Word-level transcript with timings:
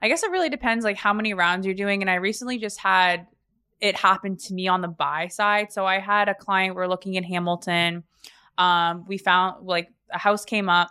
I 0.00 0.08
guess 0.08 0.22
it 0.22 0.30
really 0.30 0.48
depends 0.48 0.84
like 0.84 0.96
how 0.96 1.12
many 1.12 1.34
rounds 1.34 1.66
you're 1.66 1.74
doing. 1.74 2.02
And 2.02 2.10
I 2.10 2.16
recently 2.16 2.58
just 2.58 2.78
had 2.78 3.26
it 3.80 3.96
happen 3.96 4.36
to 4.36 4.54
me 4.54 4.68
on 4.68 4.80
the 4.80 4.88
buy 4.88 5.28
side. 5.28 5.72
So 5.72 5.86
I 5.86 5.98
had 5.98 6.28
a 6.28 6.34
client, 6.34 6.74
we're 6.74 6.86
looking 6.86 7.14
in 7.14 7.24
Hamilton. 7.24 8.04
Um, 8.56 9.04
we 9.06 9.18
found 9.18 9.66
like 9.66 9.90
a 10.12 10.18
house 10.18 10.44
came 10.44 10.68
up, 10.68 10.90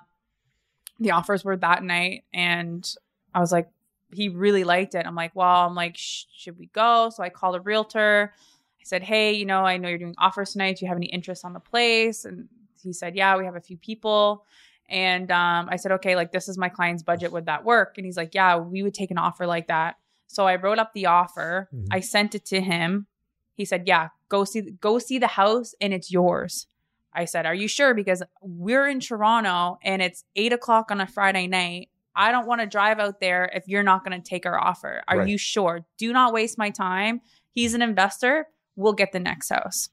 the 1.00 1.12
offers 1.12 1.44
were 1.44 1.58
that 1.58 1.84
night, 1.84 2.24
and 2.34 2.90
I 3.34 3.40
was 3.40 3.52
like, 3.52 3.70
he 4.14 4.30
really 4.30 4.64
liked 4.64 4.96
it. 4.96 5.06
I'm 5.06 5.16
like, 5.16 5.36
well, 5.36 5.68
I'm 5.68 5.76
like, 5.76 5.96
should 5.98 6.58
we 6.58 6.68
go? 6.68 7.10
So 7.10 7.24
I 7.24 7.30
called 7.30 7.56
a 7.56 7.60
realtor. 7.60 8.34
I 8.80 8.84
said, 8.86 9.04
hey, 9.04 9.34
you 9.34 9.46
know, 9.46 9.66
I 9.66 9.76
know 9.78 9.90
you're 9.90 9.98
doing 9.98 10.16
offers 10.18 10.54
tonight. 10.54 10.78
Do 10.78 10.86
you 10.86 10.90
have 10.90 10.98
any 10.98 11.08
interest 11.08 11.44
on 11.44 11.52
the 11.52 11.60
place? 11.60 12.24
And 12.24 12.48
he 12.82 12.94
said, 12.94 13.18
yeah, 13.18 13.36
we 13.36 13.44
have 13.44 13.58
a 13.58 13.62
few 13.62 13.76
people. 13.76 14.46
And 14.90 15.30
um, 15.32 15.68
I 15.70 15.76
said, 15.76 15.92
okay, 15.94 16.16
like 16.16 16.32
this 16.32 16.48
is 16.48 16.58
my 16.58 16.70
client's 16.70 17.04
budget. 17.04 17.32
Would 17.32 17.46
that 17.48 17.66
work? 17.66 17.96
And 17.98 18.06
he's 18.06 18.18
like, 18.18 18.34
yeah, 18.34 18.58
we 18.58 18.84
would 18.84 18.94
take 18.94 19.12
an 19.12 19.18
offer 19.18 19.46
like 19.46 19.68
that. 19.68 19.96
So 20.28 20.46
I 20.46 20.56
wrote 20.56 20.80
up 20.80 20.94
the 20.94 21.08
offer. 21.08 21.70
Mm-hmm. 21.74 21.86
I 21.92 22.00
sent 22.00 22.36
it 22.36 22.46
to 22.46 22.62
him. 22.62 23.08
He 23.56 23.66
said, 23.66 23.84
yeah, 23.88 24.10
go 24.30 24.44
see, 24.44 24.62
go 24.80 25.00
see 25.00 25.20
the 25.20 25.28
house 25.28 25.74
and 25.82 25.94
it's 25.94 26.12
yours. 26.12 26.68
I 27.14 27.26
said, 27.26 27.46
are 27.46 27.56
you 27.56 27.68
sure? 27.68 27.94
Because 27.94 28.22
we're 28.42 28.88
in 28.88 29.00
Toronto 29.00 29.80
and 29.84 30.02
it's 30.02 30.24
eight 30.36 30.54
o'clock 30.54 30.92
on 30.92 31.02
a 31.02 31.08
Friday 31.08 31.48
night. 31.48 31.90
I 32.16 32.32
don't 32.32 32.48
want 32.48 32.62
to 32.62 32.68
drive 32.68 33.00
out 33.00 33.20
there 33.20 33.50
if 33.54 33.68
you're 33.68 33.84
not 33.84 34.06
going 34.06 34.20
to 34.20 34.28
take 34.28 34.46
our 34.46 34.60
offer. 34.60 35.02
Are 35.08 35.20
right. 35.20 35.28
you 35.28 35.38
sure? 35.38 35.86
Do 35.98 36.14
not 36.14 36.34
waste 36.34 36.58
my 36.58 36.70
time. 36.70 37.22
He's 37.52 37.74
an 37.74 37.82
investor. 37.82 38.48
We'll 38.76 38.94
get 38.94 39.12
the 39.12 39.20
next 39.20 39.50
house. 39.50 39.90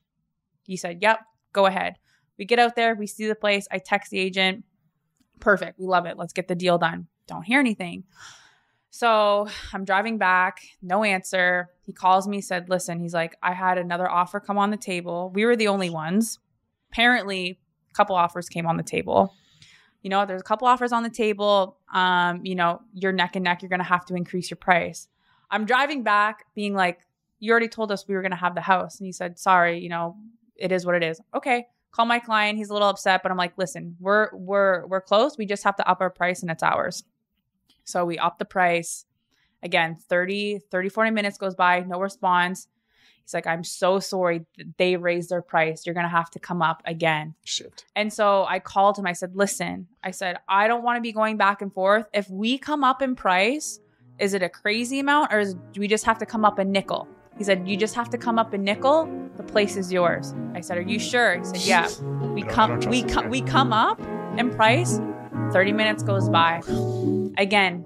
He 0.65 0.77
said, 0.77 1.03
Yep, 1.03 1.21
go 1.53 1.67
ahead. 1.67 1.97
We 2.39 2.45
get 2.45 2.59
out 2.59 2.77
there, 2.77 2.95
we 2.95 3.07
see 3.07 3.27
the 3.27 3.35
place. 3.35 3.69
I 3.71 3.79
text 3.79 4.11
the 4.11 4.19
agent. 4.19 4.65
Perfect. 5.45 5.79
We 5.79 5.87
love 5.87 6.07
it. 6.07 6.17
Let's 6.17 6.33
get 6.33 6.49
the 6.49 6.55
deal 6.55 6.79
done. 6.79 7.07
Don't 7.27 7.43
hear 7.43 7.61
anything. 7.61 8.05
So 8.91 9.49
I'm 9.73 9.85
driving 9.85 10.19
back, 10.19 10.61
no 10.81 11.05
answer. 11.05 11.71
He 11.83 11.93
calls 11.93 12.27
me, 12.29 12.41
said, 12.41 12.69
Listen, 12.69 13.01
he's 13.01 13.15
like, 13.15 13.37
I 13.43 13.53
had 13.53 13.77
another 13.79 14.11
offer 14.11 14.41
come 14.41 14.59
on 14.59 14.71
the 14.71 14.77
table. 14.77 15.31
We 15.35 15.45
were 15.45 15.57
the 15.57 15.69
only 15.69 15.91
ones. 15.91 16.39
Apparently, 16.93 17.59
a 17.91 17.95
couple 17.95 18.17
offers 18.17 18.49
came 18.49 18.67
on 18.67 18.77
the 18.77 18.83
table 18.83 19.35
you 20.05 20.11
know, 20.11 20.27
there's 20.27 20.43
a 20.43 20.45
couple 20.45 20.69
offers 20.69 20.93
on 20.93 21.03
the 21.03 21.11
table. 21.11 21.79
Um, 21.93 22.45
you 22.45 22.55
know, 22.55 22.83
you're 22.93 23.11
neck 23.11 23.37
and 23.37 23.43
neck. 23.43 23.63
You're 23.63 23.71
going 23.71 23.81
to 23.81 23.85
have 23.85 24.05
to 24.07 24.15
increase 24.15 24.51
your 24.51 24.59
price. 24.59 25.09
I'm 25.51 25.65
driving 25.65 26.03
back 26.03 26.45
being 26.55 26.75
like, 26.75 27.01
you 27.41 27.51
already 27.51 27.69
told 27.69 27.91
us 27.91 28.07
we 28.07 28.15
were 28.15 28.21
going 28.21 28.31
to 28.31 28.37
have 28.37 28.55
the 28.55 28.61
house. 28.61 29.01
And 29.01 29.07
he 29.07 29.13
said, 29.13 29.39
sorry, 29.39 29.79
you 29.81 29.89
know, 29.89 30.17
it 30.57 30.73
is 30.73 30.85
what 30.85 30.95
it 30.95 31.03
is. 31.03 31.21
Okay. 31.35 31.67
Call 31.95 32.07
my 32.07 32.19
client. 32.19 32.59
He's 32.59 32.71
a 32.71 32.73
little 32.73 32.89
upset, 32.89 33.23
but 33.23 33.31
I'm 33.31 33.39
like, 33.39 33.53
listen, 33.57 33.97
we're, 34.01 34.29
we're, 34.33 34.85
we're 34.87 35.01
close. 35.01 35.39
We 35.39 35.47
just 35.47 35.63
have 35.63 35.77
to 35.77 35.89
up 35.89 36.01
our 36.01 36.11
price 36.11 36.43
and 36.43 36.51
it's 36.51 36.63
ours. 36.63 37.05
So 37.85 38.05
we 38.05 38.19
up 38.19 38.41
the 38.41 38.45
price. 38.45 39.05
Again, 39.63 39.95
30, 39.95 40.59
30, 40.73 40.89
40 40.89 41.11
minutes 41.13 41.39
goes 41.39 41.55
by, 41.55 41.81
no 41.81 42.01
response. 42.01 42.67
He's 43.23 43.33
like, 43.33 43.47
I'm 43.47 43.63
so 43.63 44.01
sorry 44.01 44.45
they 44.77 44.97
raised 44.97 45.31
their 45.31 45.41
price. 45.41 45.87
You're 45.87 45.95
going 45.95 46.05
to 46.05 46.11
have 46.11 46.31
to 46.31 46.41
come 46.41 46.63
up 46.63 46.83
again. 46.85 47.37
Shit. 47.45 47.85
And 47.95 48.13
so 48.13 48.45
I 48.45 48.59
called 48.59 48.99
him. 48.99 49.07
I 49.07 49.13
said, 49.13 49.37
listen, 49.37 49.87
I 50.03 50.11
said, 50.11 50.39
I 50.49 50.67
don't 50.67 50.83
want 50.83 50.97
to 50.97 51.01
be 51.01 51.13
going 51.13 51.37
back 51.37 51.63
and 51.63 51.73
forth. 51.73 52.07
If 52.13 52.29
we 52.29 52.59
come 52.59 52.83
up 52.83 53.03
in 53.03 53.15
price, 53.15 53.79
is 54.19 54.35
it 54.35 54.43
a 54.43 54.49
crazy 54.49 54.99
amount 54.99 55.33
or 55.33 55.39
is, 55.39 55.55
do 55.73 55.81
we 55.81 55.87
just 55.87 56.05
have 56.07 56.19
to 56.19 56.27
come 56.27 56.45
up 56.45 56.59
a 56.59 56.65
nickel? 56.65 57.07
He 57.37 57.43
said, 57.43 57.67
you 57.67 57.77
just 57.77 57.97
have 57.97 58.09
to 58.11 58.19
come 58.19 58.39
up 58.39 58.53
a 58.53 58.59
nickel. 58.59 59.09
The 59.37 59.43
place 59.43 59.77
is 59.77 59.93
yours. 59.93 60.33
I 60.55 60.61
said, 60.61 60.79
are 60.79 60.83
you 60.83 61.01
sure? 61.01 61.39
He 61.39 61.45
said, 61.45 61.61
yeah. 61.63 61.89
We 62.29 62.43
come, 62.43 62.79
we 62.83 63.03
come, 63.03 63.29
we 63.29 63.43
come 63.43 63.73
up 63.73 64.01
in 64.39 64.51
price. 64.51 65.01
30 65.53 65.73
minutes 65.73 66.05
goes 66.05 66.29
by. 66.29 66.63
Again, 67.37 67.85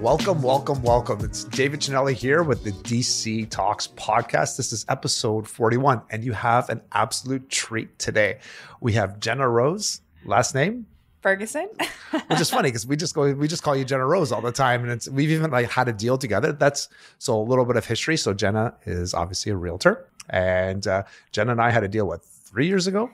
Welcome, 0.00 0.42
welcome, 0.42 0.82
welcome. 0.82 1.24
It's 1.24 1.44
David 1.44 1.80
Cinelli 1.80 2.12
here 2.12 2.42
with 2.42 2.64
the 2.64 2.72
DC 2.72 3.48
Talks 3.50 3.86
podcast. 3.86 4.56
This 4.56 4.72
is 4.72 4.84
episode 4.88 5.46
41, 5.46 6.02
and 6.10 6.24
you 6.24 6.32
have 6.32 6.68
an 6.70 6.82
absolute 6.90 7.48
treat 7.48 8.00
today. 8.00 8.40
We 8.80 8.94
have 8.94 9.20
Jenna 9.20 9.48
Rose, 9.48 10.00
last 10.24 10.56
name 10.56 10.86
Ferguson, 11.22 11.68
which 12.26 12.40
is 12.40 12.50
funny 12.50 12.68
because 12.68 12.86
we 12.86 12.96
just 12.96 13.14
go 13.14 13.32
we 13.32 13.48
just 13.48 13.62
call 13.62 13.76
you 13.76 13.84
Jenna 13.84 14.06
Rose 14.06 14.32
all 14.32 14.40
the 14.40 14.52
time, 14.52 14.82
and 14.82 14.90
it's 14.92 15.08
we've 15.08 15.30
even 15.30 15.50
like 15.50 15.70
had 15.70 15.88
a 15.88 15.92
deal 15.92 16.18
together. 16.18 16.52
That's 16.52 16.88
so 17.18 17.40
a 17.40 17.42
little 17.42 17.64
bit 17.64 17.76
of 17.76 17.86
history. 17.86 18.16
So 18.16 18.34
Jenna 18.34 18.74
is 18.84 19.14
obviously 19.14 19.52
a 19.52 19.56
realtor, 19.56 20.06
and 20.28 20.86
uh, 20.86 21.04
Jenna 21.30 21.52
and 21.52 21.60
I 21.60 21.70
had 21.70 21.84
a 21.84 21.88
deal 21.88 22.06
what 22.06 22.24
three 22.24 22.66
years 22.66 22.86
ago. 22.86 23.10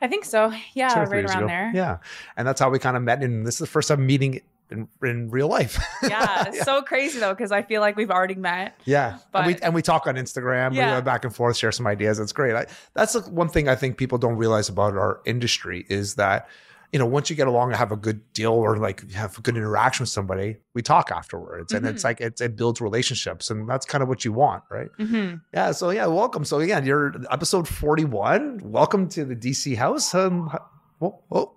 I 0.00 0.08
think 0.08 0.24
so. 0.24 0.52
Yeah, 0.74 0.98
right 0.98 1.24
around 1.24 1.38
ago. 1.38 1.46
there. 1.46 1.72
Yeah, 1.74 1.98
and 2.36 2.48
that's 2.48 2.60
how 2.60 2.70
we 2.70 2.78
kind 2.78 2.96
of 2.96 3.02
met. 3.02 3.22
And 3.22 3.46
this 3.46 3.54
is 3.56 3.60
the 3.60 3.66
first 3.66 3.88
time 3.88 4.04
meeting 4.04 4.40
in, 4.70 4.88
in 5.02 5.30
real 5.30 5.48
life. 5.48 5.78
yeah, 6.02 6.44
it's 6.48 6.58
yeah. 6.58 6.64
so 6.64 6.82
crazy 6.82 7.18
though 7.18 7.34
because 7.34 7.52
I 7.52 7.62
feel 7.62 7.80
like 7.80 7.96
we've 7.96 8.10
already 8.10 8.34
met. 8.34 8.80
Yeah, 8.84 9.18
but 9.32 9.44
and 9.44 9.46
we, 9.46 9.62
and 9.62 9.74
we 9.74 9.82
talk 9.82 10.06
on 10.06 10.16
Instagram. 10.16 10.74
Yeah. 10.74 10.94
We 10.94 11.00
go 11.00 11.02
back 11.02 11.24
and 11.24 11.34
forth, 11.34 11.56
share 11.56 11.72
some 11.72 11.86
ideas. 11.86 12.18
It's 12.18 12.32
great. 12.32 12.54
I, 12.54 12.66
that's 12.94 13.12
the 13.12 13.20
one 13.30 13.48
thing 13.48 13.68
I 13.68 13.74
think 13.74 13.96
people 13.96 14.18
don't 14.18 14.36
realize 14.36 14.68
about 14.68 14.94
our 14.94 15.20
industry 15.24 15.86
is 15.88 16.14
that 16.14 16.48
you 16.92 16.98
know 16.98 17.06
once 17.06 17.30
you 17.30 17.36
get 17.36 17.46
along 17.46 17.68
and 17.68 17.76
have 17.76 17.92
a 17.92 17.96
good 17.96 18.32
deal 18.32 18.52
or 18.52 18.76
like 18.76 19.10
have 19.12 19.38
a 19.38 19.40
good 19.40 19.56
interaction 19.56 20.04
with 20.04 20.10
somebody, 20.10 20.56
we 20.74 20.82
talk 20.82 21.10
afterwards, 21.10 21.72
mm-hmm. 21.72 21.84
and 21.84 21.94
it's 21.94 22.02
mm-hmm. 22.02 22.08
like 22.08 22.20
it's, 22.20 22.40
it 22.40 22.56
builds 22.56 22.80
relationships, 22.80 23.50
and 23.50 23.68
that's 23.68 23.86
kind 23.86 24.02
of 24.02 24.08
what 24.08 24.24
you 24.24 24.32
want, 24.32 24.62
right? 24.70 24.88
Mm-hmm. 24.98 25.36
Yeah. 25.52 25.72
So 25.72 25.90
yeah, 25.90 26.06
welcome. 26.06 26.44
So 26.44 26.60
again, 26.60 26.86
you're 26.86 27.14
episode 27.30 27.66
forty 27.66 28.04
one. 28.04 28.60
Welcome 28.62 29.08
to 29.10 29.24
the 29.24 29.36
DC 29.36 29.76
house. 29.76 30.14
Um, 30.14 30.56
whoa, 30.98 31.22
whoa. 31.28 31.54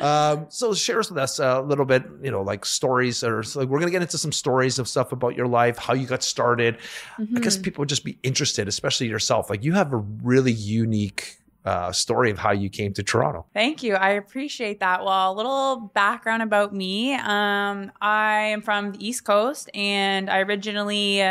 um, 0.00 0.46
so 0.48 0.72
share 0.74 0.98
with 0.98 1.16
us 1.16 1.38
a 1.38 1.60
little 1.60 1.84
bit, 1.84 2.04
you 2.22 2.30
know, 2.30 2.42
like 2.42 2.64
stories 2.64 3.22
or 3.22 3.42
like 3.54 3.68
we're 3.68 3.78
gonna 3.78 3.90
get 3.90 4.02
into 4.02 4.18
some 4.18 4.32
stories 4.32 4.78
of 4.78 4.88
stuff 4.88 5.12
about 5.12 5.36
your 5.36 5.46
life, 5.46 5.78
how 5.78 5.94
you 5.94 6.06
got 6.06 6.22
started. 6.22 6.78
Mm-hmm. 7.18 7.36
I 7.36 7.40
guess 7.40 7.54
mm-hmm. 7.54 7.64
people 7.64 7.82
would 7.82 7.88
just 7.88 8.04
be 8.04 8.18
interested, 8.22 8.68
especially 8.68 9.08
yourself. 9.08 9.50
Like 9.50 9.64
you 9.64 9.72
have 9.74 9.92
a 9.92 9.96
really 9.96 10.52
unique 10.52 11.38
uh, 11.64 11.92
story 11.92 12.30
of 12.30 12.38
how 12.38 12.52
you 12.52 12.68
came 12.70 12.92
to 12.94 13.02
Toronto. 13.02 13.46
Thank 13.52 13.82
you. 13.82 13.94
I 13.94 14.10
appreciate 14.10 14.80
that. 14.80 15.04
Well, 15.04 15.32
a 15.32 15.34
little 15.34 15.90
background 15.94 16.42
about 16.42 16.74
me. 16.74 17.14
Um, 17.14 17.92
I 18.00 18.40
am 18.52 18.62
from 18.62 18.92
the 18.92 19.06
East 19.06 19.24
Coast 19.24 19.68
and 19.74 20.30
I 20.30 20.40
originally 20.40 21.22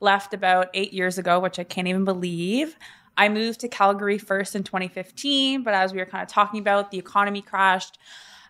left 0.00 0.34
about 0.34 0.68
eight 0.74 0.92
years 0.92 1.18
ago, 1.18 1.40
which 1.40 1.58
I 1.58 1.64
can't 1.64 1.88
even 1.88 2.04
believe. 2.04 2.76
I 3.16 3.28
moved 3.28 3.60
to 3.60 3.68
Calgary 3.68 4.18
first 4.18 4.54
in 4.54 4.62
2015, 4.62 5.62
but 5.62 5.72
as 5.72 5.92
we 5.92 5.98
were 5.98 6.06
kind 6.06 6.22
of 6.22 6.28
talking 6.28 6.60
about, 6.60 6.90
the 6.90 6.98
economy 6.98 7.40
crashed. 7.40 7.98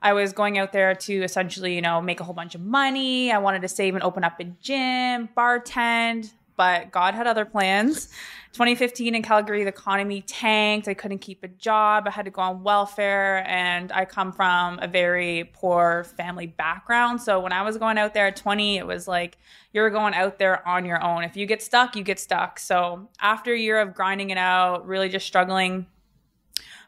I 0.03 0.12
was 0.12 0.32
going 0.32 0.59
out 0.59 0.72
there 0.72 0.94
to 0.94 1.22
essentially, 1.22 1.75
you 1.75 1.81
know, 1.81 2.00
make 2.00 2.20
a 2.20 2.25
whole 2.25 2.34
bunch 2.34 2.54
of 2.54 2.60
money. 2.60 3.32
I 3.32 3.38
wanted 3.38 3.62
to 3.62 3.69
save 3.69 3.94
and 3.94 4.03
open 4.03 4.25
up 4.25 4.38
a 4.41 4.44
gym, 4.44 5.28
bartend, 5.36 6.32
but 6.56 6.90
God 6.90 7.14
had 7.14 7.26
other 7.26 7.44
plans. 7.44 8.08
2015 8.52 9.14
in 9.14 9.22
Calgary, 9.22 9.64
the 9.64 9.68
economy 9.68 10.22
tanked. 10.22 10.88
I 10.88 10.94
couldn't 10.94 11.18
keep 11.18 11.44
a 11.44 11.48
job. 11.48 12.04
I 12.06 12.10
had 12.10 12.24
to 12.24 12.30
go 12.30 12.40
on 12.40 12.62
welfare. 12.62 13.46
And 13.46 13.92
I 13.92 14.06
come 14.06 14.32
from 14.32 14.78
a 14.80 14.88
very 14.88 15.50
poor 15.52 16.04
family 16.16 16.46
background. 16.46 17.20
So 17.20 17.38
when 17.38 17.52
I 17.52 17.62
was 17.62 17.76
going 17.76 17.98
out 17.98 18.14
there 18.14 18.28
at 18.28 18.36
20, 18.36 18.78
it 18.78 18.86
was 18.86 19.06
like 19.06 19.36
you're 19.72 19.90
going 19.90 20.14
out 20.14 20.38
there 20.38 20.66
on 20.66 20.86
your 20.86 21.02
own. 21.04 21.22
If 21.22 21.36
you 21.36 21.44
get 21.44 21.60
stuck, 21.60 21.96
you 21.96 22.02
get 22.02 22.18
stuck. 22.18 22.58
So 22.58 23.10
after 23.20 23.52
a 23.52 23.58
year 23.58 23.78
of 23.78 23.94
grinding 23.94 24.30
it 24.30 24.38
out, 24.38 24.86
really 24.86 25.10
just 25.10 25.26
struggling, 25.26 25.86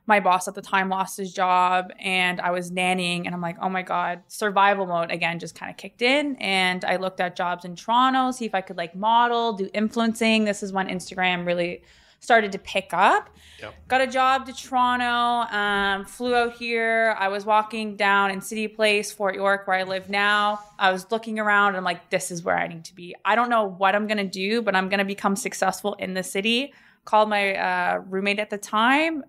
my 0.08 0.20
boss 0.20 0.48
at 0.48 0.54
the 0.54 0.62
time 0.62 0.88
lost 0.88 1.18
his 1.18 1.32
job 1.32 1.92
and 2.00 2.40
I 2.40 2.50
was 2.50 2.70
nannying 2.70 3.26
and 3.26 3.34
I'm 3.34 3.42
like, 3.42 3.58
oh 3.60 3.68
my 3.68 3.82
God, 3.82 4.22
survival 4.26 4.86
mode 4.86 5.10
again 5.10 5.38
just 5.38 5.54
kind 5.54 5.70
of 5.70 5.76
kicked 5.76 6.00
in. 6.00 6.34
And 6.36 6.82
I 6.86 6.96
looked 6.96 7.20
at 7.20 7.36
jobs 7.36 7.66
in 7.66 7.76
Toronto, 7.76 8.30
see 8.30 8.46
if 8.46 8.54
I 8.54 8.62
could 8.62 8.78
like 8.78 8.96
model, 8.96 9.52
do 9.52 9.68
influencing. 9.74 10.46
This 10.46 10.62
is 10.62 10.72
when 10.72 10.88
Instagram 10.88 11.46
really 11.46 11.82
started 12.20 12.52
to 12.52 12.58
pick 12.58 12.92
up. 12.92 13.28
Yep. 13.60 13.74
Got 13.86 14.00
a 14.00 14.06
job 14.06 14.46
to 14.46 14.52
Toronto, 14.52 15.54
um, 15.54 16.06
flew 16.06 16.34
out 16.34 16.54
here. 16.54 17.14
I 17.18 17.28
was 17.28 17.44
walking 17.44 17.94
down 17.94 18.30
in 18.30 18.40
City 18.40 18.66
Place, 18.66 19.12
Fort 19.12 19.34
York, 19.34 19.68
where 19.68 19.76
I 19.76 19.82
live 19.82 20.08
now. 20.08 20.60
I 20.78 20.90
was 20.90 21.10
looking 21.10 21.38
around 21.38 21.68
and 21.68 21.76
I'm 21.76 21.84
like, 21.84 22.08
this 22.08 22.30
is 22.30 22.42
where 22.42 22.56
I 22.56 22.66
need 22.66 22.86
to 22.86 22.94
be. 22.94 23.14
I 23.26 23.34
don't 23.34 23.50
know 23.50 23.64
what 23.64 23.94
I'm 23.94 24.06
going 24.06 24.18
to 24.18 24.24
do, 24.24 24.62
but 24.62 24.74
I'm 24.74 24.88
going 24.88 24.98
to 24.98 25.04
become 25.04 25.36
successful 25.36 25.94
in 25.94 26.14
the 26.14 26.22
city. 26.22 26.72
Called 27.04 27.28
my 27.28 27.54
uh, 27.54 28.02
roommate 28.08 28.38
at 28.38 28.50
the 28.50 28.58
time 28.58 29.22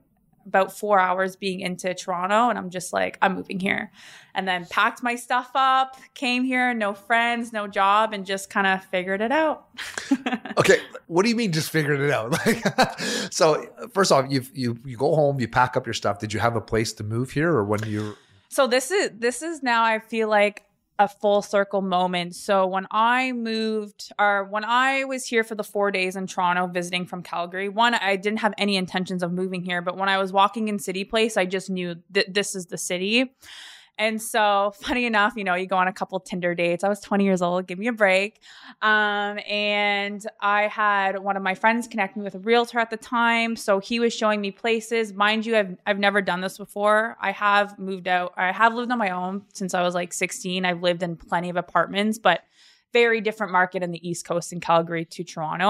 about 0.45 0.77
four 0.77 1.00
hours 1.00 1.36
being 1.36 1.59
into 1.59 1.94
Toronto, 1.94 2.50
and 2.50 2.57
I'm 2.57 2.69
just 2.69 2.94
like, 2.94 3.18
I'm 3.21 3.36
moving 3.36 3.59
here. 3.59 3.91
And 4.33 4.47
then 4.47 4.65
packed 4.65 5.03
my 5.03 5.15
stuff 5.15 5.51
up, 5.56 5.97
came 6.13 6.44
here, 6.44 6.74
no 6.74 6.94
friends, 6.94 7.51
no 7.51 7.68
job, 7.68 8.13
and 8.13 8.25
just 8.25 8.50
kind 8.50 8.68
of 8.68 8.83
figured 8.86 9.21
it 9.21 9.31
out. 9.31 9.68
okay, 10.57 10.80
what 11.07 11.24
do 11.24 11.30
you 11.30 11.36
mean 11.36 11.51
just 11.51 11.69
figured 11.69 12.00
it 12.00 12.12
out? 12.12 12.31
Like, 12.45 12.63
so 13.33 13.68
first 13.94 14.12
off, 14.12 14.25
you 14.30 14.44
you 14.53 14.80
you 14.86 14.97
go 14.97 15.13
home, 15.15 15.39
you 15.39 15.47
pack 15.47 15.75
up 15.75 15.86
your 15.86 15.94
stuff. 15.94 16.19
Did 16.19 16.33
you 16.33 16.39
have 16.39 16.56
a 16.56 16.62
place 16.62 16.94
to 16.94 17.03
move 17.03 17.31
here, 17.31 17.50
or 17.50 17.65
when 17.65 17.83
you? 17.83 18.15
So 18.47 18.68
this 18.68 18.92
is 18.92 19.12
this 19.18 19.42
is 19.42 19.62
now. 19.62 19.83
I 19.83 20.00
feel 20.00 20.30
like 20.30 20.63
a 21.00 21.07
full 21.07 21.42
circle 21.42 21.81
moment. 21.81 22.36
So 22.36 22.68
when 22.68 22.86
I 22.92 23.31
moved 23.31 24.12
or 24.19 24.44
when 24.44 24.66
I 24.66 25.06
was 25.06 25.25
here 25.25 25.46
for 25.46 25.56
the 25.56 25.63
4 25.63 25.92
days 25.92 26.18
in 26.18 26.28
Toronto 26.28 26.68
visiting 26.68 27.06
from 27.06 27.24
Calgary, 27.24 27.69
one 27.69 27.96
I 27.96 28.18
didn't 28.18 28.40
have 28.40 28.54
any 28.57 28.75
intentions 28.75 29.24
of 29.24 29.31
moving 29.31 29.63
here, 29.63 29.81
but 29.81 29.98
when 29.98 30.10
I 30.10 30.18
was 30.18 30.34
walking 30.34 30.68
in 30.68 30.78
City 30.78 31.06
Place, 31.06 31.38
I 31.38 31.46
just 31.46 31.69
knew 31.69 31.96
that 32.12 32.34
this 32.34 32.54
is 32.54 32.66
the 32.66 32.78
city. 32.78 33.34
And 34.00 34.22
so, 34.22 34.72
funny 34.75 35.06
enough, 35.06 35.34
you 35.36 35.44
know, 35.44 35.56
you 35.56 35.68
go 35.68 35.75
on 35.75 35.90
a 35.90 35.94
couple 35.94 36.18
Tinder 36.22 36.56
dates. 36.56 36.86
I 36.86 36.90
was 36.90 37.01
20 37.01 37.25
years 37.25 37.42
old, 37.42 37.68
give 37.68 37.78
me 37.78 37.88
a 37.88 37.92
break. 37.94 38.40
Um, 38.81 39.40
and 39.46 40.25
I 40.40 40.68
had 40.68 41.19
one 41.19 41.36
of 41.36 41.44
my 41.44 41.54
friends 41.54 41.86
connect 41.86 42.16
me 42.16 42.24
with 42.24 42.34
a 42.34 42.40
realtor 42.40 42.80
at 42.80 42.92
the 42.92 42.98
time. 42.98 43.57
So 43.57 43.80
he 43.80 44.00
was 44.00 44.13
showing 44.13 44.40
me 44.40 44.51
places. 44.51 45.12
Mind 45.13 45.46
you, 45.46 45.57
I've, 45.57 45.78
I've 45.86 46.00
never 46.00 46.22
done 46.22 46.40
this 46.40 46.57
before. 46.57 47.18
I 47.19 47.31
have 47.31 47.78
moved 47.78 48.07
out, 48.07 48.34
I 48.38 48.54
have 48.54 48.74
lived 48.74 48.90
on 48.90 48.98
my 48.98 49.10
own 49.10 49.44
since 49.54 49.74
I 49.74 49.81
was 49.81 49.96
like 49.96 50.13
16. 50.13 50.63
I've 50.63 50.81
lived 50.81 51.04
in 51.04 51.18
plenty 51.18 51.50
of 51.50 51.57
apartments, 51.57 52.18
but 52.18 52.42
very 52.94 53.19
different 53.19 53.52
market 53.52 53.84
in 53.84 53.92
the 53.92 54.07
East 54.07 54.25
Coast 54.25 54.54
in 54.54 54.62
Calgary 54.62 55.04
to 55.04 55.25
Toronto. 55.25 55.66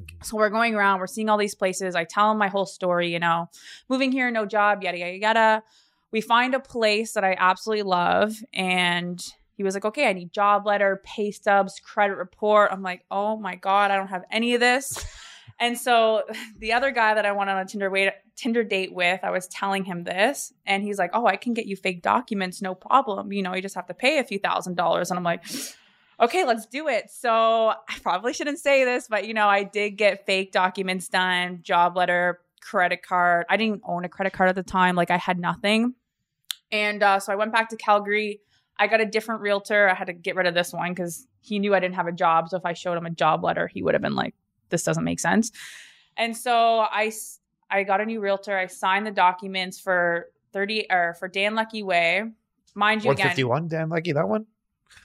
Mm-hmm. 0.00 0.22
So 0.22 0.38
we're 0.38 0.48
going 0.48 0.74
around, 0.74 1.00
we're 1.00 1.06
seeing 1.06 1.28
all 1.28 1.36
these 1.36 1.54
places. 1.54 1.94
I 1.94 2.04
tell 2.04 2.32
him 2.32 2.38
my 2.38 2.48
whole 2.48 2.66
story, 2.66 3.12
you 3.12 3.18
know, 3.18 3.50
moving 3.90 4.10
here, 4.10 4.30
no 4.30 4.46
job, 4.46 4.82
yada, 4.82 4.96
yada, 4.96 5.18
yada 5.18 5.62
we 6.12 6.20
find 6.20 6.54
a 6.54 6.60
place 6.60 7.12
that 7.12 7.24
I 7.24 7.36
absolutely 7.38 7.82
love. 7.82 8.34
And 8.52 9.22
he 9.58 9.64
was 9.64 9.74
like, 9.74 9.84
okay, 9.84 10.08
I 10.08 10.12
need 10.12 10.32
job 10.32 10.66
letter, 10.66 11.02
pay 11.04 11.30
stubs, 11.30 11.80
credit 11.80 12.14
report. 12.14 12.70
I'm 12.72 12.82
like, 12.82 13.04
oh 13.10 13.36
my 13.36 13.56
God, 13.56 13.90
I 13.90 13.96
don't 13.96 14.08
have 14.08 14.24
any 14.30 14.54
of 14.54 14.60
this. 14.60 15.04
and 15.58 15.76
so 15.78 16.22
the 16.58 16.72
other 16.72 16.90
guy 16.90 17.14
that 17.14 17.26
I 17.26 17.32
went 17.32 17.50
on 17.50 17.58
a 17.58 17.66
Tinder 17.66 17.90
wait, 17.90 18.12
Tinder 18.36 18.64
date 18.64 18.92
with, 18.92 19.20
I 19.22 19.30
was 19.30 19.46
telling 19.48 19.84
him 19.84 20.04
this, 20.04 20.52
and 20.64 20.82
he's 20.82 20.98
like, 20.98 21.10
"Oh, 21.12 21.26
I 21.26 21.36
can 21.36 21.54
get 21.54 21.66
you 21.66 21.76
fake 21.76 22.02
documents, 22.02 22.62
no 22.62 22.74
problem. 22.74 23.32
You 23.32 23.42
know, 23.42 23.54
you 23.54 23.62
just 23.62 23.74
have 23.74 23.88
to 23.88 23.94
pay 23.94 24.18
a 24.18 24.24
few 24.24 24.38
thousand 24.38 24.76
dollars." 24.76 25.10
And 25.10 25.18
I'm 25.18 25.24
like, 25.24 25.44
"Okay, 26.20 26.44
let's 26.44 26.66
do 26.66 26.86
it." 26.86 27.10
So 27.10 27.70
I 27.70 27.98
probably 28.00 28.32
shouldn't 28.32 28.60
say 28.60 28.84
this, 28.84 29.08
but 29.08 29.26
you 29.26 29.34
know, 29.34 29.48
I 29.48 29.64
did 29.64 29.90
get 29.92 30.24
fake 30.24 30.52
documents 30.52 31.08
done, 31.08 31.60
job 31.62 31.96
letter, 31.96 32.40
credit 32.60 33.02
card. 33.02 33.46
I 33.48 33.56
didn't 33.56 33.82
own 33.84 34.04
a 34.04 34.08
credit 34.08 34.32
card 34.32 34.50
at 34.50 34.54
the 34.54 34.62
time. 34.62 34.94
Like 34.94 35.10
I 35.10 35.16
had 35.16 35.38
nothing. 35.40 35.94
And 36.70 37.02
uh, 37.02 37.18
so 37.20 37.32
I 37.32 37.36
went 37.36 37.52
back 37.52 37.68
to 37.70 37.76
Calgary. 37.76 38.40
I 38.78 38.86
got 38.86 39.00
a 39.00 39.06
different 39.06 39.40
realtor. 39.40 39.88
I 39.88 39.94
had 39.94 40.06
to 40.06 40.12
get 40.12 40.36
rid 40.36 40.46
of 40.46 40.54
this 40.54 40.72
one 40.72 40.92
because 40.92 41.26
he 41.40 41.58
knew 41.58 41.74
I 41.74 41.80
didn't 41.80 41.96
have 41.96 42.06
a 42.06 42.12
job. 42.12 42.48
So 42.48 42.56
if 42.56 42.64
I 42.64 42.72
showed 42.72 42.96
him 42.96 43.06
a 43.06 43.10
job 43.10 43.42
letter, 43.42 43.66
he 43.66 43.82
would 43.82 43.94
have 43.94 44.02
been 44.02 44.14
like, 44.14 44.34
this 44.68 44.82
doesn't 44.82 45.04
make 45.04 45.20
sense. 45.20 45.50
And 46.16 46.36
so 46.36 46.80
I, 46.80 47.12
I 47.70 47.84
got 47.84 48.00
a 48.00 48.04
new 48.04 48.20
realtor. 48.20 48.56
I 48.56 48.66
signed 48.66 49.06
the 49.06 49.10
documents 49.10 49.80
for 49.80 50.26
30 50.52 50.86
or 50.90 51.14
for 51.18 51.28
Dan 51.28 51.54
Leckie 51.54 51.82
Way. 51.82 52.24
Mind 52.74 53.02
you, 53.02 53.08
151 53.08 53.64
again, 53.64 53.68
Dan 53.68 53.88
Leckie, 53.88 54.12
that 54.12 54.28
one? 54.28 54.46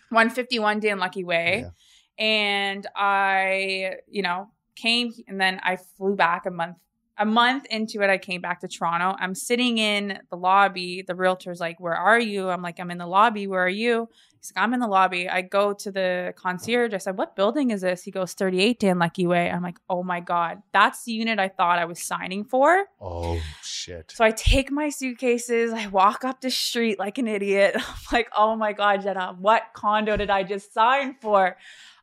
151 0.10 0.80
Dan 0.80 1.00
Leckie 1.00 1.24
Way. 1.24 1.66
Yeah. 1.66 2.24
And 2.24 2.86
I, 2.96 3.96
you 4.08 4.22
know, 4.22 4.50
came 4.76 5.12
and 5.28 5.40
then 5.40 5.60
I 5.64 5.78
flew 5.78 6.16
back 6.16 6.46
a 6.46 6.52
month 6.52 6.78
a 7.18 7.26
month 7.26 7.66
into 7.70 8.02
it, 8.02 8.10
I 8.10 8.18
came 8.18 8.42
back 8.42 8.60
to 8.62 8.68
Toronto. 8.68 9.16
I'm 9.20 9.36
sitting 9.36 9.78
in 9.78 10.20
the 10.30 10.36
lobby. 10.36 11.04
The 11.06 11.16
realtor's 11.16 11.60
like, 11.60 11.80
Where 11.80 11.96
are 11.96 12.20
you? 12.20 12.50
I'm 12.50 12.62
like, 12.62 12.80
I'm 12.80 12.92
in 12.92 12.98
the 12.98 13.08
lobby. 13.08 13.48
Where 13.48 13.64
are 13.64 13.70
you? 13.70 14.10
He's 14.40 14.52
like, 14.54 14.64
I'm 14.64 14.74
in 14.74 14.80
the 14.80 14.88
lobby. 14.88 15.30
I 15.30 15.42
go 15.42 15.74
to 15.74 15.92
the 15.92 16.34
concierge. 16.36 16.94
I 16.94 16.98
said, 16.98 17.18
What 17.18 17.36
building 17.36 17.72
is 17.72 17.82
this? 17.82 18.04
He 18.04 18.12
goes, 18.12 18.34
38 18.34 18.80
Dan 18.80 19.00
Leckie 19.00 19.28
Way. 19.28 19.50
I'm 19.50 19.62
like, 19.62 19.78
Oh 19.90 20.04
my 20.04 20.20
God. 20.20 20.64
That's 20.74 21.04
the 21.04 21.12
unit 21.12 21.40
I 21.40 21.50
thought 21.50 21.78
I 21.78 21.86
was 21.86 22.02
signing 22.02 22.46
for. 22.46 22.86
Oh, 23.00 23.40
shit. 23.62 24.12
So 24.16 24.26
I 24.26 24.32
take 24.32 24.72
my 24.72 24.90
suitcases. 24.90 25.72
I 25.72 25.88
walk 25.88 26.24
up 26.24 26.42
the 26.42 26.50
street 26.50 26.98
like 26.98 27.20
an 27.20 27.28
idiot. 27.28 27.76
I'm 27.78 27.96
like, 28.12 28.30
Oh 28.36 28.56
my 28.56 28.74
God, 28.74 29.04
Jenna, 29.04 29.36
what 29.40 29.64
condo 29.74 30.18
did 30.18 30.30
I 30.30 30.44
just 30.44 30.74
sign 30.74 31.16
for? 31.22 31.58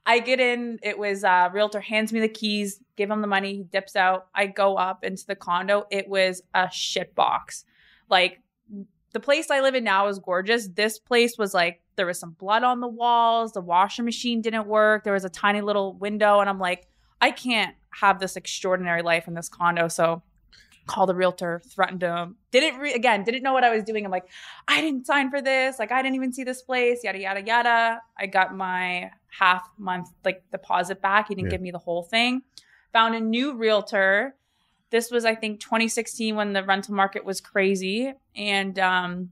I 0.07 0.19
get 0.19 0.41
in, 0.41 0.79
it 0.83 0.99
was 0.99 1.25
uh 1.25 1.51
realtor 1.53 1.81
hands 1.81 2.13
me 2.13 2.21
the 2.21 2.29
keys, 2.29 2.81
give 2.97 3.11
him 3.11 3.21
the 3.21 3.27
money, 3.27 3.57
he 3.57 3.63
dips 3.65 3.97
out. 3.97 4.29
I 4.35 4.47
go 4.47 4.77
up 4.77 5.05
into 5.05 5.27
the 5.27 5.37
condo. 5.37 5.85
It 5.91 6.09
was 6.09 6.43
a 6.55 6.69
shit 6.71 7.15
box. 7.15 7.65
Like 8.09 8.41
the 9.13 9.21
place 9.21 9.51
I 9.51 9.61
live 9.61 9.75
in 9.75 9.85
now 9.85 10.09
is 10.09 10.19
gorgeous. 10.19 10.69
This 10.69 10.99
place 10.99 11.37
was 11.39 11.53
like 11.53 11.83
there 11.97 12.07
was 12.07 12.19
some 12.19 12.33
blood 12.33 12.63
on 12.63 12.81
the 12.81 12.89
walls, 12.89 13.53
the 13.53 13.61
washer 13.61 14.03
machine 14.03 14.41
didn't 14.41 14.67
work, 14.67 15.05
there 15.05 15.13
was 15.13 15.25
a 15.25 15.31
tiny 15.31 15.61
little 15.61 15.95
window 15.95 16.41
and 16.41 16.49
I'm 16.49 16.59
like 16.59 16.87
I 17.21 17.31
can't 17.31 17.75
have 17.91 18.19
this 18.19 18.37
extraordinary 18.37 19.03
life 19.03 19.29
in 19.29 19.35
this 19.35 19.49
condo. 19.49 19.89
So 19.89 20.23
called 20.91 21.09
the 21.09 21.15
realtor, 21.15 21.63
threatened 21.69 22.03
him. 22.03 22.37
Didn't 22.51 22.81
re- 22.81 22.93
again, 22.93 23.23
didn't 23.23 23.43
know 23.43 23.53
what 23.53 23.63
I 23.63 23.75
was 23.75 23.85
doing. 23.85 24.05
I'm 24.05 24.11
like, 24.11 24.29
I 24.67 24.81
didn't 24.81 25.07
sign 25.07 25.31
for 25.31 25.41
this. 25.41 25.79
Like, 25.79 25.93
I 25.93 26.03
didn't 26.03 26.17
even 26.17 26.33
see 26.33 26.43
this 26.43 26.63
place. 26.63 27.01
Yada 27.05 27.19
yada 27.19 27.43
yada. 27.43 28.01
I 28.19 28.27
got 28.27 28.57
my 28.57 29.11
half 29.39 29.63
month 29.79 30.09
like 30.25 30.43
deposit 30.51 31.01
back. 31.01 31.29
He 31.29 31.35
didn't 31.35 31.47
yeah. 31.47 31.53
give 31.53 31.61
me 31.61 31.71
the 31.71 31.79
whole 31.79 32.03
thing. 32.03 32.43
Found 32.93 33.15
a 33.15 33.21
new 33.21 33.55
realtor. 33.55 34.35
This 34.91 35.11
was 35.11 35.25
I 35.25 35.37
think 35.37 35.61
2016 35.61 36.35
when 36.35 36.53
the 36.53 36.65
rental 36.65 36.95
market 36.95 37.25
was 37.25 37.41
crazy, 37.41 38.13
and 38.35 38.77
um, 38.81 39.31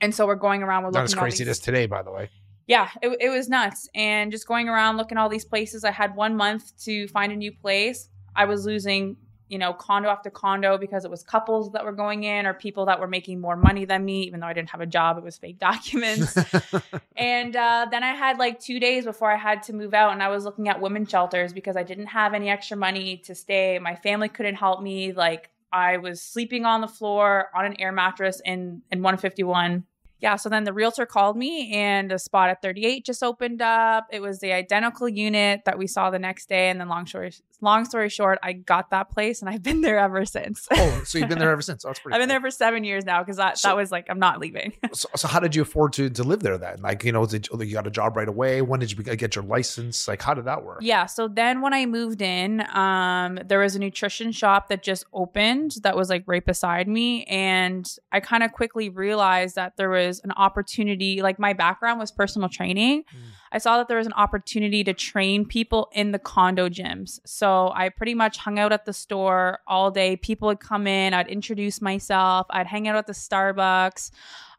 and 0.00 0.14
so 0.14 0.26
we're 0.26 0.34
going 0.34 0.62
around. 0.62 0.84
We're 0.84 0.90
Not 0.90 1.04
as 1.04 1.14
crazy 1.14 1.48
as 1.48 1.58
today, 1.58 1.86
by 1.86 2.02
the 2.02 2.12
way 2.12 2.28
yeah, 2.66 2.88
it, 3.00 3.16
it 3.20 3.28
was 3.28 3.48
nuts. 3.48 3.88
And 3.94 4.32
just 4.32 4.46
going 4.46 4.68
around 4.68 4.96
looking 4.96 5.18
all 5.18 5.28
these 5.28 5.44
places, 5.44 5.84
I 5.84 5.92
had 5.92 6.16
one 6.16 6.36
month 6.36 6.76
to 6.84 7.06
find 7.08 7.32
a 7.32 7.36
new 7.36 7.52
place. 7.52 8.08
I 8.34 8.44
was 8.44 8.66
losing 8.66 9.16
you 9.48 9.58
know, 9.58 9.72
condo 9.72 10.08
after 10.08 10.30
condo 10.30 10.76
because 10.76 11.04
it 11.04 11.10
was 11.10 11.22
couples 11.22 11.72
that 11.72 11.84
were 11.84 11.92
going 11.92 12.24
in 12.24 12.46
or 12.46 12.54
people 12.54 12.86
that 12.86 12.98
were 12.98 13.06
making 13.06 13.40
more 13.40 13.56
money 13.56 13.84
than 13.84 14.04
me, 14.04 14.22
even 14.22 14.40
though 14.40 14.46
I 14.46 14.52
didn't 14.52 14.70
have 14.70 14.80
a 14.80 14.86
job. 14.86 15.18
It 15.18 15.24
was 15.24 15.38
fake 15.38 15.58
documents. 15.60 16.36
and 17.16 17.54
uh, 17.54 17.86
then 17.90 18.02
I 18.02 18.14
had 18.14 18.38
like 18.38 18.60
two 18.60 18.80
days 18.80 19.04
before 19.04 19.30
I 19.30 19.36
had 19.36 19.62
to 19.64 19.72
move 19.72 19.94
out, 19.94 20.12
and 20.12 20.22
I 20.22 20.28
was 20.28 20.44
looking 20.44 20.68
at 20.68 20.80
women's 20.80 21.10
shelters 21.10 21.52
because 21.52 21.76
I 21.76 21.82
didn't 21.82 22.06
have 22.06 22.34
any 22.34 22.48
extra 22.48 22.76
money 22.76 23.18
to 23.18 23.34
stay. 23.34 23.78
My 23.78 23.94
family 23.94 24.28
couldn't 24.28 24.56
help 24.56 24.82
me. 24.82 25.12
Like 25.12 25.50
I 25.72 25.98
was 25.98 26.20
sleeping 26.20 26.64
on 26.64 26.80
the 26.80 26.88
floor 26.88 27.50
on 27.54 27.64
an 27.64 27.80
air 27.80 27.92
mattress 27.92 28.40
in 28.44 28.82
in 28.90 29.02
151 29.02 29.84
yeah, 30.18 30.36
so 30.36 30.48
then 30.48 30.64
the 30.64 30.72
realtor 30.72 31.04
called 31.04 31.36
me 31.36 31.72
and 31.74 32.10
a 32.10 32.18
spot 32.18 32.48
at 32.48 32.62
38 32.62 33.04
just 33.04 33.22
opened 33.22 33.60
up. 33.60 34.06
It 34.10 34.22
was 34.22 34.38
the 34.40 34.52
identical 34.52 35.08
unit 35.08 35.62
that 35.66 35.78
we 35.78 35.86
saw 35.86 36.10
the 36.10 36.18
next 36.18 36.48
day. 36.48 36.70
And 36.70 36.80
then 36.80 36.88
long 36.88 37.06
story 37.06 37.32
long 37.60 37.84
story 37.84 38.08
short, 38.08 38.38
I 38.42 38.54
got 38.54 38.90
that 38.90 39.10
place 39.10 39.40
and 39.40 39.50
I've 39.50 39.62
been 39.62 39.82
there 39.82 39.98
ever 39.98 40.24
since. 40.24 40.66
oh, 40.72 41.02
so 41.04 41.18
you've 41.18 41.28
been 41.28 41.38
there 41.38 41.50
ever 41.52 41.62
since. 41.62 41.84
Oh, 41.84 41.88
that's 41.88 42.00
pretty 42.00 42.14
I've 42.14 42.20
been 42.22 42.28
there 42.28 42.40
for 42.40 42.50
seven 42.50 42.84
years 42.84 43.04
now 43.04 43.20
because 43.22 43.36
that, 43.36 43.58
so, 43.58 43.68
that 43.68 43.76
was 43.76 43.92
like 43.92 44.06
I'm 44.08 44.18
not 44.18 44.40
leaving. 44.40 44.72
so, 44.92 45.08
so 45.14 45.28
how 45.28 45.40
did 45.40 45.54
you 45.54 45.62
afford 45.62 45.92
to 45.94 46.08
to 46.10 46.24
live 46.24 46.40
there 46.40 46.58
then? 46.58 46.80
Like, 46.80 47.04
you 47.04 47.12
know, 47.12 47.26
did 47.26 47.48
you, 47.48 47.62
you 47.62 47.74
got 47.74 47.86
a 47.86 47.90
job 47.90 48.16
right 48.16 48.28
away? 48.28 48.62
When 48.62 48.80
did 48.80 48.92
you 48.92 49.02
get 49.02 49.36
your 49.36 49.44
license? 49.44 50.08
Like 50.08 50.22
how 50.22 50.34
did 50.34 50.46
that 50.46 50.64
work? 50.64 50.78
Yeah. 50.80 51.06
So 51.06 51.28
then 51.28 51.60
when 51.60 51.74
I 51.74 51.86
moved 51.86 52.22
in, 52.22 52.66
um, 52.74 53.38
there 53.44 53.60
was 53.60 53.76
a 53.76 53.78
nutrition 53.78 54.32
shop 54.32 54.68
that 54.68 54.82
just 54.82 55.04
opened 55.12 55.76
that 55.82 55.96
was 55.96 56.08
like 56.08 56.24
right 56.26 56.44
beside 56.44 56.88
me. 56.88 57.24
And 57.24 57.88
I 58.12 58.20
kind 58.20 58.42
of 58.42 58.52
quickly 58.52 58.88
realized 58.88 59.56
that 59.56 59.76
there 59.76 59.90
was 59.90 60.06
was 60.06 60.20
an 60.24 60.32
opportunity, 60.32 61.22
like 61.22 61.38
my 61.38 61.52
background 61.52 62.00
was 62.00 62.10
personal 62.10 62.48
training. 62.48 63.02
Mm. 63.02 63.18
I 63.52 63.58
saw 63.58 63.78
that 63.78 63.88
there 63.88 63.98
was 63.98 64.06
an 64.06 64.12
opportunity 64.14 64.84
to 64.84 64.92
train 64.92 65.46
people 65.46 65.88
in 65.92 66.12
the 66.12 66.18
condo 66.18 66.68
gyms. 66.68 67.20
So 67.24 67.45
I 67.74 67.88
pretty 67.88 68.14
much 68.14 68.38
hung 68.38 68.58
out 68.58 68.72
at 68.72 68.84
the 68.84 68.92
store 68.92 69.60
all 69.66 69.90
day. 69.90 70.16
People 70.16 70.48
would 70.48 70.60
come 70.60 70.86
in, 70.86 71.14
I'd 71.14 71.28
introduce 71.28 71.80
myself, 71.80 72.46
I'd 72.50 72.66
hang 72.66 72.88
out 72.88 72.96
at 72.96 73.06
the 73.06 73.12
Starbucks, 73.12 74.10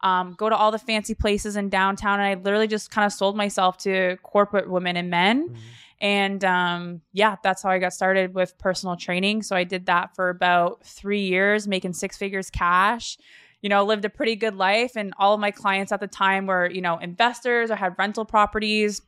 um, 0.01 0.35
go 0.37 0.49
to 0.49 0.55
all 0.55 0.71
the 0.71 0.79
fancy 0.79 1.13
places 1.13 1.55
in 1.55 1.69
downtown. 1.69 2.19
And 2.19 2.27
I 2.27 2.33
literally 2.41 2.67
just 2.67 2.91
kind 2.91 3.05
of 3.05 3.13
sold 3.13 3.35
myself 3.35 3.77
to 3.79 4.17
corporate 4.23 4.69
women 4.69 4.97
and 4.97 5.09
men. 5.09 5.49
Mm. 5.49 5.55
And 5.99 6.45
um, 6.45 7.01
yeah, 7.13 7.37
that's 7.43 7.63
how 7.63 7.69
I 7.69 7.79
got 7.79 7.93
started 7.93 8.33
with 8.35 8.57
personal 8.57 8.95
training. 8.95 9.43
So 9.43 9.55
I 9.55 9.63
did 9.63 9.87
that 9.87 10.15
for 10.15 10.29
about 10.29 10.83
three 10.85 11.25
years, 11.25 11.67
making 11.67 11.93
six 11.93 12.17
figures 12.17 12.49
cash 12.49 13.17
you 13.61 13.69
know, 13.69 13.83
lived 13.83 14.05
a 14.05 14.09
pretty 14.09 14.35
good 14.35 14.55
life. 14.55 14.95
And 14.95 15.13
all 15.17 15.33
of 15.33 15.39
my 15.39 15.51
clients 15.51 15.91
at 15.91 15.99
the 15.99 16.07
time 16.07 16.45
were, 16.45 16.69
you 16.69 16.81
know, 16.81 16.97
investors 16.97 17.71
or 17.71 17.75
had 17.75 17.95
rental 17.97 18.25
properties. 18.25 19.01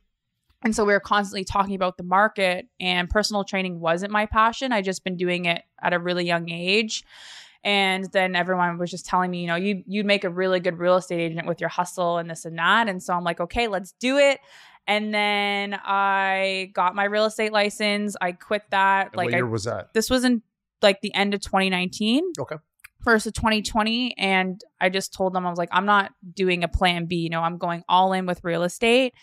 And 0.62 0.76
so 0.76 0.84
we 0.84 0.92
were 0.92 1.00
constantly 1.00 1.44
talking 1.44 1.74
about 1.74 1.96
the 1.96 2.02
market, 2.02 2.66
and 2.78 3.08
personal 3.08 3.44
training 3.44 3.80
wasn't 3.80 4.12
my 4.12 4.26
passion. 4.26 4.72
I 4.72 4.82
just 4.82 5.04
been 5.04 5.16
doing 5.16 5.46
it 5.46 5.62
at 5.80 5.94
a 5.94 5.98
really 5.98 6.26
young 6.26 6.50
age. 6.50 7.02
And 7.62 8.10
then 8.12 8.34
everyone 8.34 8.78
was 8.78 8.90
just 8.90 9.06
telling 9.06 9.30
me, 9.30 9.42
you 9.42 9.46
know, 9.46 9.56
you 9.56 9.82
you'd 9.86 10.06
make 10.06 10.24
a 10.24 10.30
really 10.30 10.60
good 10.60 10.78
real 10.78 10.96
estate 10.96 11.20
agent 11.20 11.46
with 11.46 11.60
your 11.60 11.68
hustle 11.68 12.18
and 12.18 12.30
this 12.30 12.44
and 12.44 12.58
that. 12.58 12.88
And 12.88 13.02
so 13.02 13.14
I'm 13.14 13.24
like, 13.24 13.40
okay, 13.40 13.68
let's 13.68 13.92
do 14.00 14.16
it. 14.16 14.40
And 14.86 15.14
then 15.14 15.78
I 15.84 16.70
got 16.72 16.94
my 16.94 17.04
real 17.04 17.26
estate 17.26 17.52
license. 17.52 18.16
I 18.20 18.32
quit 18.32 18.62
that. 18.70 19.08
And 19.08 19.16
like, 19.16 19.26
what 19.26 19.34
year 19.34 19.46
I, 19.46 19.50
was 19.50 19.64
that? 19.64 19.92
This 19.92 20.08
was 20.08 20.24
in 20.24 20.42
like 20.80 21.02
the 21.02 21.14
end 21.14 21.34
of 21.34 21.40
2019. 21.40 22.32
Okay 22.38 22.56
first 23.02 23.26
of 23.26 23.32
2020 23.32 24.14
and 24.18 24.62
I 24.78 24.90
just 24.90 25.14
told 25.14 25.32
them 25.32 25.46
I 25.46 25.50
was 25.50 25.58
like 25.58 25.70
I'm 25.72 25.86
not 25.86 26.12
doing 26.34 26.64
a 26.64 26.68
plan 26.68 27.06
B, 27.06 27.16
you 27.16 27.30
know, 27.30 27.40
I'm 27.40 27.56
going 27.56 27.82
all 27.88 28.12
in 28.12 28.26
with 28.26 28.44
real 28.44 28.62
estate. 28.62 29.14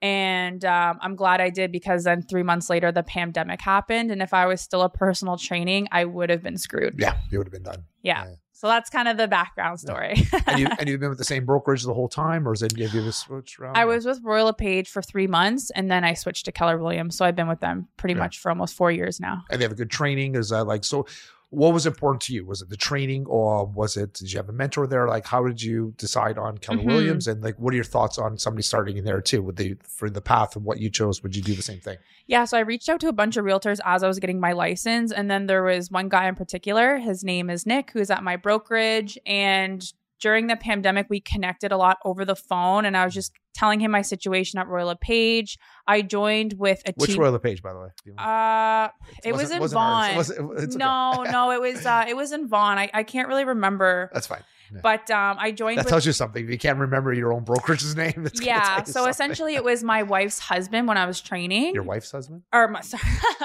And 0.00 0.64
um, 0.64 0.98
I'm 1.02 1.16
glad 1.16 1.40
I 1.40 1.50
did 1.50 1.72
because 1.72 2.04
then 2.04 2.22
three 2.22 2.42
months 2.42 2.70
later, 2.70 2.92
the 2.92 3.02
pandemic 3.02 3.60
happened. 3.60 4.10
And 4.10 4.22
if 4.22 4.32
I 4.32 4.46
was 4.46 4.60
still 4.60 4.82
a 4.82 4.88
personal 4.88 5.36
training, 5.36 5.88
I 5.90 6.04
would 6.04 6.30
have 6.30 6.42
been 6.42 6.56
screwed. 6.56 6.94
Yeah, 6.98 7.16
you 7.30 7.38
would 7.38 7.48
have 7.48 7.52
been 7.52 7.64
done. 7.64 7.84
Yeah. 8.02 8.24
yeah. 8.24 8.34
So 8.58 8.66
that's 8.66 8.90
kind 8.90 9.06
of 9.06 9.16
the 9.16 9.28
background 9.28 9.78
story. 9.78 10.14
Yeah. 10.32 10.40
and, 10.48 10.58
you, 10.58 10.66
and 10.80 10.88
you've 10.88 10.98
been 10.98 11.10
with 11.10 11.18
the 11.18 11.24
same 11.24 11.44
brokerage 11.44 11.84
the 11.84 11.94
whole 11.94 12.08
time, 12.08 12.46
or 12.46 12.52
is 12.52 12.62
it 12.62 12.76
have 12.76 12.92
you 12.92 13.12
switched 13.12 13.60
around? 13.60 13.76
I 13.76 13.84
was 13.84 14.04
with 14.04 14.20
Royal 14.24 14.46
LePage 14.46 14.88
for 14.88 15.00
three 15.00 15.28
months, 15.28 15.70
and 15.70 15.88
then 15.88 16.02
I 16.02 16.14
switched 16.14 16.44
to 16.46 16.52
Keller 16.52 16.76
Williams. 16.76 17.16
So 17.16 17.24
I've 17.24 17.36
been 17.36 17.46
with 17.46 17.60
them 17.60 17.86
pretty 17.96 18.14
yeah. 18.14 18.20
much 18.20 18.40
for 18.40 18.50
almost 18.50 18.74
four 18.74 18.90
years 18.90 19.20
now. 19.20 19.44
And 19.50 19.60
they 19.60 19.64
have 19.64 19.70
a 19.70 19.76
good 19.76 19.90
training. 19.90 20.34
Is 20.34 20.48
that 20.48 20.64
like 20.64 20.82
so? 20.82 21.06
What 21.50 21.72
was 21.72 21.86
important 21.86 22.20
to 22.22 22.34
you? 22.34 22.44
Was 22.44 22.60
it 22.60 22.68
the 22.68 22.76
training 22.76 23.24
or 23.26 23.64
was 23.64 23.96
it, 23.96 24.12
did 24.12 24.30
you 24.30 24.38
have 24.38 24.50
a 24.50 24.52
mentor 24.52 24.86
there? 24.86 25.08
Like, 25.08 25.26
how 25.26 25.46
did 25.46 25.62
you 25.62 25.94
decide 25.96 26.36
on 26.36 26.58
Keller 26.58 26.78
mm-hmm. 26.78 26.88
Williams? 26.88 27.26
And 27.26 27.42
like, 27.42 27.58
what 27.58 27.72
are 27.72 27.76
your 27.76 27.84
thoughts 27.84 28.18
on 28.18 28.36
somebody 28.36 28.62
starting 28.62 28.98
in 28.98 29.04
there 29.04 29.22
too? 29.22 29.42
Would 29.42 29.56
they, 29.56 29.76
for 29.82 30.10
the 30.10 30.20
path 30.20 30.56
of 30.56 30.64
what 30.64 30.78
you 30.78 30.90
chose, 30.90 31.22
would 31.22 31.34
you 31.34 31.42
do 31.42 31.54
the 31.54 31.62
same 31.62 31.80
thing? 31.80 31.96
Yeah. 32.26 32.44
So 32.44 32.58
I 32.58 32.60
reached 32.60 32.90
out 32.90 33.00
to 33.00 33.08
a 33.08 33.14
bunch 33.14 33.38
of 33.38 33.46
realtors 33.46 33.78
as 33.84 34.02
I 34.02 34.08
was 34.08 34.18
getting 34.18 34.40
my 34.40 34.52
license. 34.52 35.10
And 35.10 35.30
then 35.30 35.46
there 35.46 35.62
was 35.62 35.90
one 35.90 36.10
guy 36.10 36.28
in 36.28 36.34
particular, 36.34 36.98
his 36.98 37.24
name 37.24 37.48
is 37.48 37.64
Nick, 37.64 37.92
who's 37.92 38.10
at 38.10 38.22
my 38.22 38.36
brokerage. 38.36 39.18
And 39.24 39.90
during 40.20 40.46
the 40.46 40.56
pandemic, 40.56 41.06
we 41.08 41.20
connected 41.20 41.72
a 41.72 41.76
lot 41.76 41.98
over 42.04 42.24
the 42.24 42.36
phone, 42.36 42.84
and 42.84 42.96
I 42.96 43.04
was 43.04 43.14
just 43.14 43.32
telling 43.54 43.80
him 43.80 43.90
my 43.90 44.02
situation 44.02 44.58
at 44.58 44.68
Royal 44.68 44.88
LePage. 44.88 45.58
I 45.86 46.02
joined 46.02 46.54
with 46.58 46.82
a 46.86 46.92
Which 46.96 47.10
team. 47.10 47.20
Royal 47.20 47.32
LePage, 47.32 47.62
by 47.62 47.72
the 47.72 47.80
way? 47.80 47.88
Uh, 48.16 48.88
it 49.24 49.32
was 49.32 49.50
in 49.50 49.66
Vaughan. 49.66 50.16
Was 50.16 50.30
it, 50.30 50.38
okay. 50.38 50.66
No, 50.76 51.24
no, 51.24 51.50
it 51.52 51.60
was 51.60 51.84
uh, 51.84 52.04
it 52.08 52.16
was 52.16 52.32
in 52.32 52.48
Vaughan. 52.48 52.78
I, 52.78 52.90
I 52.92 53.02
can't 53.02 53.28
really 53.28 53.44
remember. 53.44 54.10
That's 54.12 54.26
fine. 54.26 54.42
Yeah. 54.72 54.80
But 54.82 55.10
um, 55.10 55.36
I 55.40 55.50
joined. 55.50 55.78
That 55.78 55.86
with, 55.86 55.90
tells 55.90 56.06
you 56.06 56.12
something. 56.12 56.44
If 56.44 56.50
you 56.50 56.58
can't 56.58 56.78
remember 56.78 57.12
your 57.12 57.32
own 57.32 57.44
brokerage's 57.44 57.96
name. 57.96 58.28
yeah. 58.34 58.82
So 58.82 58.92
something. 58.92 59.10
essentially, 59.10 59.54
it 59.54 59.64
was 59.64 59.82
my 59.82 60.02
wife's 60.02 60.38
husband 60.38 60.86
when 60.88 60.96
I 60.96 61.06
was 61.06 61.20
training. 61.20 61.74
Your 61.74 61.84
wife's 61.84 62.10
husband? 62.10 62.42
Or 62.52 62.68
my, 62.68 62.80
sorry, 62.82 63.02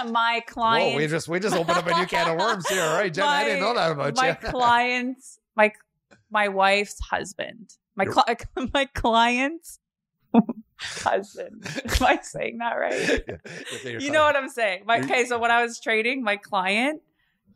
my 0.09 0.43
client. 0.47 0.93
Whoa, 0.93 0.97
we 0.97 1.07
just 1.07 1.27
we 1.27 1.39
just 1.39 1.55
opened 1.55 1.77
up 1.77 1.87
a 1.87 1.97
new 1.97 2.05
can 2.05 2.29
of 2.29 2.37
worms 2.37 2.67
here. 2.67 2.83
All 2.83 2.97
right, 2.97 3.13
Jen. 3.13 3.25
My, 3.25 3.37
I 3.37 3.43
didn't 3.45 3.61
know 3.61 3.73
that 3.73 3.91
about 3.91 4.15
my 4.17 4.27
you. 4.27 4.37
My 4.41 4.49
clients, 4.51 5.39
my 5.55 5.71
my 6.33 6.47
wife's 6.49 6.99
husband. 6.99 7.69
My 7.95 8.05
cli- 8.05 8.35
my 8.73 8.85
client's 8.85 9.79
husband. 10.77 11.65
Am 11.65 12.05
I 12.07 12.19
saying 12.21 12.57
that 12.57 12.73
right? 12.73 13.23
Yeah, 13.85 13.99
you 13.99 14.11
know 14.11 14.23
what 14.23 14.35
I'm 14.35 14.49
saying. 14.49 14.83
My, 14.85 14.99
okay, 14.99 15.25
so 15.25 15.37
when 15.37 15.51
I 15.51 15.61
was 15.61 15.79
trading, 15.79 16.23
my 16.23 16.35
client, 16.35 17.01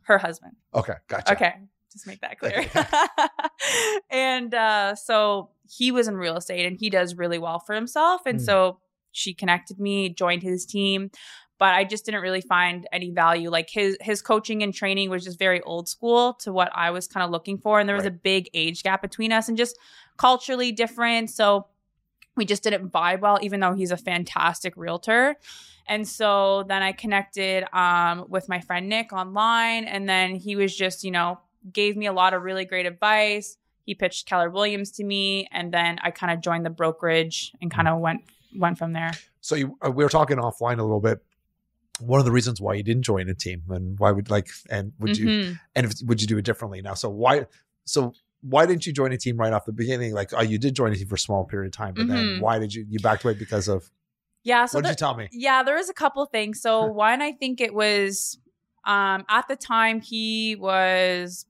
her 0.02 0.16
husband. 0.16 0.52
Okay, 0.74 0.94
gotcha. 1.08 1.32
Okay, 1.32 1.54
just 1.92 2.06
make 2.06 2.20
that 2.20 2.38
clear. 2.38 2.64
and 4.10 4.54
uh, 4.54 4.94
so 4.94 5.50
he 5.68 5.90
was 5.90 6.06
in 6.06 6.16
real 6.16 6.36
estate, 6.36 6.64
and 6.64 6.78
he 6.78 6.88
does 6.88 7.16
really 7.16 7.38
well 7.38 7.58
for 7.58 7.74
himself, 7.74 8.22
and 8.24 8.38
mm. 8.38 8.44
so 8.44 8.78
she 9.10 9.34
connected 9.34 9.80
me, 9.80 10.08
joined 10.08 10.42
his 10.42 10.64
team 10.64 11.10
but 11.58 11.74
I 11.74 11.84
just 11.84 12.04
didn't 12.04 12.22
really 12.22 12.40
find 12.40 12.86
any 12.92 13.10
value. 13.10 13.50
Like 13.50 13.68
his 13.68 13.96
his 14.00 14.22
coaching 14.22 14.62
and 14.62 14.72
training 14.72 15.10
was 15.10 15.24
just 15.24 15.38
very 15.38 15.60
old 15.62 15.88
school 15.88 16.34
to 16.34 16.52
what 16.52 16.70
I 16.74 16.90
was 16.90 17.06
kind 17.06 17.24
of 17.24 17.30
looking 17.30 17.58
for, 17.58 17.80
and 17.80 17.88
there 17.88 17.96
was 17.96 18.04
right. 18.04 18.12
a 18.12 18.16
big 18.16 18.48
age 18.54 18.82
gap 18.82 19.02
between 19.02 19.32
us, 19.32 19.48
and 19.48 19.56
just 19.56 19.76
culturally 20.16 20.72
different. 20.72 21.30
So 21.30 21.66
we 22.36 22.44
just 22.44 22.62
didn't 22.62 22.90
vibe 22.90 23.20
well, 23.20 23.38
even 23.42 23.60
though 23.60 23.74
he's 23.74 23.90
a 23.90 23.96
fantastic 23.96 24.76
realtor. 24.76 25.36
And 25.88 26.06
so 26.06 26.64
then 26.68 26.82
I 26.82 26.92
connected 26.92 27.64
um, 27.76 28.26
with 28.28 28.48
my 28.48 28.60
friend 28.60 28.88
Nick 28.88 29.12
online, 29.12 29.84
and 29.84 30.08
then 30.08 30.36
he 30.36 30.54
was 30.54 30.76
just, 30.76 31.02
you 31.02 31.10
know, 31.10 31.40
gave 31.72 31.96
me 31.96 32.06
a 32.06 32.12
lot 32.12 32.34
of 32.34 32.42
really 32.42 32.64
great 32.64 32.86
advice. 32.86 33.56
He 33.84 33.94
pitched 33.94 34.26
Keller 34.26 34.50
Williams 34.50 34.92
to 34.92 35.04
me, 35.04 35.48
and 35.50 35.72
then 35.72 35.98
I 36.02 36.10
kind 36.10 36.32
of 36.32 36.40
joined 36.40 36.66
the 36.66 36.70
brokerage 36.70 37.52
and 37.60 37.70
kind 37.70 37.88
of 37.88 37.96
mm. 37.96 38.02
went 38.02 38.20
went 38.54 38.78
from 38.78 38.92
there. 38.92 39.12
So 39.40 39.54
you, 39.54 39.78
uh, 39.84 39.90
we 39.90 40.04
were 40.04 40.10
talking 40.10 40.36
offline 40.36 40.78
a 40.78 40.82
little 40.82 41.00
bit 41.00 41.22
one 42.00 42.18
of 42.18 42.26
the 42.26 42.32
reasons 42.32 42.60
why 42.60 42.74
you 42.74 42.82
didn't 42.82 43.02
join 43.02 43.28
a 43.28 43.34
team 43.34 43.62
and 43.70 43.98
why 43.98 44.10
would 44.10 44.30
like 44.30 44.48
and 44.70 44.92
would 44.98 45.12
mm-hmm. 45.12 45.28
you 45.28 45.56
and 45.74 45.86
if, 45.86 45.94
would 46.04 46.20
you 46.20 46.26
do 46.26 46.38
it 46.38 46.44
differently 46.44 46.80
now 46.80 46.94
so 46.94 47.08
why 47.08 47.46
so 47.84 48.12
why 48.42 48.66
didn't 48.66 48.86
you 48.86 48.92
join 48.92 49.12
a 49.12 49.16
team 49.16 49.36
right 49.36 49.52
off 49.52 49.64
the 49.64 49.72
beginning 49.72 50.12
like 50.14 50.32
oh 50.32 50.42
you 50.42 50.58
did 50.58 50.74
join 50.74 50.92
a 50.92 50.96
team 50.96 51.08
for 51.08 51.16
a 51.16 51.18
small 51.18 51.44
period 51.44 51.68
of 51.68 51.72
time 51.72 51.94
but 51.94 52.06
mm-hmm. 52.06 52.14
then 52.14 52.40
why 52.40 52.58
did 52.58 52.72
you 52.72 52.84
you 52.88 52.98
backed 53.00 53.24
away 53.24 53.34
because 53.34 53.68
of 53.68 53.90
yeah 54.44 54.66
so 54.66 54.78
what 54.78 54.84
did 54.84 54.90
you 54.90 54.96
tell 54.96 55.16
me 55.16 55.28
yeah 55.32 55.62
there 55.62 55.74
was 55.74 55.88
a 55.88 55.94
couple 55.94 56.24
things 56.26 56.60
so 56.60 56.84
one 56.84 57.20
i 57.20 57.32
think 57.32 57.60
it 57.60 57.74
was 57.74 58.38
um 58.84 59.24
at 59.28 59.46
the 59.48 59.56
time 59.56 60.00
he 60.00 60.56
was 60.56 61.46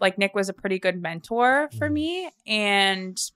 like 0.00 0.18
nick 0.18 0.34
was 0.34 0.48
a 0.48 0.52
pretty 0.52 0.78
good 0.78 1.00
mentor 1.00 1.68
for 1.78 1.86
mm-hmm. 1.86 1.94
me 1.94 2.30
and 2.46 3.30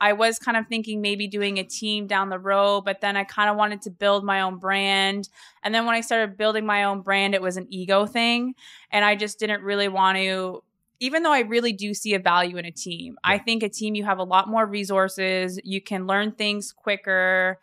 I 0.00 0.12
was 0.12 0.38
kind 0.38 0.56
of 0.56 0.66
thinking 0.66 1.00
maybe 1.00 1.26
doing 1.26 1.58
a 1.58 1.64
team 1.64 2.06
down 2.06 2.28
the 2.28 2.38
road, 2.38 2.82
but 2.84 3.00
then 3.00 3.16
I 3.16 3.24
kind 3.24 3.48
of 3.48 3.56
wanted 3.56 3.82
to 3.82 3.90
build 3.90 4.24
my 4.24 4.42
own 4.42 4.58
brand. 4.58 5.28
And 5.62 5.74
then 5.74 5.86
when 5.86 5.94
I 5.94 6.00
started 6.02 6.36
building 6.36 6.66
my 6.66 6.84
own 6.84 7.00
brand, 7.00 7.34
it 7.34 7.42
was 7.42 7.56
an 7.56 7.66
ego 7.70 8.06
thing. 8.06 8.54
And 8.90 9.04
I 9.04 9.14
just 9.14 9.38
didn't 9.38 9.62
really 9.62 9.88
want 9.88 10.18
to, 10.18 10.62
even 11.00 11.22
though 11.22 11.32
I 11.32 11.40
really 11.40 11.72
do 11.72 11.94
see 11.94 12.14
a 12.14 12.18
value 12.18 12.58
in 12.58 12.64
a 12.64 12.70
team. 12.70 13.16
I 13.24 13.38
think 13.38 13.62
a 13.62 13.68
team, 13.68 13.94
you 13.94 14.04
have 14.04 14.18
a 14.18 14.24
lot 14.24 14.48
more 14.48 14.66
resources, 14.66 15.58
you 15.64 15.80
can 15.80 16.06
learn 16.06 16.32
things 16.32 16.72
quicker. 16.72 17.58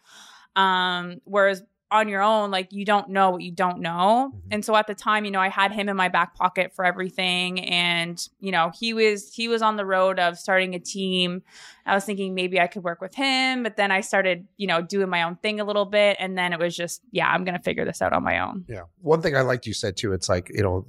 Um, 0.56 1.22
whereas 1.26 1.64
on 1.94 2.10
your 2.10 2.22
own, 2.22 2.50
like 2.50 2.74
you 2.74 2.84
don't 2.84 3.10
know 3.10 3.30
what 3.30 3.44
you 3.44 3.52
don't 3.52 3.80
know. 3.80 4.32
Mm-hmm. 4.34 4.48
And 4.52 4.66
so 4.66 4.76
at 4.76 4.88
the 4.88 4.96
time, 4.96 5.26
you 5.26 5.32
know, 5.32 5.40
I 5.40 5.48
had 5.48 5.72
him 5.72 5.88
in 5.88 5.96
my 5.96 6.10
back 6.10 6.36
pocket 6.36 6.74
for 6.76 6.84
everything. 6.84 7.60
And, 7.62 8.28
you 8.40 8.52
know, 8.52 8.72
he 8.78 8.94
was 8.94 9.34
he 9.34 9.48
was 9.48 9.62
on 9.62 9.78
the 9.78 9.86
road 9.86 10.20
of 10.20 10.38
starting 10.38 10.74
a 10.74 10.80
team. 10.80 11.44
I 11.86 11.94
was 11.94 12.04
thinking 12.06 12.34
maybe 12.34 12.60
I 12.60 12.68
could 12.68 12.84
work 12.84 13.02
with 13.02 13.14
him, 13.14 13.62
but 13.62 13.76
then 13.76 13.92
I 13.92 14.02
started, 14.02 14.48
you 14.58 14.68
know, 14.68 14.82
doing 14.82 15.10
my 15.10 15.24
own 15.24 15.36
thing 15.36 15.60
a 15.60 15.66
little 15.66 15.86
bit. 15.86 16.18
And 16.20 16.38
then 16.38 16.52
it 16.52 16.60
was 16.60 16.76
just, 16.76 17.02
yeah, 17.12 17.28
I'm 17.28 17.44
gonna 17.44 17.60
figure 17.60 17.86
this 17.86 18.02
out 18.02 18.12
on 18.12 18.24
my 18.24 18.40
own. 18.40 18.66
Yeah. 18.68 18.84
One 19.02 19.22
thing 19.22 19.36
I 19.36 19.42
liked 19.42 19.68
you 19.68 19.74
said 19.74 19.96
too, 19.96 20.14
it's 20.14 20.28
like, 20.28 20.50
you 20.54 20.64
know, 20.64 20.88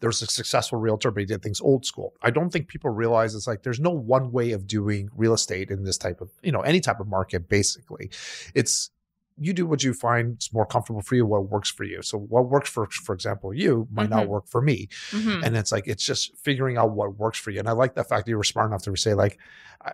there's 0.00 0.22
a 0.22 0.26
successful 0.26 0.78
realtor, 0.78 1.10
but 1.10 1.20
he 1.20 1.26
did 1.26 1.42
things 1.42 1.60
old 1.60 1.84
school. 1.84 2.14
I 2.22 2.30
don't 2.30 2.50
think 2.50 2.68
people 2.68 2.90
realize 2.90 3.34
it's 3.34 3.46
like 3.46 3.62
there's 3.62 3.80
no 3.80 3.90
one 3.90 4.32
way 4.32 4.52
of 4.52 4.66
doing 4.66 5.10
real 5.14 5.34
estate 5.34 5.70
in 5.70 5.84
this 5.84 5.98
type 5.98 6.20
of, 6.20 6.30
you 6.42 6.52
know, 6.52 6.60
any 6.60 6.80
type 6.80 7.00
of 7.00 7.08
market, 7.08 7.48
basically. 7.48 8.10
It's 8.54 8.90
you 9.38 9.52
do 9.52 9.66
what 9.66 9.82
you 9.82 9.92
find 9.92 10.38
is 10.38 10.52
more 10.52 10.66
comfortable 10.66 11.02
for 11.02 11.14
you, 11.14 11.26
what 11.26 11.50
works 11.50 11.70
for 11.70 11.84
you. 11.84 12.00
So 12.02 12.18
what 12.18 12.48
works 12.48 12.70
for, 12.70 12.86
for 12.86 13.14
example, 13.14 13.52
you 13.52 13.86
might 13.90 14.04
mm-hmm. 14.04 14.18
not 14.18 14.28
work 14.28 14.48
for 14.48 14.62
me. 14.62 14.88
Mm-hmm. 15.10 15.44
And 15.44 15.56
it's 15.56 15.72
like, 15.72 15.86
it's 15.86 16.04
just 16.04 16.36
figuring 16.38 16.78
out 16.78 16.92
what 16.92 17.16
works 17.18 17.38
for 17.38 17.50
you. 17.50 17.58
And 17.58 17.68
I 17.68 17.72
like 17.72 17.94
the 17.94 18.04
fact 18.04 18.24
that 18.24 18.30
you 18.30 18.36
were 18.36 18.44
smart 18.44 18.70
enough 18.70 18.82
to 18.84 18.96
say 18.96 19.14
like, 19.14 19.38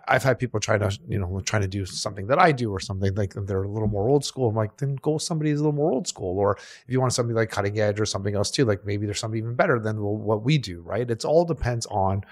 I've 0.07 0.23
had 0.23 0.39
people 0.39 0.59
try 0.59 0.77
to, 0.77 0.97
you 1.07 1.19
know, 1.19 1.41
trying 1.41 1.61
to 1.61 1.67
do 1.67 1.85
something 1.85 2.27
that 2.27 2.39
I 2.39 2.51
do 2.51 2.71
or 2.71 2.79
something 2.79 3.13
like 3.15 3.33
they're 3.35 3.63
a 3.63 3.69
little 3.69 3.89
more 3.89 4.07
old 4.07 4.23
school. 4.23 4.49
I'm 4.49 4.55
like, 4.55 4.77
then 4.77 4.95
go 4.95 5.11
with 5.11 5.23
somebody 5.23 5.51
who's 5.51 5.59
a 5.59 5.63
little 5.63 5.75
more 5.75 5.91
old 5.91 6.07
school. 6.07 6.39
Or 6.39 6.55
if 6.55 6.85
you 6.87 7.01
want 7.01 7.13
something 7.13 7.35
like 7.35 7.49
cutting 7.49 7.79
edge 7.79 7.99
or 7.99 8.05
something 8.05 8.33
else 8.33 8.49
too, 8.49 8.65
like 8.65 8.85
maybe 8.85 9.05
there's 9.05 9.19
something 9.19 9.37
even 9.37 9.55
better 9.55 9.79
than 9.79 10.01
what 10.01 10.41
we 10.41 10.57
do, 10.57 10.81
right? 10.81 11.11
It's 11.11 11.25
all 11.25 11.43
depends 11.43 11.85
on, 11.87 12.23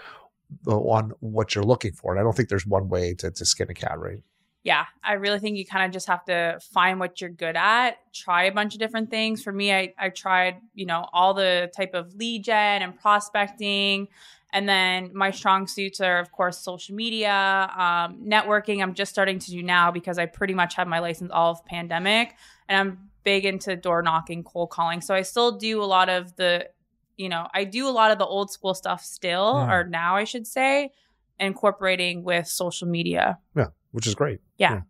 on 0.66 1.12
what 1.20 1.54
you're 1.54 1.64
looking 1.66 1.92
for. 1.92 2.14
And 2.14 2.20
I 2.20 2.24
don't 2.24 2.36
think 2.36 2.50
there's 2.50 2.66
one 2.66 2.88
way 2.88 3.14
to, 3.16 3.30
to 3.30 3.46
skin 3.46 3.70
a 3.70 3.74
cat, 3.74 4.00
right? 4.00 4.24
Yeah, 4.64 4.86
I 5.04 5.14
really 5.14 5.40
think 5.40 5.58
you 5.58 5.66
kind 5.66 5.86
of 5.86 5.92
just 5.92 6.08
have 6.08 6.24
to 6.26 6.60
find 6.72 7.00
what 7.00 7.20
you're 7.20 7.32
good 7.32 7.56
at, 7.56 7.98
try 8.14 8.44
a 8.44 8.52
bunch 8.52 8.76
of 8.76 8.80
different 8.80 9.10
things. 9.10 9.42
For 9.42 9.52
me, 9.52 9.74
I, 9.74 9.94
I 9.98 10.10
tried, 10.10 10.58
you 10.76 10.86
know, 10.86 11.08
all 11.14 11.34
the 11.34 11.72
type 11.76 11.96
of 11.96 12.14
lead 12.14 12.44
gen 12.44 12.84
and 12.84 12.98
prospecting. 13.00 14.08
And 14.54 14.70
then 14.70 15.12
my 15.14 15.32
strong 15.32 15.66
suits 15.66 16.00
are, 16.00 16.20
of 16.20 16.32
course, 16.32 16.60
social 16.60 16.94
media, 16.94 17.72
um, 17.76 18.22
networking. 18.24 18.84
I'm 18.84 18.94
just 18.94 19.12
starting 19.12 19.40
to 19.40 19.52
do 19.52 19.64
now 19.64 19.90
because 19.90 20.20
I 20.20 20.28
pretty 20.28 20.54
much 20.54 20.76
had 20.76 20.88
my 20.88 21.00
license 21.00 21.32
all 21.34 21.52
of 21.52 21.66
pandemic. 21.66 22.36
And 22.70 22.78
I'm 22.78 23.10
big 23.24 23.46
into 23.46 23.76
door 23.76 24.04
knocking, 24.04 24.44
cold 24.44 24.70
calling. 24.70 25.02
So 25.02 25.16
I 25.16 25.24
still 25.24 25.54
do 25.54 25.82
a 25.82 25.86
lot 25.86 26.10
of 26.10 26.36
the, 26.36 26.70
you 27.18 27.30
know, 27.30 27.48
I 27.52 27.64
do 27.64 27.88
a 27.88 27.92
lot 27.92 28.12
of 28.12 28.20
the 28.20 28.26
old 28.26 28.52
school 28.52 28.76
stuff 28.76 29.04
still, 29.04 29.56
mm. 29.56 29.70
or 29.70 29.86
now 29.86 30.18
I 30.18 30.26
should 30.26 30.46
say, 30.46 30.92
incorporating 31.40 32.24
with 32.24 32.46
social 32.46 32.88
media. 32.88 33.40
Yeah 33.56 33.68
which 33.92 34.08
is 34.08 34.16
great. 34.16 34.40
Yeah. 34.58 34.82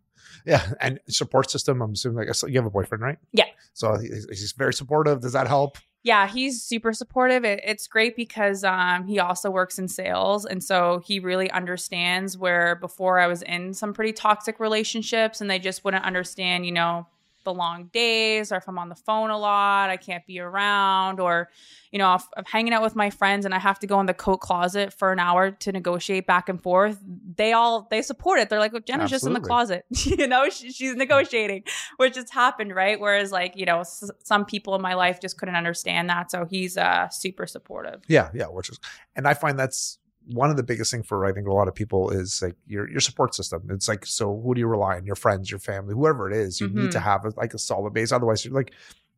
yeah. 0.46 0.66
yeah. 0.66 0.74
And 0.80 1.00
support 1.08 1.50
system, 1.50 1.82
I'm 1.82 1.92
assuming 1.92 2.26
like 2.26 2.36
you 2.48 2.58
have 2.58 2.66
a 2.66 2.70
boyfriend, 2.70 3.02
right? 3.02 3.18
Yeah. 3.32 3.46
So 3.74 3.98
he's 3.98 4.54
very 4.56 4.74
supportive. 4.74 5.20
Does 5.20 5.32
that 5.32 5.46
help? 5.48 5.78
Yeah, 6.04 6.26
he's 6.26 6.62
super 6.62 6.92
supportive. 6.92 7.44
It, 7.44 7.60
it's 7.64 7.86
great 7.86 8.16
because 8.16 8.64
um, 8.64 9.06
he 9.06 9.20
also 9.20 9.50
works 9.50 9.78
in 9.78 9.86
sales. 9.86 10.44
And 10.44 10.62
so 10.62 11.00
he 11.04 11.20
really 11.20 11.50
understands 11.52 12.36
where 12.36 12.74
before 12.74 13.20
I 13.20 13.28
was 13.28 13.42
in 13.42 13.72
some 13.72 13.92
pretty 13.92 14.12
toxic 14.12 14.58
relationships 14.58 15.40
and 15.40 15.48
they 15.48 15.60
just 15.60 15.84
wouldn't 15.84 16.04
understand, 16.04 16.66
you 16.66 16.72
know, 16.72 17.06
the 17.44 17.52
long 17.54 17.86
days 17.92 18.52
or 18.52 18.56
if 18.56 18.68
I'm 18.68 18.78
on 18.78 18.88
the 18.88 18.94
phone 18.94 19.30
a 19.30 19.38
lot, 19.38 19.90
I 19.90 19.96
can't 19.96 20.26
be 20.26 20.38
around, 20.40 21.20
or, 21.20 21.48
you 21.90 21.98
know, 21.98 22.14
if 22.14 22.24
I'm 22.36 22.44
hanging 22.44 22.72
out 22.72 22.82
with 22.82 22.96
my 22.96 23.10
friends 23.10 23.44
and 23.44 23.54
I 23.54 23.58
have 23.58 23.78
to 23.80 23.86
go 23.86 24.00
in 24.00 24.06
the 24.06 24.14
coat 24.14 24.38
closet 24.38 24.92
for 24.92 25.12
an 25.12 25.18
hour 25.18 25.50
to 25.50 25.72
negotiate 25.72 26.26
back 26.26 26.48
and 26.48 26.62
forth, 26.62 26.98
they 27.36 27.52
all, 27.52 27.86
they 27.90 28.02
support 28.02 28.38
it. 28.38 28.48
They're 28.48 28.58
like, 28.58 28.72
well, 28.72 28.82
Jenna's 28.86 29.12
Absolutely. 29.12 29.14
just 29.14 29.26
in 29.26 29.32
the 29.42 29.48
closet, 29.48 29.84
you 30.20 30.26
know, 30.26 30.48
she, 30.50 30.72
she's 30.72 30.94
negotiating, 30.94 31.64
which 31.96 32.16
has 32.16 32.30
happened, 32.30 32.74
right? 32.74 32.98
Whereas 33.00 33.32
like, 33.32 33.56
you 33.56 33.66
know, 33.66 33.80
s- 33.80 34.10
some 34.24 34.44
people 34.44 34.74
in 34.74 34.82
my 34.82 34.94
life 34.94 35.20
just 35.20 35.38
couldn't 35.38 35.56
understand 35.56 36.08
that. 36.10 36.30
So 36.30 36.46
he's 36.48 36.76
uh, 36.76 37.08
super 37.08 37.46
supportive. 37.46 38.02
Yeah. 38.08 38.30
Yeah. 38.34 38.46
Which 38.46 38.68
is, 38.70 38.78
and 39.16 39.26
I 39.26 39.34
find 39.34 39.58
that's, 39.58 39.98
one 40.26 40.50
of 40.50 40.56
the 40.56 40.62
biggest 40.62 40.90
things 40.90 41.06
for 41.06 41.24
I 41.24 41.32
think 41.32 41.46
a 41.46 41.52
lot 41.52 41.68
of 41.68 41.74
people 41.74 42.10
is 42.10 42.42
like 42.42 42.56
your 42.66 42.88
your 42.88 43.00
support 43.00 43.34
system. 43.34 43.68
It's 43.70 43.88
like 43.88 44.06
so 44.06 44.40
who 44.40 44.54
do 44.54 44.60
you 44.60 44.66
rely 44.66 44.96
on? 44.96 45.04
Your 45.04 45.16
friends, 45.16 45.50
your 45.50 45.60
family, 45.60 45.94
whoever 45.94 46.30
it 46.30 46.36
is. 46.36 46.60
You 46.60 46.68
mm-hmm. 46.68 46.82
need 46.82 46.92
to 46.92 46.98
mm-hmm. 46.98 47.08
have 47.08 47.24
a, 47.24 47.32
like 47.36 47.54
a 47.54 47.58
solid 47.58 47.92
base. 47.92 48.12
Otherwise, 48.12 48.44
you're 48.44 48.54
like 48.54 48.72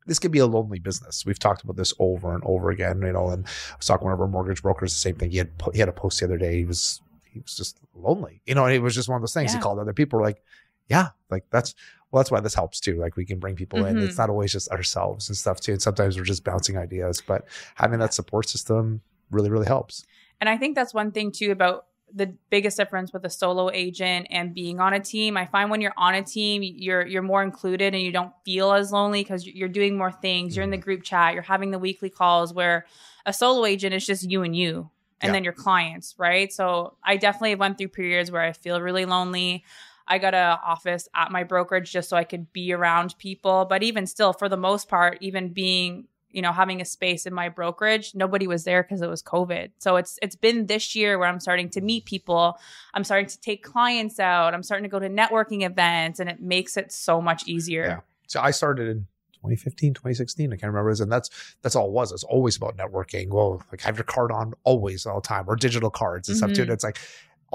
this 0.06 0.18
could 0.18 0.32
be 0.32 0.38
a 0.38 0.46
lonely 0.46 0.78
business. 0.78 1.24
We've 1.24 1.38
talked 1.38 1.62
about 1.62 1.76
this 1.76 1.94
over 1.98 2.34
and 2.34 2.42
over 2.44 2.70
again. 2.70 3.00
You 3.02 3.12
know, 3.12 3.28
and 3.28 3.46
I 3.46 3.76
was 3.76 3.86
talking 3.86 4.02
to 4.02 4.04
one 4.06 4.14
of 4.14 4.20
our 4.20 4.28
mortgage 4.28 4.62
brokers. 4.62 4.92
The 4.92 4.98
same 4.98 5.16
thing. 5.16 5.30
He 5.30 5.38
had 5.38 5.50
he 5.72 5.78
had 5.78 5.88
a 5.88 5.92
post 5.92 6.20
the 6.20 6.26
other 6.26 6.38
day. 6.38 6.58
He 6.58 6.64
was 6.64 7.00
he 7.24 7.40
was 7.40 7.56
just 7.56 7.78
lonely. 7.94 8.40
You 8.46 8.54
know, 8.54 8.64
and 8.64 8.74
it 8.74 8.80
was 8.80 8.94
just 8.94 9.08
one 9.08 9.16
of 9.16 9.22
those 9.22 9.34
things. 9.34 9.52
Yeah. 9.52 9.58
He 9.58 9.62
called 9.62 9.78
other 9.78 9.92
people 9.92 10.20
like, 10.20 10.42
yeah, 10.88 11.08
like 11.30 11.44
that's 11.50 11.74
well, 12.10 12.20
that's 12.20 12.30
why 12.30 12.40
this 12.40 12.54
helps 12.54 12.80
too. 12.80 12.96
Like 12.96 13.16
we 13.16 13.24
can 13.24 13.38
bring 13.38 13.56
people 13.56 13.80
mm-hmm. 13.80 13.98
in. 13.98 14.04
It's 14.04 14.12
mm-hmm. 14.12 14.22
not 14.22 14.30
always 14.30 14.52
just 14.52 14.70
ourselves 14.70 15.28
and 15.28 15.36
stuff 15.36 15.60
too. 15.60 15.72
And 15.72 15.82
sometimes 15.82 16.16
we're 16.16 16.24
just 16.24 16.44
bouncing 16.44 16.78
ideas, 16.78 17.20
but 17.20 17.44
having 17.74 17.98
that 17.98 18.14
support 18.14 18.48
system 18.48 19.00
really, 19.30 19.50
really 19.50 19.66
helps. 19.66 20.04
And 20.40 20.48
I 20.48 20.56
think 20.56 20.74
that's 20.74 20.94
one 20.94 21.12
thing 21.12 21.32
too 21.32 21.50
about 21.50 21.86
the 22.14 22.32
biggest 22.48 22.76
difference 22.76 23.12
with 23.12 23.24
a 23.24 23.30
solo 23.30 23.70
agent 23.70 24.28
and 24.30 24.54
being 24.54 24.78
on 24.78 24.94
a 24.94 25.00
team. 25.00 25.36
I 25.36 25.46
find 25.46 25.68
when 25.68 25.80
you're 25.80 25.94
on 25.96 26.14
a 26.14 26.22
team, 26.22 26.62
you're 26.62 27.04
you're 27.04 27.22
more 27.22 27.42
included 27.42 27.94
and 27.94 28.02
you 28.02 28.12
don't 28.12 28.32
feel 28.44 28.72
as 28.72 28.92
lonely 28.92 29.22
because 29.22 29.46
you're 29.46 29.68
doing 29.68 29.98
more 29.98 30.12
things. 30.12 30.56
You're 30.56 30.64
in 30.64 30.70
the 30.70 30.76
mm-hmm. 30.76 30.84
group 30.84 31.02
chat. 31.02 31.34
You're 31.34 31.42
having 31.42 31.70
the 31.72 31.78
weekly 31.78 32.10
calls. 32.10 32.54
Where 32.54 32.86
a 33.26 33.32
solo 33.32 33.64
agent 33.64 33.94
is 33.94 34.06
just 34.06 34.30
you 34.30 34.42
and 34.42 34.54
you, 34.54 34.90
and 35.20 35.30
yeah. 35.30 35.32
then 35.32 35.44
your 35.44 35.52
clients, 35.52 36.14
right? 36.18 36.52
So 36.52 36.96
I 37.02 37.16
definitely 37.16 37.56
went 37.56 37.78
through 37.78 37.88
periods 37.88 38.30
where 38.30 38.42
I 38.42 38.52
feel 38.52 38.80
really 38.80 39.06
lonely. 39.06 39.64
I 40.06 40.18
got 40.18 40.34
an 40.34 40.58
office 40.64 41.08
at 41.14 41.32
my 41.32 41.44
brokerage 41.44 41.90
just 41.90 42.10
so 42.10 42.16
I 42.16 42.24
could 42.24 42.52
be 42.52 42.72
around 42.72 43.16
people. 43.18 43.64
But 43.64 43.82
even 43.82 44.06
still, 44.06 44.32
for 44.32 44.48
the 44.48 44.56
most 44.56 44.88
part, 44.88 45.18
even 45.20 45.48
being 45.48 46.06
you 46.34 46.42
know 46.42 46.52
having 46.52 46.80
a 46.80 46.84
space 46.84 47.26
in 47.26 47.32
my 47.32 47.48
brokerage 47.48 48.14
nobody 48.14 48.46
was 48.46 48.64
there 48.64 48.82
because 48.82 49.00
it 49.00 49.08
was 49.08 49.22
covid. 49.22 49.70
So 49.78 49.96
it's 49.96 50.18
it's 50.20 50.36
been 50.36 50.66
this 50.66 50.94
year 50.94 51.18
where 51.18 51.28
i'm 51.28 51.40
starting 51.40 51.70
to 51.70 51.80
meet 51.80 52.04
people. 52.04 52.58
I'm 52.92 53.04
starting 53.04 53.28
to 53.28 53.40
take 53.40 53.62
clients 53.62 54.18
out. 54.18 54.52
I'm 54.54 54.62
starting 54.62 54.82
to 54.82 54.88
go 54.88 54.98
to 54.98 55.08
networking 55.08 55.64
events 55.64 56.20
and 56.20 56.28
it 56.28 56.40
makes 56.40 56.76
it 56.76 56.92
so 56.92 57.20
much 57.20 57.46
easier. 57.46 57.84
Yeah. 57.84 58.00
So 58.26 58.40
i 58.40 58.50
started 58.50 58.88
in 58.88 59.06
2015 59.34 59.94
2016 59.94 60.52
i 60.52 60.56
can't 60.56 60.72
remember. 60.72 60.90
And 60.90 61.12
that's 61.12 61.30
that's 61.62 61.76
all 61.76 61.86
it 61.86 61.92
was. 61.92 62.12
It's 62.12 62.24
always 62.24 62.56
about 62.56 62.76
networking. 62.76 63.28
Well 63.28 63.62
like 63.70 63.80
have 63.82 63.96
your 63.96 64.04
card 64.04 64.32
on 64.32 64.54
always 64.64 65.06
all 65.06 65.20
the 65.20 65.28
time 65.28 65.44
or 65.46 65.56
digital 65.56 65.90
cards 65.90 66.28
and 66.28 66.36
mm-hmm. 66.36 66.46
stuff 66.46 66.56
too. 66.56 66.62
And 66.62 66.72
it's 66.72 66.84
like 66.84 66.98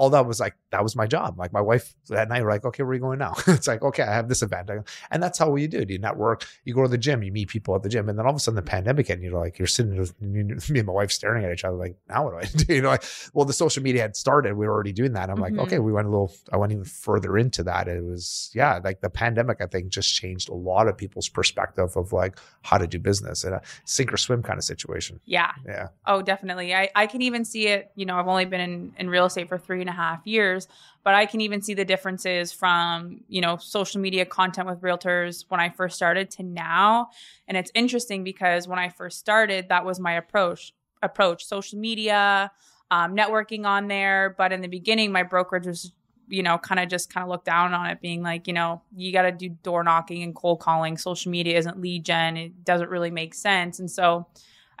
all 0.00 0.08
that 0.08 0.24
was 0.24 0.40
like 0.40 0.56
that 0.70 0.82
was 0.82 0.96
my 0.96 1.06
job. 1.06 1.38
Like 1.38 1.52
my 1.52 1.60
wife 1.60 1.94
that 2.08 2.30
night, 2.30 2.42
we're 2.42 2.50
like, 2.50 2.64
okay, 2.64 2.82
where 2.82 2.92
are 2.92 2.94
you 2.94 3.00
going 3.00 3.18
now? 3.18 3.34
it's 3.46 3.68
like, 3.68 3.82
okay, 3.82 4.02
I 4.02 4.14
have 4.14 4.30
this 4.30 4.40
event, 4.40 4.70
and 5.10 5.22
that's 5.22 5.38
how 5.38 5.54
you 5.56 5.68
do. 5.68 5.80
it. 5.80 5.90
You 5.90 5.98
network, 5.98 6.46
you 6.64 6.72
go 6.72 6.82
to 6.82 6.88
the 6.88 6.96
gym, 6.96 7.22
you 7.22 7.30
meet 7.30 7.48
people 7.48 7.76
at 7.76 7.82
the 7.82 7.90
gym, 7.90 8.08
and 8.08 8.18
then 8.18 8.24
all 8.24 8.30
of 8.30 8.36
a 8.36 8.40
sudden 8.40 8.56
the 8.56 8.62
pandemic 8.62 9.08
hit, 9.08 9.18
and 9.18 9.22
you're 9.22 9.38
like, 9.38 9.58
you're 9.58 9.68
sitting, 9.68 9.98
with 9.98 10.18
me 10.22 10.78
and 10.78 10.86
my 10.86 10.92
wife 10.92 11.12
staring 11.12 11.44
at 11.44 11.52
each 11.52 11.64
other, 11.64 11.76
like, 11.76 11.96
now 12.08 12.24
what 12.24 12.30
do 12.30 12.38
I 12.38 12.62
do? 12.64 12.74
You 12.76 12.80
know, 12.80 12.88
like, 12.88 13.04
well, 13.34 13.44
the 13.44 13.52
social 13.52 13.82
media 13.82 14.00
had 14.00 14.16
started, 14.16 14.54
we 14.54 14.66
were 14.66 14.72
already 14.72 14.92
doing 14.92 15.12
that. 15.12 15.28
I'm 15.28 15.36
mm-hmm. 15.36 15.56
like, 15.56 15.66
okay, 15.66 15.80
we 15.80 15.92
went 15.92 16.06
a 16.06 16.10
little, 16.10 16.32
I 16.50 16.56
went 16.56 16.72
even 16.72 16.84
further 16.84 17.36
into 17.36 17.62
that. 17.64 17.86
It 17.86 18.02
was, 18.02 18.50
yeah, 18.54 18.80
like 18.82 19.02
the 19.02 19.10
pandemic, 19.10 19.60
I 19.60 19.66
think, 19.66 19.90
just 19.90 20.14
changed 20.14 20.48
a 20.48 20.54
lot 20.54 20.88
of 20.88 20.96
people's 20.96 21.28
perspective 21.28 21.94
of 21.94 22.14
like 22.14 22.38
how 22.62 22.78
to 22.78 22.86
do 22.86 22.98
business 22.98 23.44
in 23.44 23.52
a 23.52 23.60
sink 23.84 24.14
or 24.14 24.16
swim 24.16 24.42
kind 24.42 24.56
of 24.56 24.64
situation. 24.64 25.20
Yeah, 25.26 25.52
yeah. 25.66 25.88
Oh, 26.06 26.22
definitely. 26.22 26.74
I 26.74 26.88
I 26.94 27.06
can 27.06 27.20
even 27.20 27.44
see 27.44 27.66
it. 27.66 27.90
You 27.96 28.06
know, 28.06 28.18
I've 28.18 28.28
only 28.28 28.46
been 28.46 28.60
in 28.60 28.92
in 28.96 29.10
real 29.10 29.26
estate 29.26 29.48
for 29.48 29.58
three 29.58 29.80
and 29.80 29.89
a 29.90 29.94
half 29.94 30.26
years, 30.26 30.68
but 31.04 31.14
I 31.14 31.26
can 31.26 31.40
even 31.40 31.60
see 31.62 31.74
the 31.74 31.84
differences 31.84 32.52
from, 32.52 33.20
you 33.28 33.40
know, 33.40 33.56
social 33.56 34.00
media 34.00 34.24
content 34.24 34.68
with 34.68 34.80
realtors 34.80 35.44
when 35.48 35.60
I 35.60 35.70
first 35.70 35.96
started 35.96 36.30
to 36.32 36.42
now. 36.42 37.08
And 37.48 37.56
it's 37.56 37.70
interesting 37.74 38.24
because 38.24 38.66
when 38.68 38.78
I 38.78 38.88
first 38.88 39.18
started, 39.18 39.68
that 39.68 39.84
was 39.84 40.00
my 40.00 40.12
approach 40.12 40.72
approach 41.02 41.44
social 41.44 41.78
media, 41.78 42.50
um, 42.90 43.16
networking 43.16 43.64
on 43.64 43.88
there. 43.88 44.34
But 44.36 44.52
in 44.52 44.60
the 44.60 44.68
beginning, 44.68 45.12
my 45.12 45.22
brokerage 45.22 45.66
was 45.66 45.92
you 46.30 46.42
know, 46.42 46.58
kind 46.58 46.80
of 46.80 46.88
just 46.88 47.12
kind 47.12 47.24
of 47.24 47.28
looked 47.28 47.44
down 47.44 47.74
on 47.74 47.86
it, 47.86 48.00
being 48.00 48.22
like, 48.22 48.46
you 48.46 48.52
know, 48.52 48.80
you 48.96 49.12
got 49.12 49.22
to 49.22 49.32
do 49.32 49.48
door 49.48 49.82
knocking 49.82 50.22
and 50.22 50.34
cold 50.34 50.60
calling. 50.60 50.96
Social 50.96 51.30
media 51.30 51.58
isn't 51.58 51.80
lead 51.80 52.04
gen. 52.04 52.36
It 52.36 52.64
doesn't 52.64 52.88
really 52.88 53.10
make 53.10 53.34
sense. 53.34 53.80
And 53.80 53.90
so 53.90 54.26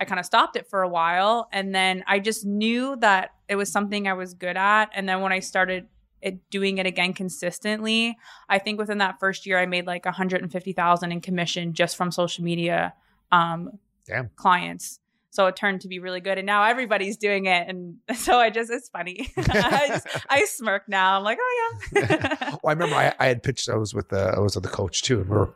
I 0.00 0.06
kind 0.06 0.18
of 0.18 0.24
stopped 0.24 0.56
it 0.56 0.66
for 0.66 0.82
a 0.82 0.88
while. 0.88 1.48
And 1.52 1.74
then 1.74 2.02
I 2.08 2.18
just 2.18 2.46
knew 2.46 2.96
that 2.96 3.34
it 3.48 3.56
was 3.56 3.70
something 3.70 4.08
I 4.08 4.14
was 4.14 4.32
good 4.32 4.56
at. 4.56 4.90
And 4.94 5.06
then 5.06 5.20
when 5.20 5.32
I 5.32 5.40
started 5.40 5.86
it, 6.22 6.50
doing 6.50 6.78
it 6.78 6.86
again 6.86 7.12
consistently, 7.12 8.16
I 8.48 8.58
think 8.58 8.78
within 8.78 8.98
that 8.98 9.20
first 9.20 9.46
year, 9.46 9.58
I 9.58 9.66
made 9.66 9.86
like 9.86 10.06
150,000 10.06 11.12
in 11.12 11.20
commission 11.20 11.74
just 11.74 11.96
from 11.96 12.10
social 12.10 12.42
media 12.44 12.94
um, 13.30 13.78
Damn. 14.06 14.30
clients. 14.36 15.00
So 15.32 15.46
it 15.46 15.54
turned 15.54 15.82
to 15.82 15.88
be 15.88 15.98
really 15.98 16.20
good. 16.20 16.38
And 16.38 16.46
now 16.46 16.64
everybody's 16.64 17.16
doing 17.16 17.46
it. 17.46 17.68
And 17.68 17.96
so 18.16 18.38
I 18.38 18.50
just, 18.50 18.70
it's 18.70 18.88
funny. 18.88 19.30
I, 19.36 19.88
just, 19.88 20.06
I 20.28 20.44
smirk 20.46 20.88
now. 20.88 21.18
I'm 21.18 21.24
like, 21.24 21.38
oh 21.40 21.72
yeah. 21.92 22.36
well, 22.50 22.60
I 22.66 22.72
remember 22.72 22.96
I, 22.96 23.14
I, 23.18 23.26
had 23.26 23.42
pitched, 23.42 23.68
I 23.68 23.76
was 23.76 23.94
with 23.94 24.08
the, 24.08 24.32
I 24.34 24.40
was 24.40 24.54
with 24.54 24.64
the 24.64 24.70
coach 24.70 25.02
too. 25.02 25.20
And 25.20 25.28
we 25.28 25.36
are 25.36 25.54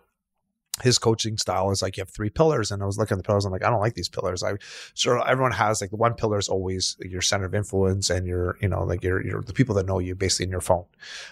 his 0.83 0.99
coaching 0.99 1.37
style 1.39 1.71
is 1.71 1.83
like 1.83 1.97
you 1.97 2.01
have 2.01 2.11
three 2.11 2.31
pillars 2.31 2.73
and 2.73 2.83
i 2.83 2.87
was 2.87 2.99
looking 2.99 3.15
at 3.15 3.19
the 3.19 3.27
pillars 3.27 3.45
i'm 3.45 3.53
like 3.53 3.65
i 3.65 3.71
don't 3.71 3.81
like 3.81 3.95
these 3.95 4.09
pillars. 4.09 4.43
I 4.43 4.55
sure 4.95 5.27
everyone 5.27 5.53
has 5.53 5.81
like 5.81 5.91
the 5.91 5.97
one 5.97 6.15
pillar 6.15 6.39
is 6.39 6.49
always 6.49 6.97
your 7.01 7.21
center 7.21 7.45
of 7.45 7.55
influence 7.55 8.11
and 8.11 8.27
your 8.27 8.57
you 8.61 8.69
know 8.69 8.83
like 8.83 9.03
your, 9.03 9.25
your 9.25 9.43
the 9.43 9.53
people 9.53 9.75
that 9.77 9.87
know 9.87 9.99
you 9.99 10.15
basically 10.15 10.45
in 10.45 10.51
your 10.51 10.61
phone. 10.61 10.85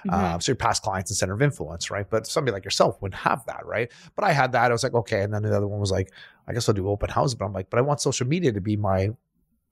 Mm-hmm. 0.07 0.11
uh, 0.11 0.39
so 0.39 0.53
your 0.53 0.57
past 0.57 0.83
clients 0.83 1.11
and 1.11 1.17
center 1.17 1.35
of 1.35 1.43
influence 1.43 1.91
right? 1.91 2.09
But 2.09 2.27
somebody 2.27 2.53
like 2.53 2.65
yourself 2.65 3.01
wouldn't 3.01 3.21
have 3.21 3.45
that 3.47 3.65
right? 3.67 3.91
But 4.15 4.25
i 4.25 4.33
had 4.33 4.53
that 4.53 4.71
i 4.71 4.75
was 4.75 4.83
like 4.83 4.95
okay 4.95 5.23
and 5.23 5.33
then 5.33 5.43
the 5.43 5.57
other 5.57 5.67
one 5.67 5.81
was 5.81 5.91
like 5.91 6.13
i 6.47 6.53
guess 6.53 6.69
i'll 6.69 6.75
do 6.75 6.89
open 6.89 7.11
house 7.11 7.35
but 7.35 7.45
i'm 7.45 7.53
like 7.53 7.71
but 7.71 7.79
i 7.79 7.83
want 7.83 8.01
social 8.01 8.27
media 8.27 8.53
to 8.53 8.61
be 8.61 8.77
my 8.77 9.11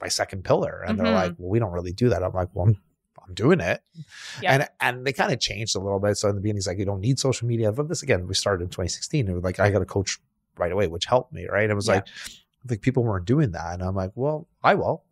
my 0.00 0.08
second 0.08 0.44
pillar 0.44 0.82
and 0.86 0.96
mm-hmm. 0.96 1.04
they're 1.04 1.14
like 1.14 1.34
well 1.38 1.50
we 1.50 1.58
don't 1.58 1.72
really 1.72 1.92
do 1.92 2.08
that. 2.08 2.22
I'm 2.22 2.32
like 2.32 2.48
well 2.54 2.66
I'm, 2.66 2.80
I'm 3.30 3.34
doing 3.34 3.60
it. 3.60 3.80
Yeah. 4.42 4.54
And 4.54 4.68
and 4.80 5.06
they 5.06 5.12
kind 5.12 5.32
of 5.32 5.40
changed 5.40 5.76
a 5.76 5.80
little 5.80 6.00
bit. 6.00 6.16
So 6.16 6.28
in 6.28 6.34
the 6.34 6.40
beginning, 6.40 6.58
it's 6.58 6.66
like 6.66 6.78
you 6.78 6.84
don't 6.84 7.00
need 7.00 7.18
social 7.18 7.46
media. 7.46 7.72
But 7.72 7.88
this 7.88 8.02
again, 8.02 8.26
we 8.26 8.34
started 8.34 8.64
in 8.64 8.70
2016. 8.70 9.28
It 9.28 9.32
was 9.32 9.44
like 9.44 9.60
I 9.60 9.70
got 9.70 9.82
a 9.82 9.86
coach 9.86 10.18
right 10.58 10.72
away, 10.72 10.88
which 10.88 11.06
helped 11.06 11.32
me, 11.32 11.46
right? 11.46 11.70
It 11.70 11.74
was 11.74 11.86
yeah. 11.86 11.94
like 11.94 12.08
like 12.68 12.80
people 12.82 13.04
weren't 13.04 13.24
doing 13.24 13.52
that. 13.52 13.74
And 13.74 13.82
I'm 13.82 13.94
like, 13.94 14.12
well, 14.14 14.48
I 14.62 14.74
will. 14.74 15.04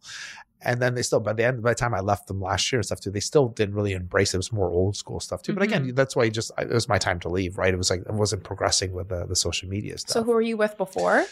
And 0.60 0.82
then 0.82 0.94
they 0.96 1.02
still, 1.02 1.20
by 1.20 1.34
the 1.34 1.44
end, 1.44 1.62
by 1.62 1.70
the 1.70 1.76
time 1.76 1.94
I 1.94 2.00
left 2.00 2.26
them 2.26 2.40
last 2.40 2.72
year 2.72 2.80
and 2.80 2.86
stuff 2.86 3.00
too, 3.00 3.12
they 3.12 3.20
still 3.20 3.48
didn't 3.48 3.76
really 3.76 3.92
embrace 3.92 4.34
it. 4.34 4.36
It 4.36 4.38
was 4.38 4.52
more 4.52 4.68
old 4.68 4.96
school 4.96 5.20
stuff 5.20 5.40
too. 5.40 5.52
Mm-hmm. 5.52 5.58
But 5.58 5.64
again, 5.64 5.82
mm-hmm. 5.84 5.94
that's 5.94 6.16
why 6.16 6.24
you 6.24 6.30
just, 6.32 6.50
it 6.58 6.68
was 6.68 6.88
my 6.88 6.98
time 6.98 7.20
to 7.20 7.28
leave, 7.28 7.58
right? 7.58 7.72
It 7.72 7.76
was 7.76 7.90
like, 7.90 8.02
I 8.08 8.12
wasn't 8.12 8.42
progressing 8.42 8.92
with 8.92 9.08
the, 9.08 9.24
the 9.24 9.36
social 9.36 9.68
media 9.68 9.96
stuff. 9.98 10.14
So 10.14 10.22
who 10.24 10.32
were 10.32 10.40
you 10.40 10.56
with 10.56 10.76
before? 10.76 11.26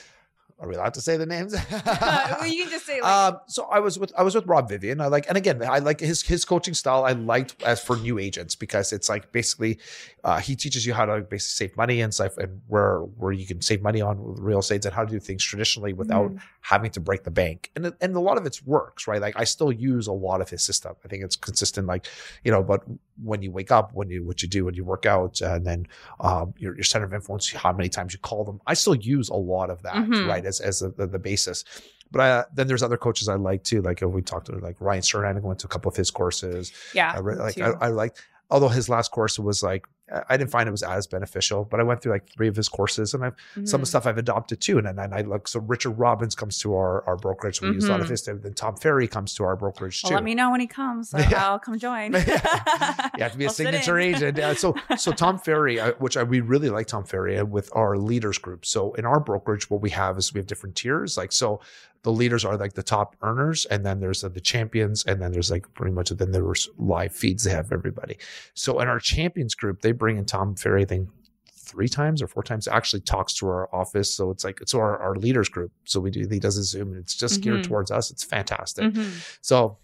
Are 0.59 0.67
we 0.67 0.75
allowed 0.75 0.95
to 0.95 1.03
say 1.03 1.19
the 1.19 1.27
names? 1.27 1.55
well, 1.71 2.47
you 2.47 2.63
can 2.63 2.71
just 2.71 2.87
say. 2.87 3.01
Like, 3.03 3.13
um, 3.13 3.41
so 3.47 3.65
I 3.65 3.79
was 3.79 3.99
with 3.99 4.11
I 4.17 4.23
was 4.23 4.35
with 4.35 4.47
Rob 4.47 4.71
Vivian. 4.71 5.03
I 5.03 5.09
like, 5.09 5.29
and 5.29 5.37
again, 5.37 5.63
I 5.63 5.81
like 5.81 6.01
his 6.01 6.23
his 6.23 6.47
coaching 6.47 6.73
style. 6.73 7.05
I 7.05 7.13
liked 7.13 7.63
as 7.63 7.83
for 7.83 7.97
new 7.99 8.19
agents 8.19 8.55
because 8.55 8.91
it's 8.91 9.11
like 9.11 9.33
basically 9.33 9.79
uh, 10.25 10.39
he 10.39 10.57
teaches 10.57 10.87
you 10.87 10.95
how 10.95 11.05
to 11.05 11.21
basically 11.21 11.69
save 11.69 11.77
money 11.77 12.01
and 12.01 12.15
stuff, 12.15 12.39
and 12.39 12.63
where 12.69 13.01
where 13.01 13.33
you 13.33 13.45
can 13.47 13.61
save 13.61 13.83
money 13.83 14.01
on 14.01 14.17
real 14.19 14.61
estate 14.61 14.83
and 14.87 14.95
how 14.95 15.05
to 15.05 15.11
do 15.11 15.21
things 15.21 15.45
traditionally 15.45 15.93
without 15.93 16.31
mm. 16.31 16.41
having 16.63 16.91
to 16.93 17.01
break 17.01 17.25
the 17.25 17.31
bank. 17.31 17.71
And 17.77 17.93
and 18.01 18.17
a 18.17 18.21
lot 18.21 18.39
of 18.39 18.47
it 18.47 18.59
works, 18.65 19.07
right? 19.07 19.21
Like 19.21 19.39
I 19.39 19.45
still 19.45 19.71
use 19.71 20.07
a 20.07 20.13
lot 20.13 20.41
of 20.41 20.49
his 20.49 20.63
system. 20.63 20.97
I 21.05 21.09
think 21.09 21.23
it's 21.23 21.37
consistent. 21.37 21.87
Like 21.87 22.07
you 22.45 22.51
know, 22.51 22.63
but 22.63 22.83
when 23.23 23.43
you 23.43 23.51
wake 23.51 23.71
up, 23.71 23.93
when 23.93 24.09
you 24.09 24.25
what 24.25 24.41
you 24.41 24.49
do 24.49 24.65
when 24.65 24.75
you 24.75 24.85
work 24.85 25.05
out, 25.05 25.43
and 25.43 25.67
then 25.67 25.87
um, 26.21 26.55
your 26.57 26.75
your 26.75 26.85
center 26.85 27.05
of 27.05 27.13
influence, 27.13 27.53
how 27.53 27.73
many 27.73 27.91
times 27.91 28.15
you 28.15 28.19
call 28.21 28.43
them. 28.43 28.59
I 28.67 28.73
still 28.73 28.95
use 28.95 29.29
a 29.29 29.35
lot 29.35 29.69
of 29.69 29.83
that, 29.83 29.97
mm-hmm. 29.97 30.27
right? 30.27 30.46
As 30.47 30.61
as 30.61 30.81
the, 30.81 31.07
the 31.07 31.19
basis. 31.19 31.65
But 32.11 32.21
I, 32.21 32.45
then 32.55 32.69
there's 32.69 32.83
other 32.83 32.97
coaches 32.97 33.29
I 33.29 33.35
like 33.35 33.65
too. 33.65 33.83
Like 33.83 34.03
uh, 34.03 34.09
we 34.09 34.23
talked 34.23 34.47
to 34.47 34.53
like 34.53 34.77
Ryan 34.81 35.03
Stern. 35.03 35.37
I 35.37 35.41
went 35.41 35.59
to 35.61 35.67
a 35.67 35.69
couple 35.69 35.89
of 35.91 35.97
his 35.97 36.11
courses. 36.11 36.73
Yeah, 36.95 37.13
I, 37.15 37.19
like 37.21 37.61
I, 37.61 37.73
I 37.81 37.89
like 37.89 38.17
although 38.51 38.69
his 38.69 38.89
last 38.89 39.11
course 39.11 39.39
was 39.39 39.63
like 39.63 39.87
I 40.29 40.37
didn't 40.37 40.51
find 40.51 40.69
it 40.69 40.71
was 40.71 40.85
as 40.85 41.07
beneficial, 41.07 41.65
but 41.65 41.81
I 41.81 41.83
went 41.83 42.01
through 42.01 42.13
like 42.13 42.31
three 42.31 42.47
of 42.47 42.55
his 42.55 42.69
courses 42.69 43.13
and 43.13 43.25
I've 43.25 43.37
mm-hmm. 43.37 43.65
some 43.65 43.81
of 43.81 43.87
the 43.87 43.99
mm-hmm. 43.99 44.03
stuff 44.03 44.07
I've 44.07 44.19
adopted 44.19 44.61
too. 44.61 44.79
And 44.79 44.87
then 44.87 45.13
I 45.13 45.23
like 45.23 45.49
so 45.49 45.61
Richard 45.61 45.91
Robbins 45.91 46.37
comes 46.37 46.59
to 46.61 46.75
our, 46.75 47.05
our 47.09 47.17
brokerage. 47.17 47.61
We 47.61 47.69
mm-hmm. 47.69 47.75
use 47.75 47.85
a 47.87 47.91
lot 47.91 48.01
of 48.01 48.07
mm-hmm. 48.07 48.13
his 48.13 48.23
then 48.43 48.55
Tom 48.55 48.77
Ferry 48.77 49.09
comes 49.09 49.35
to 49.35 49.45
our 49.45 49.57
brokerage 49.57 50.03
well, 50.05 50.11
too. 50.11 50.15
Let 50.15 50.25
me 50.25 50.35
know 50.35 50.53
when 50.53 50.61
he 50.61 50.69
comes. 50.69 51.11
So 51.11 51.19
yeah. 51.19 51.47
I'll 51.47 51.59
come 51.59 51.79
join. 51.79 52.13
yeah. 52.13 53.11
You 53.17 53.23
have 53.23 53.33
to 53.33 53.39
be 53.39 53.47
a 53.47 53.51
signature 53.51 53.99
agent. 53.99 54.39
Yeah. 54.39 54.55
So 54.55 54.77
so 54.97 55.11
Tom 55.11 55.39
Ferry, 55.47 55.81
uh, 55.81 55.93
which 55.99 56.17
I, 56.17 56.23
we 56.23 56.41
really 56.41 56.71
like 56.71 56.87
Tom 56.87 57.05
Ferry 57.05 57.39
uh, 57.39 57.45
with 57.45 57.71
our 57.75 57.97
leaders 57.97 58.39
group. 58.39 58.65
So 58.65 58.93
in 58.95 59.05
our 59.05 59.19
brokerage, 59.19 59.71
what 59.71 59.81
we 59.81 59.91
have 59.91 60.19
is 60.19 60.33
we 60.33 60.39
have 60.39 60.47
different 60.47 60.77
tiers. 60.77 61.17
Like 61.17 61.33
so 61.33 61.61
the 62.07 62.13
leaders 62.13 62.45
are 62.45 62.57
like 62.57 62.75
the 62.75 62.85
top 62.85 63.17
earners 63.23 63.67
and 63.67 63.85
then 63.85 63.99
there's 63.99 64.21
the, 64.21 64.29
the 64.29 64.41
champions 64.41 65.05
and 65.07 65.21
then 65.21 65.33
there's 65.33 65.51
like 65.51 65.67
pretty 65.75 65.91
much 65.91 66.11
then 66.11 66.31
there's 66.31 66.69
live 66.79 67.13
feeds 67.13 67.43
they 67.43 67.51
have 67.51 67.73
everybody 67.73 68.17
so 68.55 68.79
in 68.79 68.87
our 68.87 69.01
champions 69.01 69.57
group 69.57 69.83
they 69.83 69.91
bring 69.91 70.17
in 70.17 70.25
tom 70.25 70.55
ferry 70.55 70.83
i 70.83 70.85
think 70.85 71.09
three 71.53 71.89
times 71.89 72.23
or 72.23 72.29
four 72.29 72.45
times 72.45 72.69
actually 72.69 73.01
talks 73.01 73.35
to 73.35 73.49
our 73.49 73.69
office 73.75 74.15
so 74.15 74.31
it's 74.31 74.45
like 74.45 74.61
it's 74.61 74.73
our, 74.73 74.97
our 74.99 75.17
leaders 75.17 75.49
group 75.49 75.73
so 75.83 75.99
we 75.99 76.13
do 76.13 76.25
he 76.31 76.39
does 76.39 76.57
a 76.57 76.63
zoom 76.63 76.93
and 76.93 77.01
it's 77.01 77.17
just 77.17 77.41
mm-hmm. 77.41 77.55
geared 77.55 77.65
towards 77.65 77.91
us 77.91 78.13
it's 78.13 78.23
fantastic 78.23 78.85
mm-hmm. 78.85 79.19
so 79.41 79.77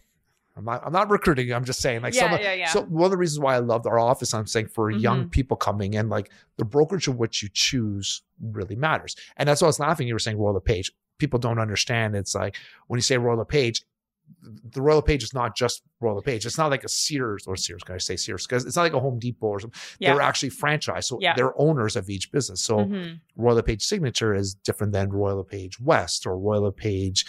I'm 0.54 0.66
not, 0.66 0.82
I'm 0.85 0.92
not 0.92 1.08
recruiting. 1.08 1.50
I'm 1.50 1.64
just 1.64 1.80
saying, 1.80 2.02
like, 2.02 2.14
yeah, 2.14 2.30
some, 2.30 2.32
yeah, 2.38 2.52
yeah. 2.52 2.68
so 2.68 2.82
one 2.82 3.06
of 3.06 3.11
the 3.11 3.16
reasons 3.16 3.40
why 3.40 3.54
I 3.54 3.61
loved 3.61 3.87
our 3.87 3.98
office, 3.98 4.35
I'm 4.35 4.46
saying 4.46 4.66
for 4.66 4.90
mm-hmm. 4.90 5.00
young 5.00 5.28
people 5.30 5.56
coming 5.56 5.94
in, 5.94 6.11
like 6.11 6.30
the 6.58 6.64
brokerage 6.66 7.08
of 7.08 7.16
which 7.16 7.42
you 7.42 7.48
choose 7.54 8.20
really 8.38 8.76
matters. 8.76 9.16
And 9.38 9.48
that's 9.48 9.62
why 9.62 9.66
I 9.66 9.70
was 9.70 9.80
laughing. 9.80 10.06
You 10.06 10.14
were 10.14 10.18
saying 10.18 10.37
Royal 10.37 10.52
LePage 10.52 10.92
people 11.22 11.38
don't 11.38 11.58
understand. 11.58 12.14
It's 12.16 12.35
like 12.35 12.56
when 12.88 12.98
you 12.98 13.02
say 13.02 13.16
Royal 13.16 13.38
LePage, 13.38 13.82
the 14.74 14.82
Royal 14.82 14.96
LePage 14.98 15.22
is 15.22 15.32
not 15.35 15.54
just 15.56 15.82
Royal 16.00 16.16
LePage. 16.16 16.44
It's 16.46 16.58
not 16.58 16.70
like 16.70 16.85
a 16.85 16.88
Sears 16.88 17.46
or 17.46 17.54
Sears. 17.56 17.82
Can 17.85 17.94
I 17.94 17.98
say 17.98 18.16
Sears? 18.16 18.46
Because 18.46 18.64
it's 18.64 18.76
not 18.76 18.82
like 18.82 18.92
a 18.92 19.00
Home 19.00 19.18
Depot 19.18 19.46
or 19.46 19.61
something. 19.61 19.80
Yeah. 19.98 20.12
They're 20.12 20.22
actually 20.22 20.50
franchised, 20.50 21.04
so 21.04 21.18
Yeah. 21.20 21.35
they're 21.35 21.58
owners 21.61 21.96
of 21.96 22.11
each 22.11 22.32
business. 22.32 22.61
So 22.61 22.78
Mhm. 22.78 23.20
Royal 23.37 23.56
LePage 23.56 23.82
Signature 23.85 24.35
is 24.35 24.54
different 24.54 24.92
than 24.92 25.11
Royal 25.11 25.37
LePage 25.37 25.78
West 25.80 26.26
or 26.26 26.37
Royal 26.38 26.62
LePage 26.62 27.24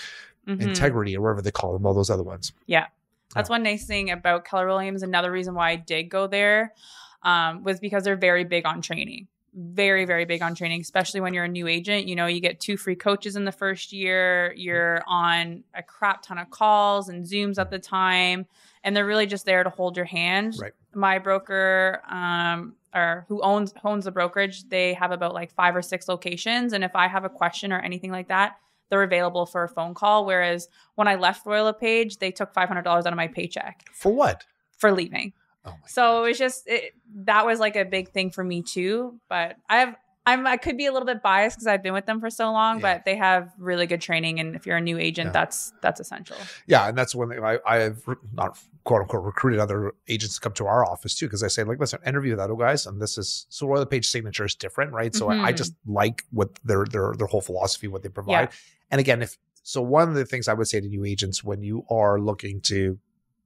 Mhm. 0.47 0.61
Integrity 0.61 1.15
or 1.15 1.21
whatever 1.21 1.41
they 1.41 1.51
call 1.51 1.73
them. 1.73 1.85
All 1.85 1.93
those 1.93 2.09
other 2.09 2.23
ones. 2.23 2.51
Yeah, 2.65 2.87
that's 3.35 3.49
one 3.49 3.63
nice 3.63 3.85
thing 3.85 4.09
about 4.09 4.43
Keller 4.45 4.67
Williams. 4.67 5.03
Another 5.03 5.31
reason 5.31 5.53
why 5.55 5.69
I 5.71 5.75
did 5.75 6.03
go 6.09 6.27
there 6.27 6.73
um, 7.21 7.63
was 7.63 7.79
because 7.79 8.03
they're 8.03 8.17
very 8.17 8.43
big 8.43 8.65
on 8.65 8.81
training. 8.81 9.27
Very, 9.55 10.05
very 10.05 10.25
big 10.25 10.41
on 10.41 10.55
training, 10.55 10.81
especially 10.81 11.21
when 11.21 11.33
you're 11.33 11.43
a 11.43 11.47
new 11.49 11.67
agent. 11.67 12.07
You 12.07 12.15
know, 12.15 12.25
you 12.25 12.39
get 12.39 12.59
two 12.59 12.75
free 12.75 12.95
coaches 12.95 13.35
in 13.35 13.45
the 13.45 13.51
first 13.51 13.93
year. 13.93 14.53
You're 14.57 15.03
on 15.05 15.63
a 15.75 15.83
crap 15.83 16.23
ton 16.23 16.39
of 16.39 16.49
calls 16.49 17.09
and 17.09 17.23
Zooms 17.23 17.59
at 17.59 17.69
the 17.69 17.77
time, 17.77 18.47
and 18.83 18.95
they're 18.95 19.05
really 19.05 19.27
just 19.27 19.45
there 19.45 19.63
to 19.63 19.69
hold 19.69 19.95
your 19.95 20.07
hand. 20.07 20.55
Right. 20.59 20.71
My 20.95 21.19
broker, 21.19 22.01
um, 22.09 22.75
or 22.95 23.25
who 23.27 23.41
owns 23.43 23.73
owns 23.83 24.05
the 24.05 24.11
brokerage, 24.11 24.67
they 24.69 24.93
have 24.95 25.11
about 25.11 25.35
like 25.35 25.51
five 25.53 25.75
or 25.75 25.83
six 25.83 26.07
locations, 26.07 26.73
and 26.73 26.83
if 26.83 26.95
I 26.95 27.07
have 27.07 27.23
a 27.23 27.29
question 27.29 27.71
or 27.71 27.79
anything 27.79 28.11
like 28.11 28.29
that, 28.29 28.57
they're 28.89 29.03
available 29.03 29.45
for 29.45 29.63
a 29.63 29.69
phone 29.69 29.93
call. 29.93 30.25
Whereas 30.25 30.67
when 30.95 31.07
I 31.07 31.15
left 31.15 31.45
Royal 31.45 31.65
LePage, 31.65 32.17
they 32.17 32.31
took 32.31 32.53
five 32.53 32.67
hundred 32.69 32.83
dollars 32.83 33.05
out 33.05 33.13
of 33.13 33.17
my 33.17 33.27
paycheck 33.27 33.85
For 33.93 34.11
what? 34.11 34.45
for 34.77 34.91
leaving. 34.91 35.33
Oh 35.65 35.75
So 35.87 36.23
it 36.25 36.29
was 36.29 36.37
just 36.37 36.63
it, 36.67 36.93
that 37.25 37.45
was 37.45 37.59
like 37.59 37.75
a 37.75 37.85
big 37.85 38.09
thing 38.11 38.31
for 38.31 38.43
me 38.43 38.61
too. 38.61 39.19
But 39.29 39.55
I 39.69 39.77
have 39.79 39.95
I'm 40.25 40.47
I 40.47 40.55
could 40.57 40.77
be 40.77 40.85
a 40.85 40.91
little 40.93 41.05
bit 41.05 41.21
biased 41.21 41.57
because 41.57 41.67
I've 41.67 41.83
been 41.83 41.93
with 41.93 42.05
them 42.05 42.19
for 42.21 42.29
so 42.29 42.51
long, 42.51 42.79
Yeah. 42.79 42.95
but 42.95 43.05
they 43.05 43.15
have 43.17 43.51
really 43.57 43.85
good 43.87 43.99
training, 43.99 44.39
and 44.39 44.55
if 44.55 44.65
you're 44.65 44.77
a 44.77 44.81
new 44.81 44.97
agent, 44.97 45.27
Yeah. 45.27 45.31
that's 45.33 45.73
that's 45.81 45.99
essential. 45.99 46.37
Yeah, 46.65 46.87
and 46.87 46.97
that's 46.97 47.13
one 47.13 47.29
thing 47.29 47.43
I, 47.43 47.59
I've 47.65 48.05
not 48.33 48.57
quote 48.85 49.01
unquote 49.01 49.23
recruited 49.23 49.59
other 49.59 49.93
agents 50.07 50.35
to 50.35 50.41
come 50.41 50.53
to 50.53 50.65
our 50.65 50.85
office 50.89 51.15
too 51.15 51.25
because 51.25 51.43
I 51.43 51.47
say 51.49 51.63
like, 51.63 51.79
listen, 51.79 51.99
interview 52.05 52.31
with 52.31 52.39
other 52.39 52.55
guys, 52.55 52.85
and 52.85 53.01
this 53.01 53.17
is 53.17 53.45
so 53.49 53.67
Royal 53.67 53.85
Page 53.85 54.07
signature 54.07 54.45
is 54.45 54.55
different, 54.55 54.93
right? 54.93 55.13
So 55.13 55.29
I, 55.29 55.47
I 55.47 55.53
Mhm. 55.53 55.57
just 55.57 55.73
like 55.85 56.23
what 56.31 56.57
their 56.63 56.85
their 56.85 57.13
their 57.17 57.27
whole 57.27 57.41
philosophy, 57.41 57.87
what 57.89 58.01
they 58.03 58.09
provide, 58.09 58.49
and 58.91 58.99
again, 59.01 59.21
if 59.21 59.37
so, 59.65 59.81
one 59.81 60.07
of 60.09 60.15
the 60.15 60.25
things 60.25 60.47
I 60.49 60.53
would 60.53 60.67
say 60.67 60.79
to 60.81 60.87
new 60.87 61.03
agents 61.05 61.41
when 61.43 61.61
you 61.63 61.85
are 61.89 62.19
looking 62.19 62.59
to 62.61 62.97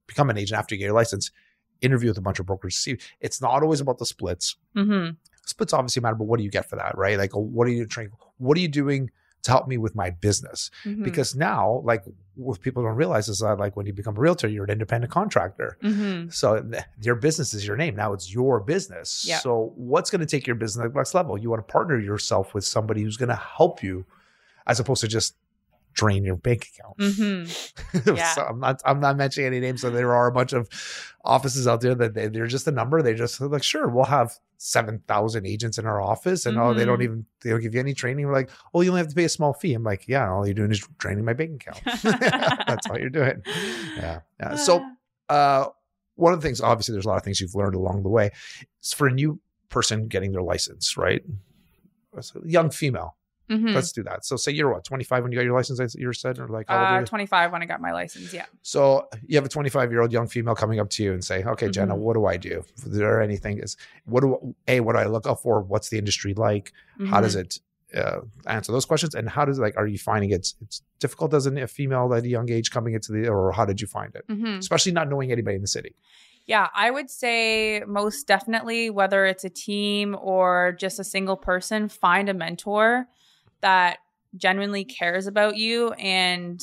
become 0.07 0.29
an 0.29 0.37
agent 0.37 0.57
after 0.59 0.73
you 0.75 0.79
get 0.79 0.85
your 0.85 0.95
license, 0.95 1.31
interview 1.81 2.09
with 2.09 2.17
a 2.17 2.21
bunch 2.21 2.39
of 2.39 2.45
brokers. 2.45 2.75
to 2.75 2.81
See, 2.81 2.97
it's 3.21 3.41
not 3.41 3.63
always 3.63 3.81
about 3.81 3.97
the 3.97 4.05
splits. 4.05 4.55
Mm-hmm. 4.75 5.11
Splits 5.45 5.73
obviously 5.73 6.01
matter, 6.01 6.15
but 6.15 6.25
what 6.25 6.37
do 6.37 6.43
you 6.43 6.51
get 6.51 6.69
for 6.69 6.75
that, 6.75 6.97
right? 6.97 7.17
Like, 7.17 7.31
what 7.31 7.67
are 7.67 7.71
you 7.71 7.85
training? 7.85 8.11
What 8.37 8.57
are 8.57 8.61
you 8.61 8.67
doing 8.67 9.09
to 9.43 9.51
help 9.51 9.67
me 9.67 9.77
with 9.77 9.95
my 9.95 10.09
business? 10.09 10.71
hmm 10.83 11.03
because 11.03 11.35
now 11.35 11.81
like 11.85 12.03
what 12.35 12.59
people 12.59 12.83
don't 12.83 12.95
realize 12.95 13.29
is 13.29 13.39
that 13.39 13.57
like 13.57 13.77
when 13.77 13.85
you 13.85 13.93
become 13.93 14.17
a 14.17 14.19
realtor 14.19 14.47
you're 14.47 14.65
an 14.65 14.69
independent 14.69 15.11
contractor 15.11 15.77
hmm 15.81 16.27
so 16.29 16.69
your 17.01 17.15
business 17.15 17.53
is 17.53 17.65
your 17.65 17.77
name 17.77 17.95
now 17.95 18.11
it's 18.13 18.33
your 18.33 18.59
business 18.59 19.23
so 19.39 19.71
what's 19.75 20.09
going 20.09 20.19
to 20.19 20.25
take 20.25 20.45
your 20.45 20.55
business 20.55 20.83
to 20.83 20.89
the 20.89 20.95
next 20.95 21.13
level 21.13 21.37
you 21.37 21.49
want 21.49 21.65
to 21.65 21.71
partner 21.71 21.97
yourself 21.97 22.53
with 22.53 22.65
somebody 22.65 23.01
who's 23.03 23.15
going 23.15 23.29
to 23.29 23.35
help 23.57 23.81
you 23.81 24.05
as 24.65 24.79
opposed 24.79 25.01
to 25.01 25.07
just 25.07 25.35
drain 25.97 26.23
your 26.23 26.35
bank 26.37 26.67
account. 26.71 26.95
Hmm 27.01 27.43
Yeah. 28.15 28.31
so 28.35 28.43
i'm 28.43 28.59
not 28.59 28.81
i'm 28.85 28.99
not 28.99 29.17
mentioning 29.17 29.47
any 29.47 29.59
names 29.59 29.81
so 29.81 29.89
there 29.89 30.13
are 30.13 30.27
a 30.27 30.31
bunch 30.31 30.53
of 30.53 30.69
offices 31.25 31.67
out 31.67 31.81
there 31.81 31.95
that 31.95 32.13
they, 32.13 32.27
they're 32.29 32.47
just 32.47 32.67
a 32.67 32.71
number. 32.71 33.01
They 33.01 33.13
just 33.13 33.41
like 33.41 33.63
sure 33.63 33.87
we'll 33.89 34.05
have 34.05 34.31
7000 34.59 35.45
agents 35.45 35.77
in 35.77 35.85
our 35.85 35.99
office 35.99 36.45
and 36.45 36.57
oh 36.57 36.73
they 36.73 36.85
don't 36.85 36.99
Mhm. 36.99 37.03
even 37.03 37.25
they 37.41 37.49
don't 37.49 37.61
give 37.61 37.73
you 37.73 37.79
any 37.81 37.93
training. 37.93 38.25
We're 38.27 38.33
like 38.33 38.49
oh 38.73 38.81
you 38.81 38.89
only 38.91 38.99
have 38.99 39.09
to 39.09 39.15
pay 39.15 39.25
a 39.25 39.29
small 39.29 39.53
fee. 39.53 39.73
I'm 39.73 39.83
like 39.83 40.07
yeah 40.07 40.29
all 40.31 40.45
you're 40.47 40.53
doing 40.53 40.71
is 40.71 40.79
draining 40.99 41.25
my 41.25 41.33
bank 41.33 41.67
account. 41.67 41.81
That's 42.67 42.87
all 42.87 42.97
you're 42.99 43.09
doing. 43.09 43.41
Yeah, 43.97 44.19
yeah. 44.39 44.55
so 44.55 44.85
uh 45.29 45.65
one 46.15 46.31
of 46.33 46.39
the 46.41 46.47
things 46.47 46.61
obviously 46.61 46.93
there's 46.93 47.05
a 47.05 47.09
lot 47.09 47.17
of 47.17 47.23
things 47.23 47.41
you've 47.41 47.55
learned 47.55 47.75
along 47.75 48.03
the 48.03 48.09
way. 48.09 48.29
It's 48.79 48.93
for 48.93 49.07
a 49.07 49.11
new 49.11 49.39
person 49.69 50.07
getting 50.07 50.31
their 50.31 50.43
license 50.43 50.95
right? 50.95 51.23
Young 52.45 52.69
female 52.69 53.15
Mhm. 53.49 53.73
let's 53.73 53.91
do 53.93 54.03
that 54.03 54.25
so 54.25 54.35
say 54.35 54.51
you're 54.51 54.71
what 54.73 54.83
25 54.83 55.23
when 55.23 55.31
you 55.31 55.37
got 55.37 55.45
your 55.45 55.55
license 55.55 55.79
as 55.79 55.95
you 55.95 56.11
said 56.13 56.37
or 56.39 56.47
like 56.47 56.65
Uh, 56.69 56.97
you? 56.99 57.05
25 57.05 57.51
when 57.51 57.61
I 57.61 57.65
got 57.65 57.79
my 57.81 57.91
license. 57.93 58.33
Yeah. 58.33 58.45
So 58.61 59.07
you 59.25 59.37
have 59.37 59.45
a 59.45 59.49
25 59.49 59.91
year 59.91 60.01
old 60.01 60.11
young 60.11 60.27
female 60.27 60.55
coming 60.55 60.79
up 60.79 60.89
to 60.91 61.03
you 61.03 61.13
and 61.13 61.23
say, 61.23 61.43
"Okay, 61.43 61.69
Jenna, 61.69 61.95
Mhm. 61.95 61.99
what 61.99 62.13
do 62.15 62.25
I 62.25 62.35
do? 62.37 62.63
Is 62.77 62.97
there 62.97 63.21
anything? 63.21 63.59
Is 63.59 63.77
what 64.05 64.21
do 64.21 64.55
a 64.67 64.79
what 64.81 64.93
do 64.93 64.99
I 64.99 65.05
look 65.05 65.25
out 65.27 65.41
for? 65.41 65.61
What's 65.61 65.89
the 65.89 65.97
industry 65.97 66.33
like? 66.33 66.73
How 67.07 67.21
does 67.21 67.35
Mhm. 67.35 67.41
it 67.41 67.59
uh, 67.95 68.19
answer 68.47 68.73
those 68.73 68.83
questions? 68.85 69.15
And 69.15 69.29
how 69.29 69.45
does 69.45 69.59
like 69.59 69.77
are 69.77 69.87
you 69.87 69.97
finding 69.97 70.31
it's 70.31 70.55
it's 70.61 70.81
difficult 70.99 71.33
as 71.33 71.45
a 71.45 71.67
female 71.67 72.13
at 72.13 72.23
a 72.25 72.27
young 72.27 72.51
age 72.51 72.69
coming 72.69 72.93
into 72.95 73.13
the 73.13 73.29
or 73.29 73.53
how 73.53 73.63
did 73.63 73.79
you 73.79 73.87
find 73.87 74.13
it? 74.13 74.27
Mhm. 74.27 74.57
Especially 74.59 74.91
not 74.91 75.07
knowing 75.09 75.31
anybody 75.31 75.55
in 75.55 75.61
the 75.61 75.67
city. 75.69 75.95
Yeah, 76.45 76.67
I 76.75 76.91
would 76.91 77.09
say 77.09 77.83
most 77.87 78.27
definitely, 78.27 78.89
whether 78.89 79.25
it's 79.25 79.43
a 79.45 79.49
team 79.49 80.17
or 80.19 80.73
just 80.77 80.99
a 80.99 81.03
single 81.03 81.37
person, 81.37 81.87
find 81.89 82.27
a 82.29 82.33
mentor 82.33 83.07
that 83.61 83.99
genuinely 84.35 84.83
cares 84.85 85.27
about 85.27 85.57
you 85.57 85.91
and 85.93 86.61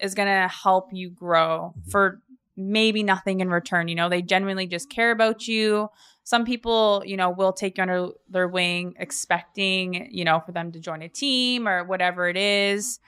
is 0.00 0.14
going 0.14 0.28
to 0.28 0.48
help 0.48 0.88
you 0.92 1.10
grow 1.10 1.74
Mhm. 1.76 1.90
for 1.90 2.20
maybe 2.56 3.02
nothing 3.02 3.40
in 3.40 3.50
return. 3.50 3.88
You 3.88 3.94
know, 3.96 4.08
they 4.08 4.22
genuinely 4.22 4.66
just 4.66 4.88
care 4.88 5.10
about 5.10 5.48
you. 5.48 5.90
Some 6.22 6.44
people, 6.44 7.02
you 7.04 7.16
know, 7.16 7.30
will 7.30 7.52
take 7.52 7.76
you 7.78 7.82
under 7.82 8.08
their 8.28 8.48
wing 8.48 8.94
expecting, 8.98 10.08
you 10.10 10.24
know, 10.24 10.40
for 10.40 10.52
them 10.52 10.70
to 10.72 10.78
join 10.80 11.02
a 11.02 11.08
team 11.08 11.66
or 11.66 11.84
whatever 11.84 12.28
it 12.28 12.36
is. 12.36 13.00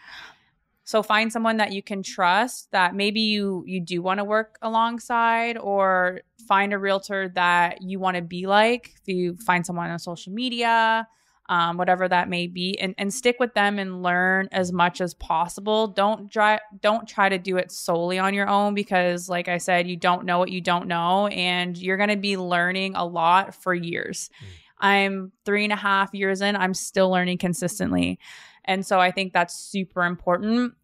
So 0.85 1.03
find 1.03 1.33
someone 1.33 1.57
that 1.57 1.73
you 1.73 1.83
can 1.83 2.03
trust 2.03 2.71
that 2.71 2.95
maybe 2.95 3.21
you 3.21 3.65
you 3.67 3.81
do 3.81 4.03
want 4.03 4.19
to 4.19 4.25
work 4.25 4.57
alongside 4.63 5.59
or 5.59 6.21
find 6.47 6.73
a 6.73 6.79
realtor 6.79 7.29
that 7.31 7.83
you 7.83 7.99
want 7.99 8.17
to 8.17 8.23
be 8.23 8.47
like. 8.47 8.93
If 9.03 9.09
you 9.09 9.37
find 9.37 9.67
someone 9.67 9.91
on 9.91 9.99
social 9.99 10.33
media, 10.33 11.09
um, 11.49 11.77
whatever 11.77 12.09
that 12.09 12.29
may 12.29 12.47
be, 12.47 12.79
and, 12.81 12.95
and 12.99 13.13
stick 13.13 13.37
with 13.39 13.55
them 13.55 13.79
and 13.79 14.03
learn 14.03 14.49
as 14.53 14.73
much 14.73 15.01
as 15.01 15.15
possible. 15.15 15.89
Don't 15.89 16.31
try 16.31 16.61
don't 16.81 17.07
try 17.09 17.29
to 17.29 17.39
do 17.39 17.57
it 17.57 17.71
solely 17.71 18.19
on 18.19 18.35
your 18.35 18.49
own 18.49 18.75
because, 18.75 19.29
like 19.29 19.49
I 19.49 19.59
said, 19.59 19.87
you 19.87 19.97
don't 19.97 20.25
know 20.25 20.39
what 20.39 20.51
you 20.51 20.61
don't 20.61 20.89
know, 20.89 21.27
and 21.29 21.77
you're 21.77 21.97
gonna 21.97 22.17
be 22.17 22.37
learning 22.37 22.95
a 22.95 23.05
lot 23.05 23.55
for 23.55 23.75
years. 23.75 24.31
Mm. 24.43 24.47
I'm 24.79 25.33
three 25.45 25.65
and 25.65 25.73
a 25.73 25.77
half 25.77 26.13
years 26.13 26.43
in, 26.43 26.57
I'm 26.57 26.75
still 26.75 27.11
learning 27.11 27.39
consistently. 27.39 28.19
And 28.65 28.85
so 28.85 28.99
I 28.99 29.11
think 29.11 29.33
that's 29.33 29.55
super 29.55 30.05
important. 30.05 30.75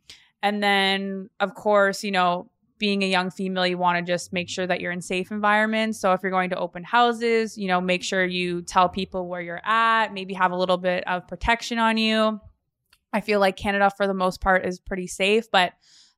And 0.43 0.63
then, 0.63 1.31
of 1.41 1.55
course, 1.55 2.03
you 2.03 2.11
know, 2.11 2.51
being 2.83 3.05
a 3.05 3.07
young 3.07 3.31
female, 3.31 3.65
you 3.65 3.79
want 3.79 3.97
to 3.97 4.13
just 4.13 4.33
make 4.33 4.49
sure 4.49 4.67
that 4.67 4.81
you're 4.81 4.91
in 4.91 5.01
safe 5.01 5.31
environments. 5.31 6.01
So 6.01 6.15
if 6.15 6.21
you're 6.21 6.33
going 6.33 6.51
to 6.51 6.59
open 6.59 6.83
houses, 6.83 7.57
you 7.57 7.69
know, 7.69 7.81
make 7.81 8.03
sure 8.03 8.25
you 8.25 8.61
tell 8.63 8.89
people 8.89 9.29
where 9.29 9.41
you're 9.41 9.65
at, 9.65 10.13
maybe 10.13 10.35
have 10.35 10.51
a 10.51 10.57
little 10.57 10.79
bit 10.79 11.07
of 11.07 11.29
protection 11.29 11.79
on 11.79 11.97
you. 11.97 12.41
I 13.13 13.21
feel 13.21 13.39
like 13.39 13.55
Canada, 13.55 13.89
for 13.97 14.09
the 14.09 14.15
most 14.15 14.41
part, 14.41 14.67
is 14.67 14.81
pretty 14.81 15.07
safe, 15.07 15.49
but 15.53 15.75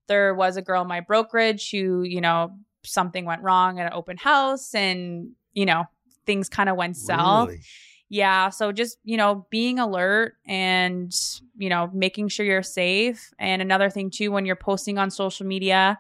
there 0.09 0.35
was 0.35 0.57
a 0.57 0.63
girl 0.63 0.81
in 0.81 0.89
my 0.89 1.01
brokerage 1.01 1.71
who, 1.71 2.03
you 2.03 2.23
know, 2.23 2.57
something 2.83 3.27
went 3.27 3.43
wrong 3.43 3.79
at 3.79 3.85
an 3.85 3.93
open 3.93 4.17
house 4.17 4.75
and, 4.75 5.33
you 5.53 5.67
know, 5.67 5.85
things 6.25 6.49
kind 6.49 6.71
of 6.71 6.77
went 6.77 6.97
south. 6.97 7.49
Really? 7.49 7.61
Yeah. 8.09 8.49
So 8.49 8.73
just, 8.73 8.97
you 9.05 9.19
know, 9.19 9.47
being 9.51 9.79
alert 9.79 10.37
and, 10.47 11.15
you 11.59 11.69
know, 11.69 11.91
making 11.93 12.29
sure 12.29 12.47
you're 12.47 12.63
safe. 12.63 13.35
And 13.39 13.61
another 13.61 13.91
thing, 13.91 14.09
too, 14.09 14.31
when 14.31 14.47
you're 14.47 14.57
posting 14.57 14.97
on 14.97 15.11
social 15.11 15.45
media, 15.45 15.99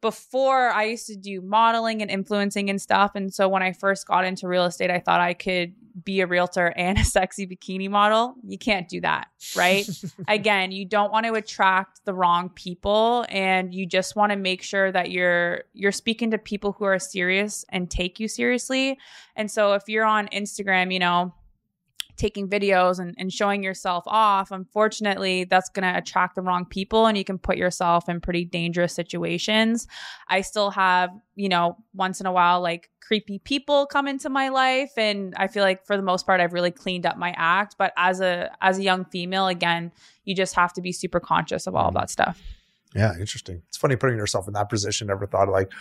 before 0.00 0.70
I 0.70 0.84
used 0.84 1.06
to 1.08 1.16
do 1.16 1.40
modeling 1.40 2.00
and 2.00 2.10
influencing 2.10 2.70
and 2.70 2.80
stuff. 2.80 3.12
And 3.14 3.32
so 3.32 3.48
when 3.48 3.62
I 3.62 3.72
first 3.72 4.06
got 4.06 4.24
into 4.24 4.48
real 4.48 4.64
estate, 4.64 4.90
I 4.90 4.98
thought 4.98 5.20
I 5.20 5.34
could 5.34 5.74
be 6.04 6.20
a 6.20 6.26
realtor 6.26 6.68
and 6.76 6.98
a 6.98 7.04
sexy 7.04 7.46
bikini 7.46 7.90
model. 7.90 8.34
You 8.46 8.58
can't 8.58 8.88
do 8.88 9.00
that, 9.02 9.28
right? 9.54 9.88
Again, 10.28 10.72
you 10.72 10.84
don't 10.84 11.12
want 11.12 11.26
to 11.26 11.34
attract 11.34 12.04
the 12.04 12.14
wrong 12.14 12.48
people 12.50 13.26
and 13.28 13.74
you 13.74 13.86
just 13.86 14.16
want 14.16 14.30
to 14.30 14.36
make 14.36 14.62
sure 14.62 14.90
that 14.90 15.10
you're 15.10 15.64
you're 15.74 15.92
speaking 15.92 16.30
to 16.30 16.38
people 16.38 16.72
who 16.72 16.84
are 16.84 16.98
serious 16.98 17.64
and 17.68 17.90
take 17.90 18.18
you 18.18 18.28
seriously. 18.28 18.98
And 19.36 19.50
so 19.50 19.74
if 19.74 19.82
you're 19.86 20.04
on 20.04 20.28
Instagram, 20.28 20.92
you 20.92 20.98
know, 20.98 21.34
taking 22.20 22.48
videos 22.48 22.98
and, 22.98 23.14
and 23.16 23.32
showing 23.32 23.62
yourself 23.64 24.04
off, 24.06 24.50
unfortunately, 24.50 25.44
that's 25.44 25.70
going 25.70 25.90
to 25.90 25.98
attract 25.98 26.34
the 26.36 26.42
wrong 26.42 26.66
people 26.66 27.06
and 27.06 27.16
you 27.16 27.24
can 27.24 27.38
put 27.38 27.56
yourself 27.56 28.08
in 28.08 28.20
pretty 28.20 28.44
dangerous 28.44 28.94
situations. 28.94 29.88
I 30.28 30.42
still 30.42 30.70
have, 30.70 31.10
you 31.34 31.48
know, 31.48 31.78
once 31.94 32.20
in 32.20 32.26
a 32.26 32.32
while, 32.32 32.60
like 32.60 32.90
creepy 33.00 33.38
people 33.38 33.86
come 33.86 34.06
into 34.06 34.28
my 34.28 34.50
life. 34.50 34.92
And 34.98 35.34
I 35.36 35.48
feel 35.48 35.64
like 35.64 35.86
for 35.86 35.96
the 35.96 36.02
most 36.02 36.26
part, 36.26 36.40
I've 36.40 36.52
really 36.52 36.70
cleaned 36.70 37.06
up 37.06 37.16
my 37.16 37.34
act. 37.36 37.76
But 37.78 37.92
as 37.96 38.20
a, 38.20 38.50
as 38.60 38.78
a 38.78 38.82
young 38.82 39.06
female, 39.06 39.48
again, 39.48 39.90
you 40.24 40.34
just 40.34 40.54
have 40.54 40.74
to 40.74 40.82
be 40.82 40.92
super 40.92 41.20
conscious 41.20 41.66
of 41.66 41.74
all 41.74 41.88
of 41.88 41.94
that 41.94 42.10
stuff. 42.10 42.40
Yeah, 42.94 43.14
interesting. 43.18 43.62
It's 43.68 43.78
funny 43.78 43.96
putting 43.96 44.16
yourself 44.16 44.46
in 44.46 44.52
that 44.54 44.68
position. 44.68 45.06
Never 45.06 45.26
thought 45.26 45.48
like, 45.48 45.72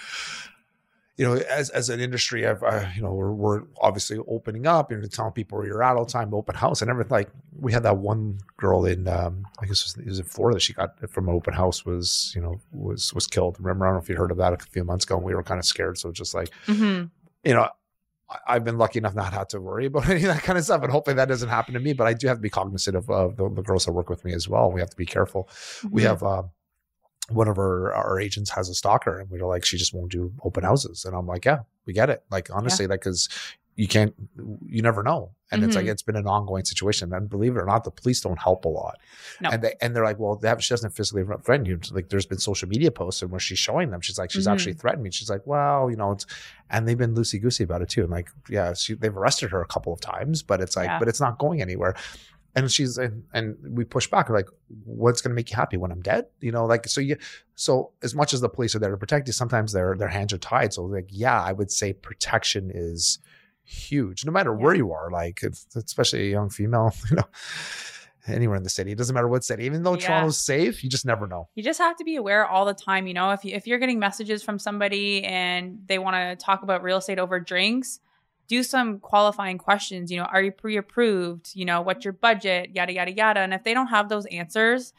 you 1.19 1.25
know, 1.25 1.33
as 1.59 1.69
as 1.71 1.89
an 1.89 1.99
industry, 1.99 2.47
I've 2.47 2.63
uh, 2.63 2.85
you 2.95 3.01
know 3.01 3.11
we're, 3.13 3.33
we're 3.33 3.61
obviously 3.81 4.17
opening 4.35 4.65
up 4.65 4.89
and 4.91 4.99
telling 5.11 5.33
people 5.33 5.57
where 5.57 5.67
you're 5.67 5.83
at 5.83 5.97
all 5.97 6.05
the 6.05 6.11
time, 6.11 6.33
open 6.33 6.55
house 6.55 6.81
and 6.81 6.89
everything. 6.89 7.11
Like 7.11 7.29
we 7.59 7.73
had 7.73 7.83
that 7.83 7.97
one 7.97 8.37
girl 8.55 8.85
in, 8.85 9.05
um, 9.09 9.45
I 9.61 9.65
guess 9.65 9.95
it 9.97 10.05
was 10.05 10.19
in 10.19 10.25
Florida. 10.25 10.61
She 10.61 10.71
got 10.71 10.97
from 11.09 11.27
an 11.27 11.35
open 11.35 11.53
house 11.53 11.85
was 11.85 12.31
you 12.35 12.41
know 12.41 12.61
was 12.71 13.13
was 13.13 13.27
killed. 13.27 13.57
Remember, 13.59 13.85
I 13.85 13.89
don't 13.89 13.95
know 13.97 14.01
if 14.01 14.07
you 14.07 14.15
heard 14.15 14.31
of 14.31 14.37
that 14.37 14.53
a 14.53 14.57
few 14.57 14.85
months 14.85 15.03
ago. 15.03 15.17
and 15.17 15.25
We 15.25 15.35
were 15.35 15.43
kind 15.43 15.59
of 15.59 15.65
scared, 15.65 15.97
so 15.97 16.11
just 16.11 16.33
like 16.33 16.49
Mm-hmm. 16.67 17.07
you 17.49 17.53
know. 17.53 17.63
I- 17.63 17.73
I've 18.47 18.63
been 18.63 18.77
lucky 18.77 18.99
enough 18.99 19.15
not 19.15 19.33
had 19.33 19.49
to 19.49 19.59
worry 19.59 19.87
about 19.87 20.07
any 20.13 20.21
of 20.21 20.27
that 20.33 20.43
kind 20.43 20.55
of 20.59 20.63
stuff, 20.63 20.83
and 20.83 20.91
hopefully 20.91 21.15
that 21.15 21.27
doesn't 21.27 21.49
happen 21.49 21.73
to 21.73 21.79
me. 21.79 21.93
But 21.93 22.05
I 22.05 22.13
do 22.13 22.27
have 22.27 22.37
to 22.37 22.41
be 22.41 22.49
cognizant 22.51 22.95
of 22.95 23.07
the, 23.07 23.49
the 23.55 23.63
girls 23.63 23.85
that 23.85 23.91
work 23.91 24.07
with 24.07 24.23
me 24.23 24.33
as 24.33 24.47
well. 24.47 24.71
We 24.71 24.79
have 24.81 24.91
to 24.91 24.95
be 24.95 25.05
careful 25.07 25.49
we 25.89 26.03
Mm-hmm. 26.03 26.07
have 26.09 26.21
uh, 26.23 26.43
one 27.31 27.47
of 27.47 27.57
our 27.57 27.93
our 27.93 28.19
agents 28.19 28.49
has 28.51 28.69
a 28.69 28.73
stalker 28.75 29.19
and 29.19 29.29
we 29.29 29.39
are 29.39 29.47
like 29.47 29.65
she 29.65 29.77
just 29.77 29.93
won't 29.93 30.11
do 30.11 30.31
open 30.43 30.63
houses. 30.63 31.05
And 31.05 31.15
i'm 31.15 31.27
like 31.27 31.45
yeah 31.45 31.59
we 31.85 31.93
get 31.93 32.09
it. 32.09 32.23
Like 32.29 32.49
honestly 32.53 32.85
like 32.87 33.01
because 33.01 33.27
you 33.75 33.87
can't 33.87 34.13
you 34.65 34.81
never 34.81 35.03
know. 35.03 35.31
And 35.51 35.63
it's 35.63 35.75
like 35.75 35.85
Mhm. 35.85 35.91
it's 35.91 36.01
been 36.03 36.17
an 36.17 36.27
ongoing 36.27 36.65
situation. 36.65 37.11
And 37.13 37.29
believe 37.29 37.55
it 37.55 37.59
or 37.59 37.65
not 37.65 37.83
the 37.85 37.91
police 37.91 38.19
don't 38.21 38.37
help 38.37 38.65
a 38.65 38.67
lot. 38.67 38.97
No. 39.41 39.49
and 39.51 39.63
they 39.63 39.73
and 39.81 39.95
they're 39.95 40.03
like 40.03 40.19
well 40.19 40.35
they 40.35 40.49
have, 40.49 40.61
she 40.63 40.73
doesn't 40.73 40.91
physically 40.91 41.23
threaten 41.45 41.65
you. 41.65 41.79
Like 41.91 42.09
there's 42.09 42.25
been 42.25 42.39
social 42.39 42.67
media 42.67 42.91
posts 42.91 43.21
and 43.21 43.31
where 43.31 43.39
she's 43.39 43.57
showing 43.57 43.89
them. 43.91 44.01
She's 44.01 44.17
like 44.19 44.31
she's 44.31 44.47
Mhm. 44.47 44.51
actually 44.51 44.73
threatened 44.73 45.03
me. 45.03 45.11
She's 45.11 45.29
like 45.29 45.41
well 45.47 45.89
you 45.89 45.95
know 45.95 46.11
it's 46.11 46.25
and 46.69 46.87
they've 46.87 46.97
been 46.97 47.15
loosey 47.15 47.41
goosey 47.41 47.63
about 47.63 47.81
it 47.81 47.89
too. 47.89 48.01
And 48.03 48.11
like 48.11 48.29
yeah 48.49 48.73
she, 48.73 48.93
they've 48.95 49.15
arrested 49.17 49.49
her 49.51 49.61
a 49.61 49.67
couple 49.67 49.93
of 49.93 50.01
times 50.01 50.43
but 50.43 50.59
it's 50.61 50.75
like 50.75 50.87
Yeah. 50.89 50.99
but 50.99 51.07
it's 51.07 51.21
not 51.21 51.37
going 51.39 51.61
anywhere 51.61 51.95
and 52.55 52.71
she's 52.71 52.97
and, 52.97 53.23
and 53.33 53.57
we 53.77 53.83
push 53.85 54.07
back 54.07 54.27
we're 54.29 54.35
like 54.35 54.49
what's 54.85 55.21
going 55.21 55.29
to 55.31 55.35
make 55.35 55.49
you 55.51 55.55
happy 55.55 55.77
when 55.77 55.91
i'm 55.91 56.01
dead? 56.01 56.25
You 56.41 56.51
know 56.51 56.65
like 56.65 56.87
so 56.87 57.01
you 57.01 57.17
so 57.55 57.91
as 58.01 58.15
much 58.15 58.33
as 58.33 58.41
the 58.41 58.49
police 58.49 58.75
are 58.75 58.79
there 58.79 58.91
to 58.91 58.97
protect 58.97 59.27
you 59.27 59.33
sometimes 59.33 59.71
their 59.71 59.95
their 59.95 60.07
hands 60.07 60.33
are 60.33 60.37
tied. 60.37 60.73
So 60.73 60.83
like 60.85 61.07
yeah 61.09 61.41
i 61.41 61.51
would 61.51 61.71
say 61.71 61.93
protection 61.93 62.71
is 62.73 63.19
huge 63.63 64.25
no 64.25 64.31
matter 64.31 64.51
where 64.51 64.73
you 64.73 64.91
are 64.91 65.11
like 65.11 65.43
especially 65.75 66.27
a 66.27 66.31
young 66.31 66.49
female 66.49 66.91
you 67.09 67.15
know 67.17 67.23
anywhere 68.27 68.57
in 68.57 68.63
the 68.63 68.69
city 68.69 68.91
it 68.91 68.97
doesn't 68.97 69.13
matter 69.13 69.27
what 69.27 69.43
city 69.43 69.63
even 69.65 69.83
though 69.83 69.93
Yeah. 69.93 70.07
toronto's 70.07 70.37
safe 70.37 70.83
you 70.83 70.89
just 70.89 71.05
never 71.05 71.25
know. 71.27 71.49
You 71.55 71.63
just 71.63 71.79
have 71.79 71.95
to 71.97 72.03
be 72.03 72.15
aware 72.15 72.45
all 72.45 72.65
the 72.65 72.73
time 72.73 73.07
you 73.07 73.13
know 73.13 73.31
if 73.31 73.43
you 73.45 73.55
if 73.55 73.67
you're 73.67 73.79
getting 73.79 73.99
messages 73.99 74.43
from 74.43 74.59
somebody 74.59 75.23
and 75.23 75.79
they 75.87 75.99
want 75.99 76.15
to 76.15 76.43
talk 76.43 76.63
about 76.63 76.83
real 76.83 76.97
estate 76.97 77.19
over 77.19 77.39
drinks 77.39 77.99
do 78.49 78.61
some 78.63 78.99
qualifying 78.99 79.57
questions 79.57 80.11
you 80.11 80.17
know 80.17 80.25
are 80.25 80.41
you 80.41 80.51
pre-approved 80.51 81.51
you 81.53 81.63
know 81.63 81.79
what's 81.81 82.03
your 82.03 82.11
budget 82.11 82.71
yada 82.75 82.91
yada 82.91 83.13
yada. 83.13 83.39
And 83.39 83.53
if 83.53 83.63
they 83.63 83.73
don't 83.73 83.87
have 83.87 84.09
those 84.09 84.25
answers 84.25 84.91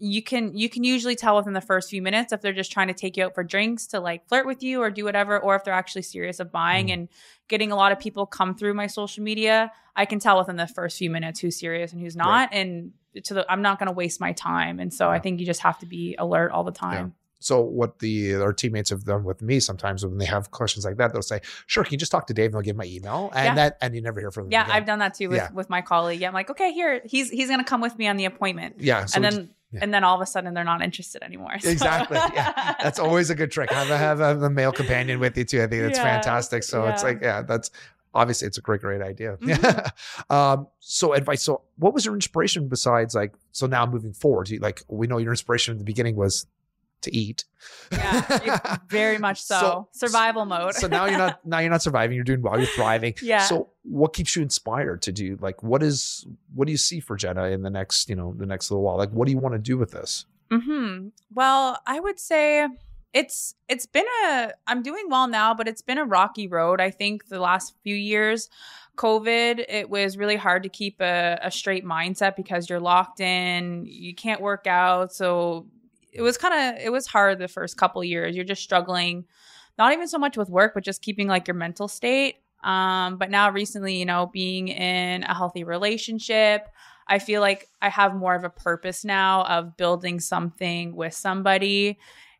you 0.00 0.22
can 0.22 0.56
you 0.56 0.68
can 0.68 0.84
usually 0.84 1.16
tell 1.16 1.36
within 1.36 1.54
the 1.54 1.60
first 1.60 1.90
few 1.90 2.00
minutes 2.00 2.32
if 2.32 2.40
they're 2.40 2.52
just 2.52 2.70
trying 2.70 2.86
to 2.86 2.94
take 2.94 3.16
you 3.16 3.24
out 3.24 3.34
for 3.34 3.42
drinks 3.42 3.88
to 3.88 3.98
like 3.98 4.28
flirt 4.28 4.46
with 4.46 4.62
you 4.62 4.80
or 4.80 4.90
do 4.90 5.04
whatever 5.04 5.40
or 5.40 5.56
if 5.56 5.64
they're 5.64 5.74
actually 5.74 6.02
serious 6.02 6.38
of 6.38 6.52
buying 6.52 6.86
Mm. 6.86 6.92
and 6.92 7.08
getting 7.48 7.72
a 7.72 7.76
lot 7.76 7.90
of 7.90 7.98
people 7.98 8.24
come 8.24 8.54
through 8.54 8.74
my 8.74 8.86
social 8.86 9.24
media 9.24 9.72
i 9.96 10.04
can 10.04 10.20
tell 10.20 10.38
within 10.38 10.54
the 10.54 10.68
first 10.68 10.98
few 10.98 11.10
minutes 11.10 11.40
who's 11.40 11.58
serious 11.58 11.92
and 11.92 12.00
who's 12.00 12.14
not. 12.14 12.50
And 12.52 12.92
to 13.24 13.34
the 13.34 13.50
i'm 13.50 13.62
not 13.62 13.80
going 13.80 13.88
to 13.88 13.92
waste 13.92 14.20
my 14.20 14.32
time. 14.32 14.78
And 14.78 14.94
so 14.94 15.10
i 15.10 15.18
think 15.18 15.40
you 15.40 15.46
just 15.46 15.62
have 15.62 15.78
to 15.80 15.86
be 15.86 16.14
alert 16.16 16.52
all 16.52 16.62
the 16.62 16.70
time 16.70 17.14
so 17.40 17.60
what 17.60 17.98
the 18.00 18.34
our 18.36 18.52
teammates 18.52 18.90
have 18.90 19.04
done 19.04 19.24
with 19.24 19.40
me 19.42 19.60
sometimes 19.60 20.04
when 20.04 20.18
they 20.18 20.24
have 20.24 20.50
questions 20.50 20.84
like 20.84 20.96
that 20.96 21.12
they'll 21.12 21.22
say 21.22 21.40
sure 21.66 21.84
can 21.84 21.92
you 21.92 21.98
just 21.98 22.10
talk 22.12 22.26
to 22.26 22.34
dave 22.34 22.46
and 22.46 22.54
they'll 22.54 22.62
give 22.62 22.76
my 22.76 22.84
email 22.84 23.30
and 23.34 23.44
Yeah. 23.46 23.54
that 23.54 23.78
and 23.80 23.94
you 23.94 24.00
never 24.02 24.20
hear 24.20 24.30
from 24.30 24.44
them 24.44 24.52
Yeah, 24.52 24.64
again. 24.64 24.76
I've 24.76 24.86
done 24.86 24.98
that 25.00 25.14
too 25.14 25.28
with, 25.28 25.36
Yeah. 25.38 25.50
with 25.52 25.70
my 25.70 25.80
colleague. 25.82 26.20
Yeah, 26.20 26.28
I'm 26.28 26.34
like, 26.34 26.50
okay, 26.50 26.72
here 26.72 27.00
he's 27.04 27.30
he's 27.30 27.48
gonna 27.48 27.64
come 27.64 27.80
with 27.80 27.96
me 27.96 28.08
on 28.08 28.16
the 28.16 28.24
appointment, 28.24 28.76
yeah 28.78 29.04
so 29.06 29.16
and 29.16 29.24
just- 29.24 29.36
then 29.36 29.50
yeah. 29.72 29.80
and 29.82 29.92
then 29.94 30.02
all 30.02 30.14
of 30.16 30.22
a 30.22 30.26
sudden 30.26 30.54
they're 30.54 30.64
not 30.64 30.82
interested 30.82 31.22
anymore. 31.22 31.58
So- 31.60 31.68
Exactly. 31.68 32.16
Yeah. 32.34 32.74
That's 32.82 32.98
always 32.98 33.28
a 33.30 33.34
good 33.34 33.50
trick. 33.52 33.70
Have 33.70 33.90
a 33.90 33.98
have 33.98 34.20
a, 34.20 34.48
male 34.50 34.72
companion 34.72 35.20
with 35.20 35.36
you 35.36 35.44
too. 35.44 35.62
I 35.62 35.66
think 35.66 35.82
that's 35.82 35.98
fantastic. 35.98 36.62
So 36.62 36.86
it's 36.86 37.02
like, 37.02 37.20
yeah, 37.20 37.42
that's 37.42 37.70
obviously 38.14 38.48
it's 38.48 38.56
a 38.56 38.62
great, 38.62 38.80
great 38.80 39.02
idea. 39.02 39.36
Mhm. 39.42 39.62
Yeah. 39.62 39.90
um, 40.30 40.68
so 40.80 41.12
advice. 41.12 41.42
So 41.42 41.60
what 41.76 41.92
was 41.92 42.06
your 42.06 42.14
inspiration 42.14 42.66
besides 42.68 43.14
like 43.14 43.34
so 43.52 43.66
now 43.66 43.84
moving 43.84 44.14
forward? 44.14 44.48
You, 44.48 44.58
like 44.60 44.82
we 44.88 45.06
know 45.06 45.18
your 45.18 45.32
inspiration 45.32 45.72
in 45.72 45.78
the 45.78 45.84
beginning 45.84 46.16
was 46.16 46.46
to 47.02 47.14
eat. 47.14 47.44
yeah, 47.92 48.76
very 48.88 49.18
much 49.18 49.42
so. 49.42 49.88
Survival 49.92 50.44
mode. 50.44 50.74
so 50.74 50.86
now 50.86 51.06
you're 51.06 51.18
not 51.18 51.44
now 51.46 51.58
you're 51.58 51.70
not 51.70 51.82
surviving, 51.82 52.14
you're 52.14 52.24
doing 52.24 52.42
well, 52.42 52.58
you're 52.58 52.66
thriving. 52.66 53.14
Yeah. 53.22 53.40
So 53.44 53.70
what 53.82 54.12
keeps 54.12 54.34
you 54.36 54.42
inspired 54.42 55.02
to 55.02 55.12
do 55.12 55.38
like 55.40 55.62
what 55.62 55.82
is 55.82 56.26
what 56.54 56.66
do 56.66 56.72
you 56.72 56.78
see 56.78 57.00
for 57.00 57.16
Jenna 57.16 57.44
in 57.44 57.62
the 57.62 57.70
next, 57.70 58.08
you 58.08 58.16
know, 58.16 58.34
the 58.36 58.46
next 58.46 58.70
little 58.70 58.82
while? 58.82 58.96
Like 58.96 59.10
what 59.10 59.26
do 59.26 59.32
you 59.32 59.38
want 59.38 59.54
to 59.54 59.58
do 59.58 59.76
with 59.76 59.90
this? 59.92 60.24
hmm 60.50 61.08
Well, 61.34 61.78
I 61.86 62.00
would 62.00 62.18
say 62.18 62.66
it's 63.14 63.54
it's 63.68 63.86
been 63.86 64.04
a 64.24 64.52
I'm 64.66 64.82
doing 64.82 65.06
well 65.08 65.26
now, 65.28 65.54
but 65.54 65.66
it's 65.68 65.82
been 65.82 65.98
a 65.98 66.04
rocky 66.04 66.46
road. 66.46 66.80
I 66.80 66.90
think 66.90 67.28
the 67.28 67.40
last 67.40 67.74
few 67.82 67.94
years, 67.96 68.48
COVID, 68.96 69.64
it 69.68 69.88
was 69.88 70.16
really 70.16 70.36
hard 70.36 70.62
to 70.64 70.68
keep 70.68 71.00
a, 71.00 71.38
a 71.42 71.50
straight 71.50 71.84
mindset 71.84 72.36
because 72.36 72.68
you're 72.68 72.80
locked 72.80 73.20
in, 73.20 73.84
you 73.86 74.14
can't 74.14 74.40
work 74.40 74.66
out. 74.66 75.12
So 75.12 75.66
it 76.18 76.22
was 76.22 76.36
kind 76.36 76.54
of 76.54 76.82
it 76.82 76.90
was 76.90 77.06
hard 77.06 77.38
the 77.38 77.48
first 77.48 77.76
couple 77.76 78.02
years. 78.02 78.34
You're 78.34 78.44
just 78.44 78.62
struggling, 78.62 79.24
not 79.78 79.92
even 79.92 80.08
so 80.08 80.18
much 80.18 80.36
with 80.36 80.50
work, 80.50 80.74
but 80.74 80.84
just 80.84 81.00
keeping 81.00 81.28
like 81.28 81.46
your 81.46 81.54
mental 81.54 81.86
state. 81.86 82.36
Um, 82.64 83.18
but 83.18 83.30
now 83.30 83.50
recently, 83.50 83.96
you 83.96 84.04
know, 84.04 84.26
being 84.32 84.68
in 84.68 85.22
a 85.22 85.32
healthy 85.32 85.62
relationship, 85.62 86.68
I 87.06 87.20
feel 87.20 87.40
like 87.40 87.68
I 87.80 87.88
have 87.88 88.14
more 88.14 88.34
of 88.34 88.42
a 88.42 88.50
purpose 88.50 89.04
now 89.04 89.44
of 89.44 89.76
building 89.76 90.18
something 90.18 90.96
with 90.96 91.14
somebody 91.14 91.98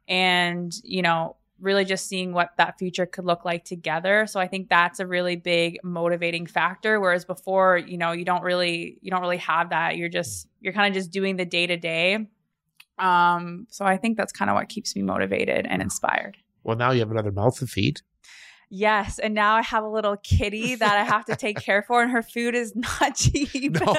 and, 0.08 0.72
you 0.82 1.02
know, 1.02 1.36
really 1.60 1.84
just 1.84 2.06
seeing 2.08 2.32
what 2.32 2.50
that 2.56 2.78
future 2.78 3.06
could 3.06 3.24
look 3.24 3.44
like 3.44 3.64
together. 3.64 4.26
So 4.26 4.40
I 4.40 4.48
think 4.48 4.68
that's 4.68 5.00
a 5.00 5.06
really 5.06 5.36
big 5.36 5.78
motivating 5.82 6.46
factor 6.46 7.00
whereas 7.00 7.24
before, 7.24 7.78
you 7.78 7.98
know, 7.98 8.12
you 8.12 8.24
don't 8.24 8.42
really 8.42 8.98
you 9.00 9.10
don't 9.10 9.22
really 9.22 9.38
have 9.38 9.70
that. 9.70 9.96
You're 9.96 10.08
just 10.08 10.48
you're 10.60 10.72
kind 10.72 10.88
of 10.88 11.00
just 11.00 11.10
doing 11.10 11.36
the 11.36 11.44
day 11.44 11.66
to 11.66 11.76
day. 11.76 12.26
Um 12.98 13.66
so 13.70 13.84
I 13.84 13.96
think 13.96 14.16
that's 14.16 14.32
kind 14.32 14.50
of 14.50 14.54
what 14.54 14.68
keeps 14.68 14.94
me 14.96 15.02
motivated 15.02 15.66
and 15.66 15.82
inspired. 15.82 16.36
Well, 16.64 16.76
now 16.76 16.90
you 16.90 17.00
have 17.00 17.10
another 17.10 17.32
mouth 17.32 17.58
to 17.60 17.66
feed. 17.66 18.00
Yes, 18.70 19.18
and 19.18 19.32
now 19.32 19.54
I 19.56 19.62
have 19.62 19.82
a 19.82 19.88
little 19.88 20.16
kitty 20.18 20.74
that 20.74 20.98
I 20.98 21.04
have 21.04 21.24
to 21.26 21.36
take 21.36 21.58
care 21.60 21.82
for, 21.82 22.02
and 22.02 22.10
her 22.10 22.22
food 22.22 22.54
is 22.54 22.76
not 22.76 23.14
cheap. 23.16 23.80
No, 23.80 23.94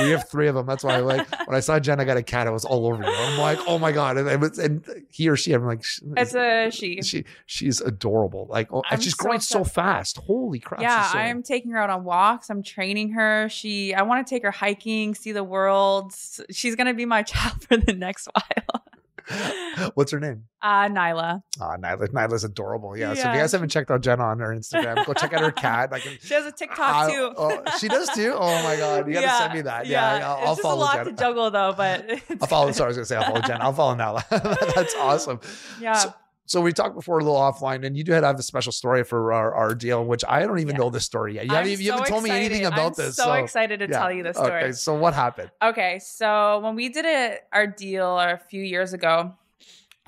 we 0.00 0.10
have 0.10 0.28
three 0.28 0.46
of 0.46 0.54
them. 0.54 0.66
That's 0.66 0.84
why 0.84 0.96
I 0.96 1.00
like 1.00 1.26
when 1.46 1.56
I 1.56 1.60
saw 1.60 1.80
Jenna 1.80 2.04
got 2.04 2.18
a 2.18 2.22
cat, 2.22 2.46
I 2.46 2.50
was 2.50 2.64
all 2.66 2.86
over 2.86 3.02
you. 3.02 3.08
I'm 3.08 3.38
like, 3.38 3.58
oh 3.66 3.78
my 3.78 3.90
god! 3.92 4.18
And, 4.18 4.28
it 4.28 4.38
was, 4.38 4.58
and 4.58 4.84
he 5.10 5.28
or 5.28 5.36
she, 5.36 5.52
I'm 5.54 5.64
like, 5.64 5.82
it's 6.16 6.34
a 6.34 6.70
she. 6.70 7.00
she, 7.02 7.24
she's 7.46 7.80
adorable. 7.80 8.46
Like, 8.50 8.72
oh, 8.72 8.82
and 8.90 9.02
she's 9.02 9.16
so 9.16 9.24
growing 9.24 9.40
so 9.40 9.64
fast. 9.64 10.18
Holy 10.18 10.58
crap! 10.58 10.82
yeah, 10.82 11.10
so- 11.10 11.18
I'm 11.18 11.42
taking 11.42 11.70
her 11.70 11.78
out 11.78 11.88
on 11.88 12.04
walks. 12.04 12.50
I'm 12.50 12.62
training 12.62 13.12
her. 13.12 13.48
She, 13.48 13.94
I 13.94 14.02
want 14.02 14.26
to 14.26 14.34
take 14.34 14.42
her 14.42 14.50
hiking, 14.50 15.14
see 15.14 15.32
the 15.32 15.44
world. 15.44 16.12
She's 16.50 16.76
gonna 16.76 16.94
be 16.94 17.06
my 17.06 17.22
child 17.22 17.62
for 17.64 17.76
the 17.78 17.94
next 17.94 18.28
while. 18.34 18.84
What's 19.94 20.12
her 20.12 20.20
name? 20.20 20.44
Uh, 20.60 20.88
Nyla. 20.88 21.42
Ah, 21.60 21.76
Nyla. 21.76 22.08
Nyla's 22.08 22.44
adorable. 22.44 22.96
Yeah. 22.96 23.14
So 23.14 23.20
if 23.20 23.34
you 23.34 23.40
guys 23.40 23.52
haven't 23.52 23.70
checked 23.70 23.90
out 23.90 24.00
Jenna 24.02 24.22
on 24.24 24.38
her 24.38 24.48
Instagram, 24.54 25.04
go 25.06 25.12
check 25.14 25.32
out 25.32 25.40
her 25.40 25.50
cat. 25.50 25.90
Like, 25.90 26.02
She 26.20 26.34
has 26.34 26.46
a 26.46 26.52
TikTok 26.52 27.10
too. 27.10 27.32
oh, 27.36 27.62
she 27.80 27.88
does 27.88 28.08
too. 28.10 28.32
Oh 28.34 28.62
my 28.62 28.76
god! 28.76 29.06
You 29.08 29.14
gotta 29.14 29.28
send 29.38 29.54
me 29.54 29.60
that. 29.62 29.86
Yeah, 29.86 30.04
I'll, 30.28 30.36
it's 30.38 30.46
I'll 30.46 30.46
just 30.54 30.62
follow 30.62 30.74
a 30.74 30.80
lot 30.80 30.94
Jenna. 30.96 31.10
to 31.10 31.16
juggle 31.16 31.50
though, 31.50 31.74
but 31.76 32.10
I'll 32.42 32.48
follow. 32.48 32.72
Sorry, 32.72 32.86
I 32.86 32.88
was 32.88 32.96
gonna 32.96 33.06
say 33.06 33.16
I'll 33.16 33.24
follow 33.24 33.40
Jenna. 33.40 33.64
I'll 33.64 33.72
follow 33.72 33.94
Nyla. 33.94 34.74
That's 34.74 34.94
awesome. 34.96 35.40
Yeah, 35.80 35.94
So- 35.94 36.14
So 36.46 36.60
we 36.60 36.72
talked 36.72 36.94
before 36.94 37.18
a 37.18 37.24
little 37.24 37.38
offline, 37.38 37.86
and 37.86 37.96
you 37.96 38.04
do 38.04 38.12
have 38.12 38.24
a 38.24 38.42
special 38.42 38.72
story 38.72 39.04
for 39.04 39.32
our, 39.32 39.54
our 39.54 39.74
deal, 39.74 40.04
which 40.04 40.24
I 40.28 40.40
don't 40.40 40.58
even 40.58 40.74
Yeah. 40.74 40.82
know 40.82 40.90
this 40.90 41.04
story 41.04 41.34
yet. 41.36 41.44
You 41.46 41.52
I'm 41.52 41.64
haven't, 41.64 41.80
you 41.80 41.92
haven't 41.92 42.06
told 42.08 42.24
me 42.24 42.30
anything 42.30 42.62
excited. 42.62 42.74
about 42.74 42.98
I'm 42.98 43.06
this. 43.06 43.16
So, 43.16 43.32
excited 43.34 43.78
to 43.80 43.86
yeah. 43.88 43.98
tell 43.98 44.12
you 44.12 44.22
the 44.22 44.34
story. 44.34 44.62
Okay, 44.64 44.72
so 44.72 44.94
what 44.94 45.14
happened? 45.14 45.50
Okay, 45.62 46.00
so 46.00 46.58
when 46.60 46.74
we 46.74 46.88
did 46.88 47.04
it, 47.04 47.42
our 47.52 47.66
deal 47.66 48.18
a 48.18 48.38
few 48.50 48.62
years 48.62 48.92
ago, 48.92 49.34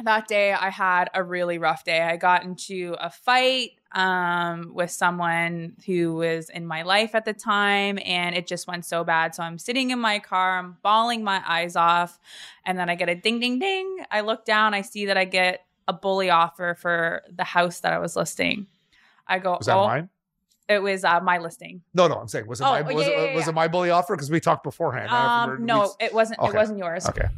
that 0.03 0.27
day 0.27 0.53
I 0.53 0.71
had 0.71 1.09
a 1.15 1.23
really 1.23 1.59
rough 1.59 1.85
day. 1.85 2.03
I 2.03 2.17
got 2.17 2.43
into 2.43 2.97
a 2.99 3.11
fight 3.11 3.71
um, 3.93 4.73
with 4.75 4.91
someone 4.91 5.75
who 5.87 6.15
was 6.17 6.51
in 6.51 6.67
my 6.67 6.83
life 6.83 7.15
at 7.15 7.25
the 7.25 7.33
time, 7.33 8.01
and 8.05 8.35
it 8.35 8.49
just 8.49 8.67
went 8.67 8.85
so 8.85 9.05
bad. 9.05 9.37
So 9.37 9.45
I'm 9.45 9.57
sitting 9.57 9.93
in 9.93 10.01
my 10.01 10.19
car, 10.19 10.59
I'm 10.59 10.77
bawling 10.83 11.23
my 11.23 11.41
eyes 11.47 11.77
off, 11.77 12.19
and 12.67 12.77
then 12.77 12.91
I 12.91 12.97
get 12.97 13.09
a 13.09 13.15
ding, 13.15 13.39
ding, 13.39 13.61
ding. 13.61 13.99
I 14.11 14.23
look 14.23 14.45
down, 14.45 14.75
I 14.75 14.81
see 14.83 15.07
that 15.07 15.17
I 15.17 15.25
get 15.27 15.65
a 15.89 15.93
bully 15.93 16.31
offer 16.31 16.77
for 16.79 17.23
the 17.35 17.45
house 17.45 17.81
that 17.81 17.93
I 17.93 17.99
was 17.99 18.17
listing. 18.17 18.67
I 19.27 19.39
go, 19.39 19.53
Was 19.59 19.67
that 19.67 19.77
oh, 19.77 19.87
mine? 19.87 20.09
it 20.69 20.83
was 20.83 21.05
uh, 21.05 21.21
my 21.21 21.39
listing. 21.39 21.83
No, 21.95 22.07
no, 22.09 22.17
I'm 22.17 22.29
saying 22.29 22.47
was 22.47 22.61
it 22.61 22.65
Oh, 22.65 22.71
my 22.71 22.79
yeah, 22.81 22.95
was, 22.95 23.07
yeah, 23.07 23.13
it, 23.13 23.31
yeah, 23.31 23.37
was 23.37 23.49
it 23.49 23.55
my 23.55 23.69
bully 23.69 23.91
offer 23.91 24.15
because 24.17 24.31
we 24.31 24.41
talked 24.41 24.65
beforehand? 24.65 25.11
Um, 25.11 25.65
no, 25.67 25.95
we- 26.01 26.07
it 26.07 26.15
wasn't. 26.15 26.41
It 26.43 26.55
wasn't 26.55 26.79
yours. 26.79 27.07
Okay. 27.09 27.29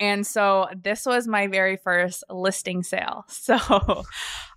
And 0.00 0.26
so 0.26 0.68
this 0.74 1.06
was 1.06 1.28
my 1.28 1.46
very 1.46 1.76
first 1.76 2.24
listing 2.28 2.82
sale. 2.82 3.24
So 3.28 4.04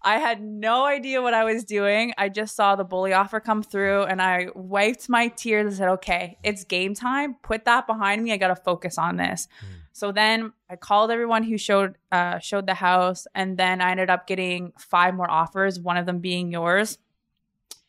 I 0.02 0.18
had 0.20 0.42
no 0.42 0.86
idea 0.86 1.22
what 1.22 1.34
I 1.34 1.44
was 1.44 1.64
doing. 1.64 2.14
I 2.18 2.30
just 2.30 2.56
saw 2.56 2.76
the 2.76 2.84
bully 2.84 3.14
offer 3.14 3.40
come 3.40 3.64
through 3.64 4.04
and 4.04 4.22
I 4.22 4.48
wiped 4.54 5.10
my 5.10 5.30
tears 5.30 5.66
and 5.66 5.76
said, 5.76 5.90
okay, 5.90 6.38
it's 6.44 6.64
game 6.64 6.94
time. 6.94 7.36
Put 7.42 7.66
that 7.66 7.88
behind 7.88 8.24
me. 8.24 8.32
I 8.32 8.38
got 8.38 8.50
to 8.50 8.56
focus 8.56 8.98
on 8.98 9.18
this. 9.18 9.48
Mm. 9.64 9.86
So 9.96 10.12
then 10.12 10.52
I 10.70 10.76
called 10.76 11.10
everyone 11.10 11.44
who 11.44 11.58
showed 11.58 11.98
uh, 12.12 12.40
showed 12.40 12.68
the 12.68 12.74
house, 12.74 13.28
and 13.34 13.58
then 13.58 13.80
I 13.80 13.92
ended 13.92 14.10
up 14.10 14.28
getting 14.28 14.74
five 14.78 15.16
more 15.16 15.32
offers. 15.32 15.80
One 15.80 15.96
of 15.96 16.06
them 16.06 16.20
being 16.20 16.52
yours. 16.52 16.98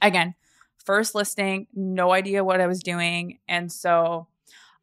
Again, 0.00 0.36
first 0.84 1.16
listing, 1.16 1.66
no 1.74 2.12
idea 2.12 2.44
what 2.44 2.60
I 2.60 2.68
was 2.68 2.80
doing, 2.80 3.40
and 3.48 3.72
so 3.72 4.28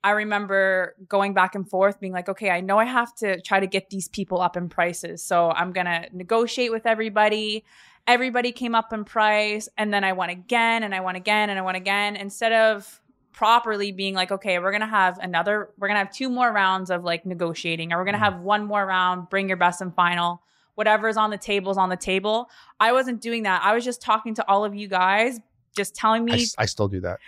I 0.03 0.11
remember 0.11 0.95
going 1.07 1.33
back 1.33 1.55
and 1.55 1.67
forth, 1.67 1.99
being 1.99 2.11
like, 2.11 2.27
okay, 2.27 2.49
I 2.49 2.59
know 2.59 2.77
I 2.77 2.85
have 2.85 3.15
to 3.15 3.39
try 3.41 3.61
to 3.61 3.67
get 3.67 3.89
these 3.89 4.09
people 4.09 4.41
up 4.41 4.57
in 4.57 4.67
prices. 4.67 5.23
So 5.23 5.51
I'm 5.51 5.71
going 5.71 5.85
to 5.85 6.07
negotiate 6.11 6.71
with 6.71 6.85
everybody. 6.85 7.63
Everybody 8.05 8.51
came 8.51 8.75
up 8.75 8.91
in 8.91 9.05
price. 9.05 9.69
And 9.77 9.93
then 9.93 10.03
I 10.03 10.11
went 10.11 10.31
again 10.31 10.83
and 10.83 10.93
I 10.93 10.99
went 10.99 11.15
again 11.15 11.49
and 11.49 11.57
I 11.57 11.61
went 11.61 11.77
again. 11.77 12.17
Instead 12.17 12.51
of 12.51 13.01
properly 13.31 13.93
being 13.93 14.13
like, 14.13 14.31
okay, 14.31 14.59
we're 14.59 14.71
going 14.71 14.81
to 14.81 14.87
have 14.87 15.19
another, 15.19 15.69
we're 15.79 15.87
going 15.87 15.95
to 15.95 16.05
have 16.05 16.13
two 16.13 16.29
more 16.29 16.51
rounds 16.51 16.91
of 16.91 17.05
like 17.05 17.25
negotiating, 17.25 17.93
or 17.93 17.97
we're 17.97 18.03
going 18.03 18.13
to 18.13 18.19
mm-hmm. 18.19 18.35
have 18.35 18.41
one 18.41 18.65
more 18.65 18.85
round, 18.85 19.29
bring 19.29 19.47
your 19.47 19.57
best 19.57 19.79
and 19.79 19.95
final. 19.95 20.41
Whatever's 20.75 21.17
on 21.17 21.29
the 21.29 21.37
table 21.37 21.71
is 21.71 21.77
on 21.77 21.89
the 21.89 21.95
table. 21.95 22.49
I 22.79 22.91
wasn't 22.91 23.21
doing 23.21 23.43
that. 23.43 23.61
I 23.63 23.73
was 23.73 23.85
just 23.85 24.01
talking 24.01 24.35
to 24.35 24.47
all 24.49 24.65
of 24.65 24.75
you 24.75 24.87
guys, 24.87 25.39
just 25.77 25.95
telling 25.95 26.25
me. 26.25 26.33
I, 26.57 26.63
I 26.63 26.65
still 26.65 26.89
do 26.89 26.99
that 27.01 27.19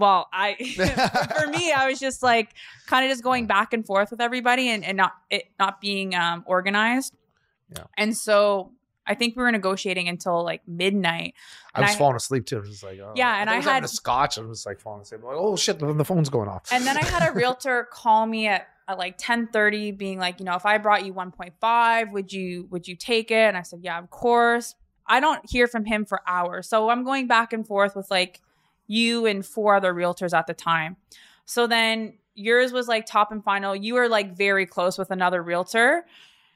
well, 0.00 0.28
I 0.32 0.54
for 1.40 1.46
me, 1.46 1.72
I 1.72 1.88
was 1.88 2.00
just 2.00 2.22
like 2.22 2.54
kind 2.86 3.04
of 3.04 3.10
just 3.10 3.22
going 3.22 3.46
back 3.46 3.72
and 3.72 3.86
forth 3.86 4.10
with 4.10 4.20
everybody 4.20 4.68
and, 4.70 4.84
and 4.84 4.96
not 4.96 5.12
it 5.30 5.44
not 5.58 5.80
being 5.80 6.14
um, 6.14 6.42
organized. 6.46 7.14
Yeah. 7.76 7.84
And 7.96 8.16
so 8.16 8.72
I 9.06 9.14
think 9.14 9.36
we 9.36 9.42
were 9.42 9.52
negotiating 9.52 10.08
until 10.08 10.42
like 10.42 10.66
midnight. 10.66 11.34
I 11.74 11.82
was 11.82 11.90
I, 11.90 11.94
falling 11.94 12.16
asleep 12.16 12.46
too. 12.46 12.56
I 12.56 12.60
was 12.60 12.82
like, 12.82 12.98
oh. 12.98 13.12
yeah, 13.14 13.40
and 13.40 13.50
I, 13.50 13.56
I 13.56 13.60
had 13.60 13.84
a 13.84 13.88
scotch. 13.88 14.38
I 14.38 14.42
was 14.42 14.64
like 14.66 14.80
falling 14.80 15.02
asleep. 15.02 15.22
Like, 15.22 15.36
oh 15.36 15.56
shit, 15.56 15.78
the 15.78 16.04
phone's 16.04 16.30
going 16.30 16.48
off. 16.48 16.68
And 16.72 16.84
then 16.86 16.96
I 16.96 17.04
had 17.04 17.28
a 17.28 17.32
realtor 17.34 17.86
call 17.92 18.26
me 18.26 18.46
at, 18.48 18.68
at 18.88 18.98
like 18.98 19.18
10:30, 19.18 19.96
being 19.96 20.18
like, 20.18 20.40
you 20.40 20.46
know, 20.46 20.54
if 20.54 20.64
I 20.64 20.78
brought 20.78 21.04
you 21.04 21.12
1.5, 21.12 22.12
would 22.12 22.32
you 22.32 22.66
would 22.70 22.88
you 22.88 22.96
take 22.96 23.30
it? 23.30 23.34
And 23.34 23.56
I 23.56 23.62
said, 23.62 23.80
yeah, 23.82 23.98
of 23.98 24.10
course. 24.10 24.74
I 25.06 25.18
don't 25.18 25.40
hear 25.50 25.66
from 25.66 25.84
him 25.84 26.04
for 26.04 26.20
hours, 26.24 26.68
so 26.68 26.88
I'm 26.88 27.02
going 27.02 27.26
back 27.26 27.52
and 27.52 27.66
forth 27.66 27.96
with 27.96 28.08
like 28.12 28.40
you 28.90 29.24
and 29.24 29.46
four 29.46 29.76
other 29.76 29.94
realtors 29.94 30.36
at 30.36 30.48
the 30.48 30.52
time. 30.52 30.96
So 31.44 31.68
then 31.68 32.18
yours 32.34 32.72
was 32.72 32.88
like 32.88 33.06
top 33.06 33.30
and 33.30 33.42
final. 33.42 33.76
You 33.76 33.94
were 33.94 34.08
like 34.08 34.36
very 34.36 34.66
close 34.66 34.98
with 34.98 35.12
another 35.12 35.40
realtor. 35.44 36.04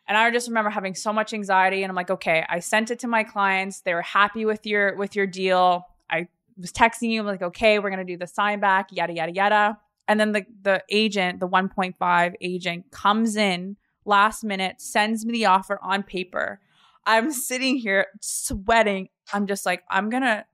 And 0.08 0.18
I 0.18 0.28
just 0.32 0.48
remember 0.48 0.70
having 0.70 0.96
so 0.96 1.12
much 1.12 1.32
anxiety 1.32 1.84
and 1.84 1.90
I'm 1.90 1.96
like, 1.96 2.10
okay, 2.10 2.44
I 2.48 2.58
sent 2.58 2.90
it 2.90 2.98
to 3.00 3.06
my 3.06 3.22
clients. 3.22 3.82
They 3.82 3.94
were 3.94 4.02
happy 4.02 4.44
with 4.44 4.66
your 4.66 4.96
with 4.96 5.14
your 5.14 5.28
deal. 5.28 5.86
I 6.10 6.26
was 6.58 6.72
texting 6.72 7.10
you 7.10 7.20
I'm 7.20 7.26
like, 7.26 7.40
okay, 7.40 7.78
we're 7.78 7.90
gonna 7.90 8.04
do 8.04 8.16
the 8.16 8.26
sign 8.26 8.58
back, 8.58 8.88
yada 8.90 9.12
yada 9.12 9.32
yada. 9.32 9.78
And 10.08 10.18
then 10.18 10.32
the 10.32 10.44
the 10.62 10.82
agent, 10.90 11.38
the 11.38 11.48
1.5 11.48 12.34
agent, 12.40 12.90
comes 12.90 13.36
in 13.36 13.76
last 14.04 14.42
minute, 14.42 14.80
sends 14.80 15.24
me 15.24 15.32
the 15.32 15.46
offer 15.46 15.78
on 15.82 16.02
paper. 16.02 16.58
I'm 17.06 17.30
sitting 17.30 17.76
here 17.76 18.06
sweating. 18.20 19.08
I'm 19.32 19.46
just 19.46 19.64
like, 19.64 19.84
I'm 19.88 20.10
gonna 20.10 20.46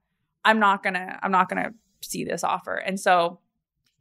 I'm 0.43 0.59
not 0.59 0.83
gonna, 0.83 1.19
I'm 1.21 1.31
not 1.31 1.49
gonna 1.49 1.73
see 2.01 2.23
this 2.23 2.43
offer. 2.43 2.75
And 2.75 2.99
so 2.99 3.39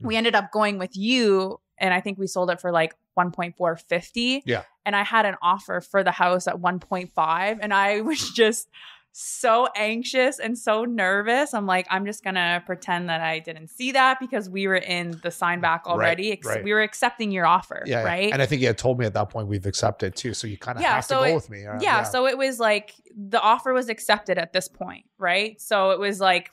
we 0.01 0.17
ended 0.17 0.35
up 0.35 0.51
going 0.53 0.79
with 0.79 0.97
you. 0.97 1.61
And 1.79 1.95
I 1.95 2.01
think 2.01 2.19
we 2.19 2.27
sold 2.27 2.51
it 2.51 2.61
for 2.61 2.73
like 2.73 2.95
1.450. 3.19 4.43
Yeah. 4.45 4.63
And 4.85 4.97
I 4.97 5.03
had 5.03 5.27
an 5.27 5.37
offer 5.43 5.81
for 5.81 6.03
the 6.03 6.11
house 6.11 6.47
at 6.47 6.57
1.5. 6.57 7.59
And 7.61 7.73
I 7.73 8.01
was 8.03 8.31
just 8.31 8.69
so 9.13 9.69
anxious 9.75 10.39
and 10.39 10.57
so 10.57 10.85
nervous. 10.85 11.53
I'm 11.53 11.67
like, 11.67 11.87
I'm 11.91 12.07
just 12.07 12.23
gonna 12.23 12.63
pretend 12.65 13.09
that 13.09 13.21
I 13.21 13.41
didn't 13.41 13.69
see 13.69 13.93
that 13.93 14.19
because 14.21 14.49
we 14.49 14.67
were 14.67 14.77
in 14.77 15.19
the 15.23 15.31
sign 15.31 15.61
back 15.61 15.83
already. 15.87 16.31
Right, 16.31 16.45
right. 16.45 16.65
We 16.65 16.73
were 16.73 16.83
accepting 16.83 17.31
your 17.31 17.47
offer, 17.47 17.83
yeah, 17.87 18.03
right? 18.03 18.29
Yeah. 18.29 18.35
And 18.35 18.43
I 18.43 18.47
think 18.47 18.61
you 18.61 18.69
had 18.69 18.79
told 18.79 18.99
me 18.99 19.07
at 19.07 19.15
that 19.15 19.31
point 19.31 19.49
we've 19.49 19.67
accepted 19.67 20.15
too. 20.15 20.35
So 20.35 20.47
you 20.47 20.57
kind 20.57 20.77
of 20.77 20.83
yeah, 20.83 20.95
have 20.97 21.05
so 21.05 21.21
to 21.21 21.27
go 21.27 21.33
it, 21.33 21.35
with 21.35 21.51
me. 21.51 21.63
Yeah, 21.63 21.79
yeah. 21.81 22.03
So 22.05 22.27
it 22.27 22.39
was 22.39 22.61
like 22.61 22.95
the 23.17 23.41
offer 23.41 23.73
was 23.73 23.89
accepted 23.89 24.39
at 24.39 24.53
this 24.53 24.69
point, 24.69 25.07
right? 25.19 25.61
So 25.61 25.91
it 25.91 25.99
was 25.99 26.21
like 26.21 26.53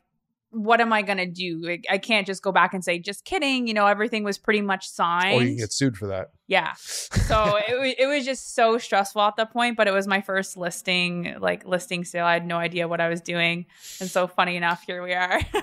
what 0.51 0.79
am 0.81 0.93
I 0.93 1.01
going 1.01 1.17
to 1.17 1.25
do? 1.25 1.77
I 1.89 1.97
can't 1.97 2.25
just 2.25 2.41
go 2.41 2.51
back 2.51 2.73
and 2.73 2.83
say, 2.83 2.99
just 2.99 3.25
kidding. 3.25 3.67
You 3.67 3.73
know, 3.73 3.85
everything 3.85 4.23
was 4.23 4.37
pretty 4.37 4.61
much 4.61 4.89
signed. 4.89 5.41
Or 5.41 5.43
you 5.43 5.49
can 5.49 5.57
get 5.57 5.73
sued 5.73 5.97
for 5.97 6.07
that. 6.07 6.31
Yeah. 6.47 6.73
So 6.75 7.57
it, 7.67 7.97
it 7.99 8.07
was 8.07 8.23
just 8.23 8.55
so 8.55 8.77
stressful 8.77 9.21
at 9.21 9.35
that 9.35 9.51
point, 9.51 9.75
but 9.75 9.87
it 9.87 9.91
was 9.91 10.07
my 10.07 10.21
first 10.21 10.55
listing, 10.55 11.35
like 11.39 11.65
listing 11.65 12.05
sale. 12.05 12.25
I 12.25 12.33
had 12.33 12.47
no 12.47 12.57
idea 12.57 12.87
what 12.87 13.01
I 13.01 13.09
was 13.09 13.19
doing. 13.19 13.65
And 13.99 14.09
so 14.09 14.27
funny 14.27 14.55
enough, 14.55 14.83
here 14.87 15.03
we 15.03 15.13
are. 15.13 15.41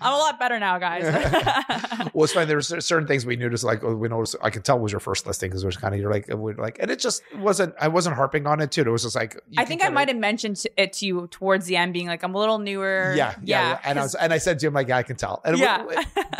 I'm 0.00 0.14
a 0.14 0.16
lot 0.16 0.38
better 0.38 0.58
now, 0.58 0.78
guys. 0.78 1.02
well, 2.14 2.24
it's 2.24 2.32
fine. 2.32 2.48
There's 2.48 2.68
certain 2.84 3.06
things 3.06 3.26
we 3.26 3.36
noticed, 3.36 3.64
like 3.64 3.82
we 3.82 4.08
noticed, 4.08 4.36
I 4.42 4.48
could 4.48 4.64
tell 4.64 4.78
it 4.78 4.80
was 4.80 4.92
your 4.92 5.00
first 5.00 5.26
listing 5.26 5.50
because 5.50 5.62
it 5.62 5.66
was 5.66 5.76
kind 5.76 5.94
of, 5.94 6.00
you're 6.00 6.10
like, 6.10 6.28
we're 6.28 6.54
like, 6.54 6.78
and 6.80 6.90
it 6.90 7.00
just 7.00 7.22
wasn't, 7.36 7.74
I 7.78 7.88
wasn't 7.88 8.16
harping 8.16 8.46
on 8.46 8.60
it 8.60 8.72
too. 8.72 8.80
It 8.80 8.88
was 8.88 9.02
just 9.02 9.16
like, 9.16 9.38
I 9.58 9.66
think 9.66 9.84
I 9.84 9.90
might 9.90 10.08
have 10.08 10.16
mentioned 10.16 10.62
it 10.78 10.94
to 10.94 11.06
you 11.06 11.28
towards 11.30 11.66
the 11.66 11.76
end 11.76 11.92
being 11.92 12.06
like, 12.06 12.22
I'm 12.22 12.34
a 12.34 12.38
little 12.38 12.58
newer. 12.58 13.12
Yeah. 13.14 13.34
Yeah. 13.42 13.70
yeah. 13.72 13.80
And 13.84 13.98
I 13.98 14.02
was, 14.02 14.14
and 14.14 14.32
I 14.32 14.38
said 14.38 14.58
to 14.60 14.68
him, 14.68 14.72
like, 14.72 14.88
yeah, 14.88 14.96
I 14.96 15.02
can 15.02 15.16
tell. 15.16 15.42
And 15.44 15.58
yeah. 15.58 15.84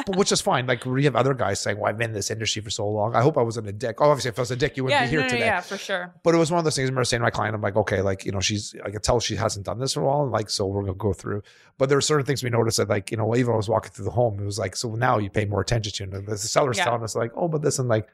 which 0.09 0.33
is 0.33 0.41
fine. 0.41 0.67
Like 0.67 0.87
we 0.87 1.05
have 1.05 1.17
other 1.17 1.35
guys 1.35 1.61
saying, 1.61 1.79
well, 1.79 1.91
I've 1.91 1.99
been 1.99 2.11
in 2.11 2.15
this 2.15 2.31
industry 2.31 2.63
for 2.63 2.71
so 2.71 2.89
long. 2.89 3.15
I 3.15 3.21
hope 3.21 3.37
I 3.37 3.43
wasn't 3.43 3.69
a 3.69 3.73
dick. 3.91 4.01
Oh, 4.01 4.11
obviously 4.11 4.31
if 4.31 4.39
I 4.39 4.43
was 4.43 4.51
a 4.51 4.57
dick, 4.57 4.77
you 4.77 4.85
wouldn't 4.85 5.01
yeah, 5.01 5.07
be 5.07 5.11
here 5.11 5.21
no, 5.23 5.29
today. 5.29 5.47
Yeah, 5.47 5.61
for 5.61 5.77
sure. 5.77 6.13
But 6.23 6.35
it 6.35 6.39
was 6.39 6.51
one 6.51 6.59
of 6.59 6.65
those 6.65 6.77
things 6.77 6.89
I 6.89 6.91
remember 6.91 7.05
saying 7.05 7.21
to 7.21 7.25
my 7.25 7.31
client, 7.31 7.55
I'm 7.55 7.61
like, 7.61 7.77
okay, 7.77 8.03
like, 8.03 8.25
you 8.25 8.33
know, 8.33 8.41
she's, 8.41 8.75
I 8.85 8.91
can 8.91 9.01
tell 9.01 9.21
she 9.21 9.37
hasn't 9.37 9.67
done 9.67 9.79
this 9.79 9.95
for 9.95 10.03
a 10.03 10.05
while. 10.05 10.23
And 10.23 10.33
like, 10.33 10.51
so 10.51 10.67
we're 10.67 10.83
going 10.83 10.95
to 10.95 10.99
go 10.99 11.13
through. 11.13 11.43
But 11.79 11.89
there 11.89 11.99
are 11.99 12.03
certain 12.03 12.27
things 12.27 12.43
we 12.43 12.51
noticed 12.51 12.79
that 12.79 12.89
like, 12.89 13.11
you 13.11 13.17
know, 13.17 13.35
even 13.37 13.53
I 13.53 13.57
was 13.57 13.69
walking 13.69 13.93
through 13.93 14.07
the 14.07 14.11
home, 14.11 14.41
it 14.41 14.45
was 14.45 14.59
like, 14.59 14.77
so 14.77 14.95
now 14.95 15.19
you 15.19 15.31
pay 15.31 15.45
more 15.45 15.61
attention 15.61 16.11
to 16.11 16.17
it. 16.17 16.19
And 16.19 16.29
the 16.29 16.39
seller's 16.39 16.79
yeah. 16.79 16.85
telling 16.85 17.03
us 17.03 17.15
like, 17.15 17.33
oh, 17.35 17.49
but 17.49 17.63
this 17.63 17.79
and 17.79 17.89
like, 17.89 18.09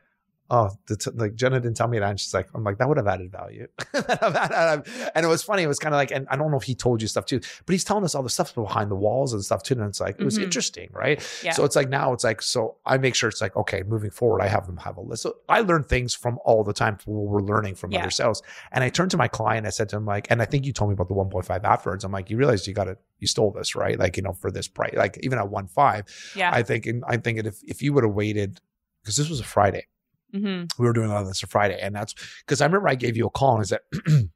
oh, 0.50 0.70
t- 0.88 1.10
like 1.14 1.34
Jenna 1.34 1.60
didn't 1.60 1.76
tell 1.76 1.88
me 1.88 1.98
that. 1.98 2.10
And 2.10 2.20
she's 2.20 2.32
like, 2.34 2.48
I'm 2.54 2.64
like, 2.64 2.78
that 2.78 2.88
would 2.88 2.96
have 2.96 3.06
added 3.16 3.32
value. 3.32 3.66
and 3.94 5.24
it 5.24 5.28
was 5.28 5.42
funny. 5.42 5.62
It 5.62 5.66
was 5.66 5.78
kind 5.78 5.94
of 5.94 5.98
like, 5.98 6.10
and 6.10 6.26
I 6.30 6.36
don't 6.36 6.50
know 6.50 6.56
if 6.56 6.62
he 6.62 6.74
told 6.74 7.02
you 7.02 7.08
stuff 7.08 7.26
too, 7.26 7.40
but 7.64 7.72
he's 7.72 7.84
telling 7.84 8.04
us 8.04 8.14
all 8.14 8.22
the 8.22 8.30
stuff 8.30 8.54
behind 8.54 8.90
the 8.90 8.96
walls 8.96 9.32
and 9.32 9.44
stuff 9.44 9.62
too. 9.62 9.74
And 9.74 9.84
it's 9.84 10.00
like, 10.00 10.20
it 10.20 10.24
was 10.24 10.36
mm-hmm. 10.36 10.44
interesting, 10.44 10.90
right? 10.92 11.20
Yeah. 11.42 11.52
So 11.52 11.64
it's 11.64 11.76
like 11.76 11.88
now 11.88 12.12
it's 12.12 12.24
like, 12.24 12.42
so 12.42 12.76
I 12.84 12.98
make 12.98 13.14
sure 13.14 13.28
it's 13.28 13.40
like, 13.40 13.56
okay, 13.56 13.82
moving 13.82 14.10
forward, 14.10 14.42
I 14.42 14.48
have 14.48 14.66
them 14.66 14.76
have 14.78 14.96
a 14.96 15.00
list. 15.00 15.22
So 15.22 15.36
I 15.48 15.60
learn 15.60 15.84
things 15.84 16.14
from 16.14 16.38
all 16.44 16.62
the 16.64 16.72
time 16.72 16.98
we're 17.06 17.40
learning 17.40 17.74
from 17.74 17.92
yeah. 17.92 18.00
other 18.00 18.10
sales. 18.10 18.42
And 18.72 18.84
I 18.84 18.88
turned 18.88 19.10
to 19.12 19.16
my 19.16 19.28
client, 19.28 19.66
I 19.66 19.70
said 19.70 19.88
to 19.90 19.96
him, 19.96 20.06
like, 20.06 20.28
and 20.30 20.40
I 20.42 20.44
think 20.44 20.64
you 20.64 20.72
told 20.72 20.90
me 20.90 20.94
about 20.94 21.08
the 21.08 21.14
1.5 21.14 21.64
afterwards. 21.64 22.04
I'm 22.04 22.12
like, 22.12 22.30
you 22.30 22.36
realize 22.36 22.66
you 22.66 22.74
got 22.74 22.88
it, 22.88 22.98
you 23.18 23.26
stole 23.26 23.50
this, 23.50 23.74
right? 23.74 23.98
Like, 23.98 24.16
you 24.16 24.22
know, 24.22 24.32
for 24.32 24.50
this 24.50 24.68
price, 24.68 24.94
like 24.94 25.18
even 25.22 25.38
at 25.38 25.46
1.5, 25.46 26.36
yeah. 26.36 26.50
I 26.52 26.62
think, 26.62 26.86
and 26.86 27.04
I'm 27.06 27.22
thinking 27.22 27.46
if, 27.46 27.62
if 27.64 27.82
you 27.82 27.92
would 27.92 28.04
have 28.04 28.14
waited, 28.14 28.60
because 29.02 29.16
this 29.16 29.28
was 29.28 29.40
a 29.40 29.44
Friday, 29.44 29.86
Mm-hmm. 30.36 30.82
We 30.82 30.86
were 30.86 30.92
doing 30.92 31.10
a 31.10 31.14
lot 31.14 31.22
of 31.22 31.28
this 31.28 31.42
on 31.42 31.48
Friday, 31.48 31.78
and 31.80 31.94
that's 31.94 32.14
because 32.40 32.60
I 32.60 32.66
remember 32.66 32.88
I 32.88 32.94
gave 32.94 33.16
you 33.16 33.26
a 33.26 33.30
call 33.30 33.56
and 33.56 33.60
I 33.60 33.64
said. 33.64 33.80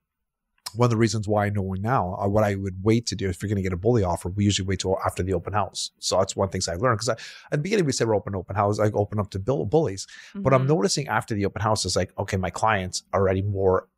one 0.75 0.87
of 0.87 0.91
the 0.91 0.97
reasons 0.97 1.27
why 1.27 1.47
I 1.47 1.51
know 1.51 1.75
now 1.79 2.17
uh, 2.21 2.29
what 2.29 2.45
I 2.45 2.55
would 2.55 2.77
wait 2.83 3.07
to 3.07 3.17
do 3.17 3.29
if 3.29 3.43
you're 3.43 3.49
going 3.49 3.57
to 3.57 3.63
get 3.63 3.73
a 3.73 3.77
bully 3.77 4.05
offer, 4.05 4.29
we 4.29 4.45
usually 4.45 4.67
wait 4.67 4.81
till 4.81 4.99
after 5.05 5.23
the 5.23 5.35
open 5.35 5.53
house. 5.53 5.91
So 5.99 6.19
that's 6.19 6.37
one 6.37 6.49
thing 6.49 6.61
I 6.69 6.75
learned 6.75 6.99
because 6.99 7.09
at 7.09 7.19
the 7.51 7.59
beginning 7.59 7.87
we 7.87 7.93
said 7.93 8.07
we're 8.07 8.15
open 8.15 8.35
open 8.35 8.57
house, 8.57 8.79
like 8.79 8.95
open 8.95 9.19
up 9.19 9.31
to 9.31 9.39
bill 9.39 9.65
bullies, 9.65 10.07
mm-hmm. 10.07 10.43
but 10.43 10.55
I'm 10.55 10.61
mm-hmm. 10.61 10.75
noticing 10.75 11.09
after 11.09 11.35
the 11.35 11.47
open 11.47 11.63
house 11.63 11.85
is 11.85 11.97
like 11.97 12.17
okay, 12.19 12.37
my 12.37 12.51
clients 12.51 13.03
are 13.13 13.21
already 13.21 13.43
more 13.43 13.89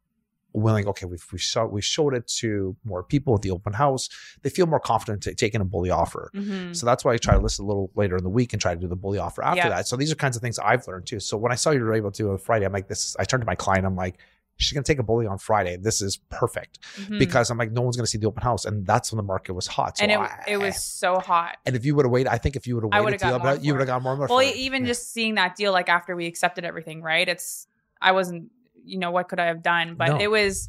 willing. 0.52 0.86
Okay, 0.88 1.06
we've 1.06 1.24
we 1.32 1.38
saw 1.38 1.64
we 1.64 1.82
showed 1.82 2.14
it 2.14 2.26
to 2.38 2.76
more 2.84 3.02
people 3.02 3.34
at 3.34 3.42
the 3.42 3.50
open 3.50 3.72
house. 3.72 4.08
They 4.42 4.50
feel 4.50 4.66
more 4.66 4.80
confident 4.80 5.22
to 5.24 5.34
taking 5.34 5.60
a 5.60 5.64
bully 5.64 5.90
offer. 5.90 6.30
Mm-hmm. 6.34 6.72
So 6.72 6.86
that's 6.86 7.04
why 7.04 7.14
I 7.14 7.16
try 7.16 7.34
to 7.34 7.40
listen 7.40 7.64
a 7.64 7.68
little 7.68 7.90
later 7.94 8.16
in 8.16 8.24
the 8.24 8.30
week 8.30 8.52
and 8.52 8.62
try 8.62 8.74
to 8.74 8.80
do 8.80 8.88
the 8.88 8.96
bully 8.96 9.18
offer 9.18 9.42
after 9.42 9.68
that. 9.68 9.88
So 9.88 9.96
these 9.96 10.12
are 10.12 10.16
kinds 10.16 10.36
of 10.36 10.42
things 10.42 10.58
I've 10.58 10.86
learned 10.86 11.06
too. 11.06 11.20
So 11.20 11.36
when 11.36 11.52
I 11.52 11.56
saw 11.56 11.70
you 11.70 11.80
were 11.80 11.94
able 11.94 12.12
to 12.12 12.30
on 12.30 12.38
Friday, 12.38 12.66
I'm 12.66 12.72
like, 12.72 12.88
this. 12.88 13.16
I 13.18 13.24
turned 13.24 13.42
to 13.42 13.46
my 13.46 13.56
client. 13.56 13.86
I'm 13.86 13.96
like. 13.96 14.18
She's 14.58 14.74
gonna 14.74 14.84
take 14.84 14.98
a 14.98 15.02
bully 15.02 15.26
on 15.26 15.38
Friday. 15.38 15.76
This 15.76 16.02
is 16.02 16.18
perfect 16.28 16.82
mm-hmm. 16.96 17.18
because 17.18 17.50
I'm 17.50 17.56
like, 17.56 17.72
no 17.72 17.80
one's 17.80 17.96
gonna 17.96 18.06
see 18.06 18.18
the 18.18 18.28
open 18.28 18.42
house, 18.42 18.66
and 18.66 18.86
that's 18.86 19.10
when 19.10 19.16
the 19.16 19.22
market 19.22 19.54
was 19.54 19.66
hot. 19.66 19.96
So 19.96 20.02
and 20.04 20.12
it, 20.12 20.18
I, 20.18 20.44
it 20.46 20.56
was 20.58 20.80
so 20.80 21.18
hot. 21.18 21.56
And 21.64 21.74
if 21.74 21.86
you 21.86 21.96
would 21.96 22.04
have 22.04 22.12
waited, 22.12 22.28
I 22.30 22.36
think 22.36 22.54
if 22.54 22.66
you 22.66 22.76
would 22.76 22.84
have 22.84 23.04
waited, 23.04 23.18
got 23.18 23.64
you 23.64 23.72
would 23.72 23.80
have 23.80 23.88
got 23.88 24.02
more. 24.02 24.14
more 24.14 24.28
well, 24.28 24.42
even 24.42 24.82
yeah. 24.82 24.88
just 24.88 25.10
seeing 25.12 25.36
that 25.36 25.56
deal, 25.56 25.72
like 25.72 25.88
after 25.88 26.14
we 26.14 26.26
accepted 26.26 26.64
everything, 26.64 27.02
right? 27.02 27.26
It's 27.26 27.66
I 28.00 28.12
wasn't, 28.12 28.50
you 28.84 28.98
know, 28.98 29.10
what 29.10 29.28
could 29.28 29.40
I 29.40 29.46
have 29.46 29.62
done? 29.62 29.94
But 29.96 30.08
no. 30.08 30.20
it 30.20 30.30
was 30.30 30.68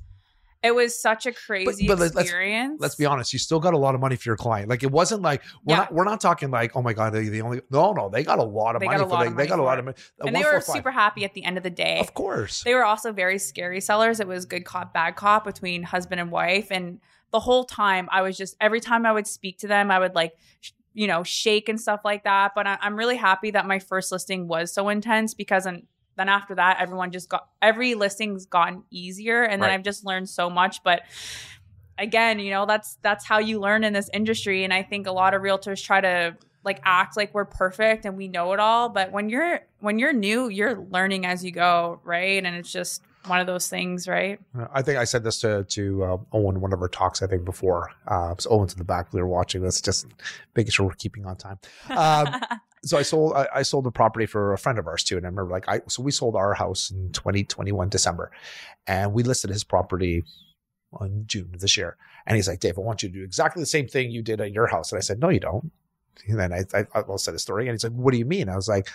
it 0.64 0.74
was 0.74 1.00
such 1.00 1.26
a 1.26 1.34
crazy 1.34 1.88
but, 1.88 2.00
but 2.00 2.06
experience. 2.06 2.72
Let's, 2.80 2.82
let's, 2.82 2.96
be 2.96 3.06
honest. 3.06 3.34
You 3.34 3.40
still 3.40 3.60
got 3.60 3.74
a 3.74 3.78
lot 3.78 3.96
of 3.96 4.02
money 4.02 4.16
for 4.16 4.30
your 4.30 4.38
client. 4.38 4.70
Like 4.70 4.82
it 4.82 4.92
wasn't 4.92 5.22
like 5.22 5.44
we're 5.66 5.74
yeah. 5.74 5.80
not 5.80 5.94
we're 5.94 6.06
not 6.06 6.22
talking 6.22 6.52
like 6.52 6.76
oh 6.76 6.82
my 6.82 6.94
god 6.94 7.12
they 7.12 7.28
the 7.28 7.42
only 7.42 7.62
no 7.70 7.92
no 7.92 8.10
they 8.10 8.24
got 8.24 8.40
a 8.40 8.44
lot 8.44 8.76
of 8.76 8.80
they 8.80 8.86
money 8.86 8.98
got 8.98 9.06
a 9.06 9.08
lot 9.08 9.28
of 9.28 9.34
money 9.34 9.44
they 9.44 9.50
got 9.50 9.60
a 9.60 9.64
lot 9.64 9.78
of 9.78 9.86
money 9.86 9.98
and 10.26 10.34
they 10.34 10.44
were 10.44 10.62
super 10.62 10.92
happy 10.92 11.26
at 11.26 11.34
the 11.34 11.44
end 11.44 11.58
of 11.58 11.64
the 11.64 11.70
day. 11.70 12.00
Of 12.00 12.14
course, 12.14 12.64
they 12.64 12.74
were 12.74 12.86
also 12.86 13.12
very 13.12 13.38
scary 13.38 13.82
sellers. 13.82 14.22
It 14.22 14.28
was 14.28 14.46
good 14.46 14.64
cop 14.64 14.94
bad 14.94 15.18
cop 15.18 15.44
between 15.44 15.84
husband 15.84 16.22
and 16.22 16.32
wife, 16.32 16.68
and 16.72 17.00
the 17.32 17.42
whole 17.42 17.66
time 17.66 18.08
I 18.10 18.22
was 18.22 18.38
just 18.38 18.56
every 18.62 18.80
time 18.80 19.06
I 19.06 19.12
would 19.12 19.28
speak 19.28 19.60
to 19.60 19.68
them, 19.68 19.92
I 19.92 20.00
would 20.00 20.16
like 20.16 20.34
you 20.94 21.08
know 21.08 21.24
shake 21.24 21.68
and 21.68 21.80
stuff 21.80 22.02
like 22.06 22.24
that. 22.24 22.54
But 22.56 22.68
I, 22.68 22.78
I'm 22.80 22.96
really 22.96 23.18
happy 23.18 23.52
that 23.52 23.68
my 23.68 23.80
first 23.80 24.14
listing 24.14 24.48
was 24.48 24.74
so 24.74 24.88
intense 24.88 25.34
because 25.34 25.68
I'm 25.68 25.88
then 26.16 26.30
after 26.30 26.56
that, 26.56 26.78
everyone 26.80 27.12
just 27.12 27.30
got 27.30 27.48
every 27.62 27.96
listing's 27.96 28.46
gotten 28.46 28.84
easier. 28.92 29.44
And 29.44 29.62
then 29.62 29.70
right. 29.70 29.76
I've 29.76 29.84
just 29.84 30.06
learned 30.06 30.30
so 30.30 30.50
much. 30.50 30.84
But 30.84 31.04
again, 31.98 32.40
you 32.40 32.52
know, 32.52 32.66
that's 32.66 32.98
that's 33.02 33.26
how 33.26 33.40
you 33.40 33.60
learn 33.60 33.84
in 33.84 33.94
this 33.94 34.10
industry. 34.14 34.64
And 34.64 34.74
I 34.74 34.84
think 34.84 35.08
a 35.08 35.12
lot 35.12 35.34
of 35.34 35.42
realtors 35.42 35.84
try 35.84 36.02
to 36.02 36.38
like 36.64 36.80
act 36.84 37.18
like 37.18 37.34
we're 37.34 37.46
perfect 37.46 38.06
and 38.06 38.18
we 38.18 38.28
know 38.28 38.54
it 38.54 38.60
all. 38.60 38.90
But 38.90 39.12
when 39.12 39.30
you're 39.30 39.62
when 39.80 40.00
you're 40.00 40.14
new, 40.14 40.50
you're 40.50 40.80
learning 40.92 41.26
as 41.26 41.44
you 41.44 41.52
go, 41.52 42.00
right? 42.04 42.44
And 42.44 42.56
it's 42.56 42.72
just 42.72 43.04
one 43.26 43.40
of 43.40 43.48
those 43.48 43.68
things, 43.70 44.08
right? 44.08 44.40
I 44.74 44.82
think 44.82 44.98
I 44.98 45.04
said 45.06 45.24
this 45.24 45.40
to 45.40 45.64
to 45.64 46.04
uh, 46.04 46.18
Owen 46.32 46.62
one 46.62 46.74
of 46.74 46.82
our 46.82 46.88
talks. 46.88 47.22
I 47.22 47.28
think 47.28 47.46
before. 47.46 47.92
Uh, 48.08 48.36
so 48.38 48.50
Owen's 48.52 48.74
in 48.74 48.80
the 48.80 48.86
back. 48.86 49.14
We 49.14 49.22
were 49.22 49.28
watching 49.28 49.62
this, 49.62 49.82
just 49.82 50.08
making 50.56 50.72
sure 50.72 50.86
we're 50.86 50.94
keeping 50.94 51.26
on 51.26 51.36
time. 51.38 51.60
Um, 51.90 52.42
so 52.84 52.98
I 52.98 53.02
sold 53.02 53.34
I, 53.34 53.48
I, 53.56 53.62
sold 53.64 53.86
the 53.86 53.92
property 53.92 54.26
for 54.26 54.54
a 54.54 54.58
friend 54.58 54.78
of 54.78 54.88
ours 54.88 55.04
too, 55.04 55.18
and 55.18 55.26
I 55.26 55.30
remember 55.30 55.52
like 55.52 55.68
I 55.68 55.82
so 55.88 56.04
we 56.04 56.12
sold 56.12 56.36
our 56.36 56.54
house 56.54 56.92
in 56.92 57.12
2021 57.12 57.90
December, 57.90 58.32
and 58.88 59.14
we 59.14 59.24
listed 59.24 59.50
his 59.50 59.64
property 59.64 60.24
on 60.94 61.24
June 61.26 61.50
of 61.54 61.62
this 61.62 61.78
year. 61.78 61.98
And 62.26 62.36
he's 62.36 62.48
like, 62.48 62.60
Dave, 62.60 62.78
I 62.78 62.82
want 62.82 63.04
you 63.04 63.10
to 63.10 63.16
do 63.16 63.24
exactly 63.24 63.62
the 63.62 63.68
same 63.68 63.88
thing 63.88 64.12
you 64.12 64.22
did 64.22 64.40
at 64.42 64.52
your 64.52 64.68
house. 64.68 64.92
And 64.92 64.98
I 64.98 65.02
said, 65.02 65.20
No, 65.20 65.30
you 65.30 65.40
don't. 65.40 65.72
And 66.28 66.40
then 66.40 66.54
I 66.54 66.64
I, 66.74 66.86
I 66.94 67.16
said 67.16 67.34
a 67.34 67.40
story, 67.40 67.68
and 67.68 67.74
he's 67.74 67.84
like, 67.84 67.94
What 67.94 68.12
do 68.12 68.18
you 68.18 68.26
mean? 68.26 68.50
I 68.50 68.56
was 68.56 68.68
like, 68.68 68.90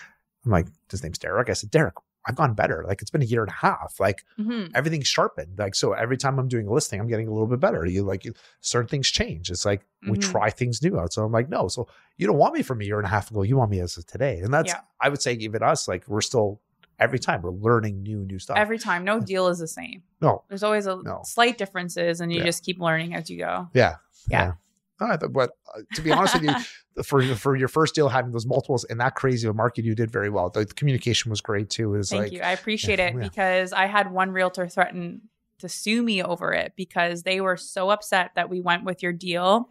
I'm 0.45 0.51
like, 0.51 0.67
his 0.89 1.03
name's 1.03 1.19
Derek. 1.19 1.49
I 1.49 1.53
said, 1.53 1.71
Derek, 1.71 1.95
I've 2.29 2.35
gone 2.35 2.53
better. 2.53 2.85
Like 2.87 3.01
it's 3.01 3.09
been 3.09 3.23
a 3.23 3.25
year 3.25 3.41
and 3.41 3.49
a 3.49 3.55
half. 3.55 3.95
Like 3.99 4.23
mm-hmm. 4.39 4.67
everything's 4.75 5.07
sharpened. 5.07 5.57
Like 5.57 5.73
so 5.73 5.93
every 5.93 6.15
time 6.15 6.37
I'm 6.37 6.47
doing 6.47 6.67
a 6.67 6.71
listing, 6.71 6.99
I'm 6.99 7.07
getting 7.07 7.27
a 7.27 7.31
little 7.31 7.47
bit 7.47 7.59
better. 7.59 7.83
You 7.87 8.03
like 8.03 8.23
you, 8.23 8.35
certain 8.61 8.87
things 8.87 9.09
change. 9.09 9.49
It's 9.49 9.65
like 9.65 9.81
mm-hmm. 9.81 10.11
we 10.11 10.17
try 10.19 10.51
things 10.51 10.79
new 10.83 10.99
out. 10.99 11.11
So 11.11 11.25
I'm 11.25 11.31
like, 11.31 11.49
no. 11.49 11.67
So 11.69 11.87
you 12.17 12.27
don't 12.27 12.37
want 12.37 12.53
me 12.53 12.61
from 12.61 12.81
a 12.81 12.83
year 12.83 12.99
and 12.99 13.05
a 13.07 13.09
half 13.09 13.31
ago. 13.31 13.41
You 13.41 13.57
want 13.57 13.71
me 13.71 13.79
as 13.79 13.97
of 13.97 14.05
today. 14.05 14.41
And 14.43 14.53
that's 14.53 14.69
yeah. 14.69 14.81
I 15.01 15.09
would 15.09 15.23
say 15.23 15.33
even 15.33 15.63
us, 15.63 15.87
like 15.87 16.07
we're 16.07 16.21
still 16.21 16.61
every 16.99 17.17
time 17.17 17.41
we're 17.41 17.49
learning 17.49 18.03
new 18.03 18.19
new 18.25 18.37
stuff. 18.37 18.57
Every 18.57 18.77
time. 18.77 19.03
No 19.03 19.19
deal 19.19 19.47
is 19.47 19.57
the 19.57 19.67
same. 19.67 20.03
No. 20.21 20.43
There's 20.49 20.61
always 20.61 20.85
a 20.85 21.01
no. 21.03 21.21
slight 21.25 21.57
differences 21.57 22.21
and 22.21 22.31
you 22.31 22.37
yeah. 22.37 22.45
just 22.45 22.63
keep 22.63 22.79
learning 22.79 23.15
as 23.15 23.27
you 23.31 23.39
go. 23.39 23.69
Yeah. 23.73 23.95
Yeah. 24.29 24.43
yeah. 24.45 24.51
Uh, 24.99 25.17
but 25.29 25.51
uh, 25.75 25.81
to 25.95 26.01
be 26.01 26.11
honest 26.11 26.33
with 26.35 26.43
you, 26.43 26.53
for 27.03 27.23
for 27.35 27.55
your 27.55 27.67
first 27.67 27.95
deal 27.95 28.09
having 28.09 28.31
those 28.31 28.45
multiples 28.45 28.83
in 28.85 28.97
that 28.97 29.15
crazy 29.15 29.47
of 29.47 29.55
a 29.55 29.57
market, 29.57 29.85
you 29.85 29.95
did 29.95 30.11
very 30.11 30.29
well. 30.29 30.49
The, 30.49 30.65
communication 30.65 31.29
was 31.29 31.41
great 31.41 31.69
too. 31.69 31.93
It 31.95 31.97
was 31.97 32.09
Thank 32.09 32.23
like, 32.23 32.31
you. 32.33 32.41
I 32.41 32.51
appreciate 32.51 32.99
yeah, 32.99 33.07
it 33.07 33.15
yeah. 33.15 33.21
because 33.21 33.73
I 33.73 33.85
had 33.85 34.11
one 34.11 34.31
realtor 34.31 34.67
threaten 34.67 35.21
to 35.59 35.69
sue 35.69 36.01
me 36.01 36.23
over 36.23 36.53
it 36.53 36.73
because 36.75 37.23
they 37.23 37.41
were 37.41 37.57
so 37.57 37.89
upset 37.89 38.31
that 38.35 38.49
we 38.49 38.61
went 38.61 38.85
with 38.85 39.03
your 39.03 39.13
deal 39.13 39.69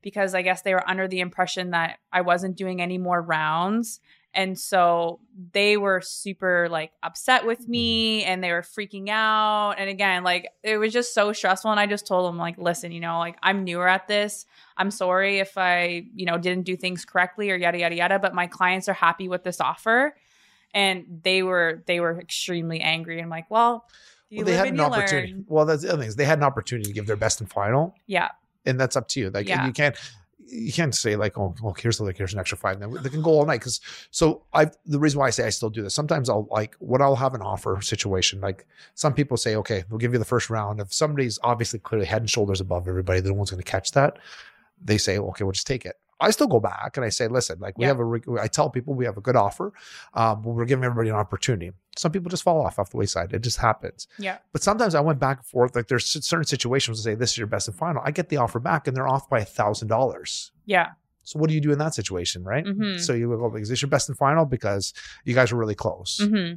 because 0.00 0.34
I 0.34 0.42
guess 0.42 0.62
they 0.62 0.74
were 0.74 0.88
under 0.88 1.08
the 1.08 1.20
impression 1.20 1.70
that 1.70 1.98
I 2.12 2.20
wasn't 2.20 2.56
doing 2.56 2.80
any 2.80 2.98
more 2.98 3.20
rounds 3.20 4.00
and 4.38 4.56
so 4.56 5.18
they 5.52 5.76
were 5.76 6.00
super 6.00 6.68
like 6.70 6.92
upset 7.02 7.44
with 7.44 7.66
me 7.68 8.20
mm-hmm. 8.20 8.30
and 8.30 8.44
they 8.44 8.52
were 8.52 8.62
freaking 8.62 9.08
out. 9.08 9.74
And 9.78 9.90
again, 9.90 10.22
like 10.22 10.52
it 10.62 10.78
was 10.78 10.92
just 10.92 11.12
so 11.12 11.32
stressful. 11.32 11.72
And 11.72 11.80
I 11.80 11.86
just 11.86 12.06
told 12.06 12.28
them, 12.28 12.38
like, 12.38 12.56
listen, 12.56 12.92
you 12.92 13.00
know, 13.00 13.18
like 13.18 13.36
I'm 13.42 13.64
newer 13.64 13.88
at 13.88 14.06
this. 14.06 14.46
I'm 14.76 14.92
sorry 14.92 15.40
if 15.40 15.58
I, 15.58 16.06
you 16.14 16.24
know, 16.24 16.38
didn't 16.38 16.66
do 16.66 16.76
things 16.76 17.04
correctly 17.04 17.50
or 17.50 17.56
yada, 17.56 17.80
yada, 17.80 17.96
yada. 17.96 18.20
But 18.20 18.32
my 18.32 18.46
clients 18.46 18.88
are 18.88 18.92
happy 18.94 19.28
with 19.28 19.42
this 19.42 19.60
offer. 19.60 20.14
And 20.72 21.20
they 21.24 21.42
were, 21.42 21.82
they 21.86 21.98
were 21.98 22.20
extremely 22.20 22.80
angry. 22.80 23.16
And 23.16 23.24
I'm 23.24 23.30
like, 23.30 23.50
well, 23.50 23.86
well 24.30 24.44
they 24.44 24.54
had 24.54 24.68
an 24.68 24.78
opportunity. 24.78 25.32
Learn. 25.32 25.46
Well, 25.48 25.66
that's 25.66 25.82
the 25.82 25.88
other 25.88 26.02
thing 26.02 26.10
is 26.10 26.14
they 26.14 26.24
had 26.24 26.38
an 26.38 26.44
opportunity 26.44 26.86
to 26.86 26.94
give 26.94 27.08
their 27.08 27.16
best 27.16 27.40
and 27.40 27.50
final. 27.50 27.92
Yeah. 28.06 28.28
And 28.64 28.78
that's 28.78 28.94
up 28.94 29.08
to 29.08 29.20
you. 29.20 29.30
Like 29.30 29.48
yeah. 29.48 29.66
you 29.66 29.72
can't 29.72 29.96
you 30.50 30.72
can't 30.72 30.94
say 30.94 31.16
like, 31.16 31.38
oh, 31.38 31.54
well, 31.62 31.74
here's 31.78 32.00
like 32.00 32.16
here's 32.16 32.32
an 32.32 32.40
extra 32.40 32.58
five. 32.58 32.80
Then 32.80 32.92
they 33.02 33.10
can 33.10 33.22
go 33.22 33.30
all 33.30 33.46
night 33.46 33.60
because. 33.60 33.80
So 34.10 34.42
I 34.52 34.70
the 34.86 34.98
reason 34.98 35.20
why 35.20 35.26
I 35.26 35.30
say 35.30 35.46
I 35.46 35.50
still 35.50 35.70
do 35.70 35.82
this. 35.82 35.94
Sometimes 35.94 36.28
I'll 36.28 36.48
like 36.50 36.74
what 36.78 37.02
I'll 37.02 37.16
have 37.16 37.34
an 37.34 37.42
offer 37.42 37.80
situation. 37.80 38.40
Like 38.40 38.66
some 38.94 39.14
people 39.14 39.36
say, 39.36 39.56
okay, 39.56 39.84
we'll 39.90 39.98
give 39.98 40.12
you 40.12 40.18
the 40.18 40.24
first 40.24 40.50
round. 40.50 40.80
If 40.80 40.92
somebody's 40.92 41.38
obviously 41.42 41.78
clearly 41.78 42.06
head 42.06 42.22
and 42.22 42.30
shoulders 42.30 42.60
above 42.60 42.88
everybody, 42.88 43.20
no 43.20 43.32
one's 43.32 43.50
going 43.50 43.62
to 43.62 43.70
catch 43.70 43.92
that. 43.92 44.18
They 44.82 44.98
say, 44.98 45.18
okay, 45.18 45.44
we'll 45.44 45.52
just 45.52 45.66
take 45.66 45.84
it. 45.84 45.96
I 46.20 46.30
still 46.30 46.48
go 46.48 46.60
back 46.60 46.96
and 46.96 47.04
I 47.06 47.10
say, 47.10 47.28
listen, 47.28 47.60
like 47.60 47.78
we 47.78 47.84
yeah. 47.84 47.88
have 47.88 48.00
a, 48.00 48.40
I 48.40 48.48
tell 48.48 48.70
people 48.70 48.94
we 48.94 49.04
have 49.04 49.16
a 49.16 49.20
good 49.20 49.36
offer, 49.36 49.72
um, 50.14 50.42
but 50.42 50.50
we're 50.50 50.64
giving 50.64 50.84
everybody 50.84 51.10
an 51.10 51.14
opportunity. 51.14 51.72
Some 51.96 52.12
people 52.12 52.28
just 52.28 52.42
fall 52.42 52.60
off 52.64 52.78
off 52.78 52.90
the 52.90 52.96
wayside. 52.96 53.32
It 53.32 53.40
just 53.42 53.58
happens. 53.58 54.08
Yeah. 54.18 54.38
But 54.52 54.62
sometimes 54.62 54.94
I 54.94 55.00
went 55.00 55.20
back 55.20 55.38
and 55.38 55.46
forth. 55.46 55.76
Like 55.76 55.88
there's 55.88 56.06
certain 56.06 56.44
situations 56.44 56.98
to 56.98 57.02
say 57.02 57.14
this 57.14 57.32
is 57.32 57.38
your 57.38 57.46
best 57.46 57.68
and 57.68 57.76
final. 57.76 58.02
I 58.04 58.10
get 58.10 58.28
the 58.28 58.38
offer 58.38 58.58
back 58.58 58.86
and 58.86 58.96
they're 58.96 59.08
off 59.08 59.28
by 59.28 59.40
a 59.40 59.44
thousand 59.44 59.88
dollars. 59.88 60.52
Yeah. 60.66 60.90
So 61.22 61.38
what 61.38 61.48
do 61.48 61.54
you 61.54 61.60
do 61.60 61.72
in 61.72 61.78
that 61.78 61.94
situation, 61.94 62.42
right? 62.42 62.64
Mm-hmm. 62.64 62.98
So 62.98 63.12
you 63.12 63.28
go, 63.28 63.54
is 63.56 63.68
this 63.68 63.82
your 63.82 63.90
best 63.90 64.08
and 64.08 64.16
final 64.16 64.46
because 64.46 64.94
you 65.24 65.34
guys 65.34 65.52
were 65.52 65.58
really 65.58 65.74
close? 65.74 66.20
Mm-hmm. 66.22 66.54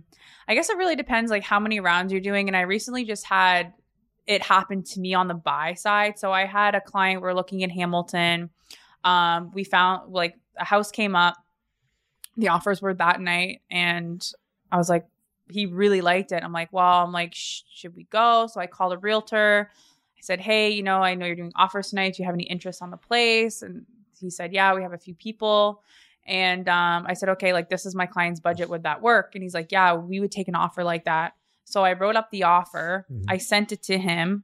I 0.47 0.55
guess 0.55 0.70
it 0.70 0.78
really 0.78 0.95
depends, 0.95 1.30
like 1.30 1.43
how 1.43 1.59
many 1.59 1.82
rounds 1.82 2.14
you're 2.14 2.22
doing. 2.22 2.47
And 2.47 2.55
I 2.55 2.62
recently 2.62 3.03
just 3.03 3.26
had 3.26 3.74
it 4.28 4.41
happen 4.41 4.84
to 4.84 4.99
me 4.99 5.14
on 5.14 5.28
the 5.28 5.34
buy 5.34 5.74
side. 5.74 6.18
So 6.18 6.32
I 6.32 6.45
had 6.45 6.74
a 6.74 6.80
client 6.80 7.22
we're 7.22 7.34
looking 7.34 7.62
in 7.62 7.70
Hamilton 7.70 8.49
um, 9.04 9.52
we 9.54 9.64
found 9.64 10.12
like 10.14 10.36
a 10.58 10.66
house 10.66 10.91
came 10.91 11.16
up. 11.16 11.38
The 12.38 12.49
offers 12.49 12.82
were 12.82 12.93
that 12.93 13.20
night, 13.20 13.62
and 13.70 14.26
I 14.72 14.78
was 14.78 14.89
like, 14.89 15.06
he 15.49 15.66
really 15.66 16.02
liked 16.02 16.32
it. 16.32 16.43
I'm 16.43 16.54
like, 16.54 16.72
well, 16.72 17.04
I'm 17.04 17.12
like, 17.12 17.34
should 17.34 17.95
we 17.95 18.06
go? 18.06 18.47
So 18.47 18.62
I 18.62 18.68
called 18.68 18.93
a 18.93 18.97
realtor. 18.97 19.70
I 20.18 20.22
said, 20.22 20.39
hey, 20.39 20.70
you 20.70 20.84
know, 20.84 21.02
I 21.02 21.16
know 21.16 21.26
you're 21.26 21.36
doing 21.36 21.52
offers 21.56 21.89
tonight. 21.89 22.16
Do 22.16 22.24
you 22.24 22.26
have 22.26 22.36
any 22.36 22.45
interest 22.45 22.82
on 22.82 22.91
the 22.91 22.97
place? 22.97 23.62
And 23.62 23.86
he 24.20 24.30
said, 24.30 24.54
yeah, 24.54 24.74
we 24.74 24.84
have 24.84 24.93
a 24.93 24.97
few 24.97 25.14
people. 25.14 25.84
And 26.26 26.70
um, 26.70 27.06
I 27.08 27.14
said, 27.14 27.30
okay, 27.30 27.54
like 27.54 27.70
this 27.70 27.86
is 27.86 27.95
my 27.95 28.06
client's 28.06 28.39
budget. 28.39 28.70
Would 28.70 28.84
that 28.84 29.02
work? 29.02 29.32
And 29.34 29.43
he's 29.43 29.54
like, 29.54 29.72
yeah, 29.72 29.93
we 29.93 30.20
would 30.20 30.32
take 30.32 30.47
an 30.47 30.56
offer 30.56 30.84
like 30.84 31.06
that. 31.06 31.34
So 31.66 31.84
I 31.84 31.93
wrote 31.93 32.16
up 32.16 32.30
the 32.32 32.43
offer. 32.43 33.06
Mm-hmm. 33.12 33.26
I 33.28 33.38
sent 33.38 33.72
it 33.72 33.82
to 33.84 33.97
him. 33.97 34.43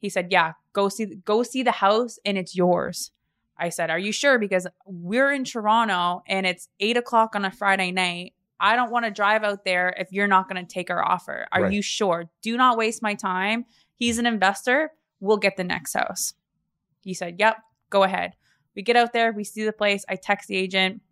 He 0.00 0.08
said, 0.08 0.28
yeah, 0.30 0.52
go 0.72 0.88
see 0.88 1.06
go 1.06 1.42
see 1.42 1.62
the 1.62 1.72
house 1.72 2.18
and 2.24 2.38
it's 2.38 2.56
yours. 2.56 3.10
I 3.58 3.70
said, 3.70 3.90
Are 3.90 3.98
you 3.98 4.12
sure? 4.12 4.38
Because 4.38 4.66
we're 4.86 5.32
in 5.32 5.44
Toronto 5.44 6.22
and 6.26 6.46
it's 6.46 6.68
eight 6.80 6.96
o'clock 6.96 7.34
on 7.34 7.44
a 7.44 7.50
Friday 7.50 7.90
night. 7.90 8.34
I 8.60 8.76
don't 8.76 8.90
want 8.90 9.04
to 9.04 9.10
drive 9.10 9.44
out 9.44 9.64
there 9.64 9.94
if 9.98 10.12
you're 10.12 10.26
not 10.26 10.48
going 10.48 10.64
to 10.64 10.72
take 10.72 10.90
our 10.90 11.04
offer. 11.04 11.46
Are 11.52 11.62
right. 11.62 11.72
you 11.72 11.82
sure? 11.82 12.28
Do 12.42 12.56
not 12.56 12.76
waste 12.76 13.02
my 13.02 13.14
time. 13.14 13.66
He's 13.94 14.18
an 14.18 14.26
investor. 14.26 14.92
We'll 15.20 15.36
get 15.36 15.56
the 15.56 15.64
next 15.64 15.94
house. 15.94 16.34
He 17.02 17.14
said, 17.14 17.36
Yep, 17.38 17.56
go 17.90 18.02
ahead. 18.04 18.34
We 18.74 18.82
get 18.82 18.96
out 18.96 19.12
there, 19.12 19.32
we 19.32 19.44
see 19.44 19.64
the 19.64 19.72
place. 19.72 20.04
I 20.08 20.16
text 20.16 20.48
the 20.48 20.56
agent. 20.56 21.02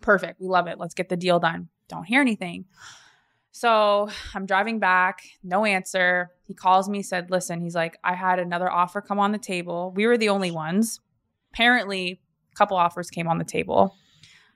Perfect. 0.00 0.40
We 0.40 0.48
love 0.48 0.66
it. 0.66 0.78
Let's 0.78 0.94
get 0.94 1.08
the 1.08 1.16
deal 1.16 1.40
done. 1.40 1.68
Don't 1.88 2.04
hear 2.04 2.20
anything. 2.20 2.64
So 3.50 4.08
I'm 4.34 4.46
driving 4.46 4.78
back, 4.78 5.22
no 5.42 5.64
answer. 5.64 6.30
He 6.44 6.54
calls 6.54 6.88
me, 6.88 7.02
said, 7.02 7.30
Listen, 7.30 7.60
he's 7.60 7.74
like, 7.74 7.98
I 8.02 8.14
had 8.14 8.38
another 8.38 8.70
offer 8.70 9.00
come 9.00 9.18
on 9.18 9.32
the 9.32 9.38
table. 9.38 9.92
We 9.94 10.06
were 10.06 10.16
the 10.16 10.28
only 10.28 10.50
ones 10.50 11.00
apparently 11.52 12.20
a 12.52 12.56
couple 12.56 12.76
offers 12.76 13.10
came 13.10 13.28
on 13.28 13.38
the 13.38 13.44
table. 13.44 13.96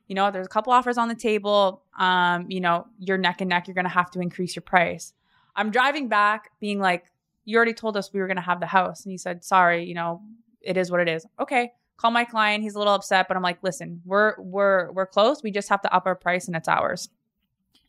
You 0.09 0.14
know, 0.14 0.30
there's 0.30 0.47
a 0.47 0.51
couple 0.51 0.72
offers 0.72 0.99
on 0.99 1.09
the 1.09 1.14
table. 1.14 1.82
Um, 1.99 2.47
you 2.49 2.61
know, 2.61 2.86
you're 2.99 3.18
neck 3.18 3.40
and 3.40 3.49
neck, 3.49 3.66
you're 3.66 3.74
gonna 3.74 3.88
have 3.88 4.11
to 4.12 4.20
increase 4.20 4.55
your 4.55 4.62
price. 4.62 5.12
I'm 5.55 5.70
driving 5.70 6.09
back 6.09 6.51
being 6.61 6.78
like, 6.78 7.05
you 7.44 7.57
already 7.57 7.74
told 7.74 7.97
us 7.97 8.12
we 8.12 8.20
were 8.20 8.28
gonna 8.28 8.40
have 8.40 8.61
the 8.61 8.66
house. 8.66 9.05
And 9.05 9.11
he 9.11 9.18
said, 9.18 9.44
sorry, 9.44 9.84
you 9.84 9.94
know, 9.94 10.22
it 10.61 10.76
is 10.76 10.90
what 10.90 11.01
it 11.01 11.09
is. 11.09 11.26
Okay. 11.40 11.72
Call 11.97 12.11
my 12.11 12.24
client. 12.24 12.62
He's 12.62 12.74
a 12.74 12.78
little 12.78 12.92
upset, 12.92 13.26
but 13.26 13.36
I'm 13.38 13.42
like, 13.42 13.59
listen, 13.62 14.03
we're 14.05 14.34
we're 14.38 14.92
we're 14.92 15.07
close. 15.07 15.42
We 15.42 15.51
just 15.51 15.70
have 15.70 15.80
to 15.82 15.94
up 15.94 16.05
our 16.07 16.14
price 16.14 16.47
and 16.47 16.55
it's 16.55 16.68
ours. 16.68 17.09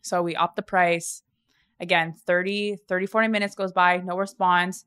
So 0.00 0.22
we 0.22 0.34
up 0.34 0.56
the 0.56 0.62
price. 0.62 1.22
Again, 1.80 2.14
30, 2.26 2.78
30, 2.88 3.06
40 3.06 3.28
minutes 3.28 3.54
goes 3.54 3.72
by, 3.72 3.98
no 3.98 4.16
response. 4.16 4.84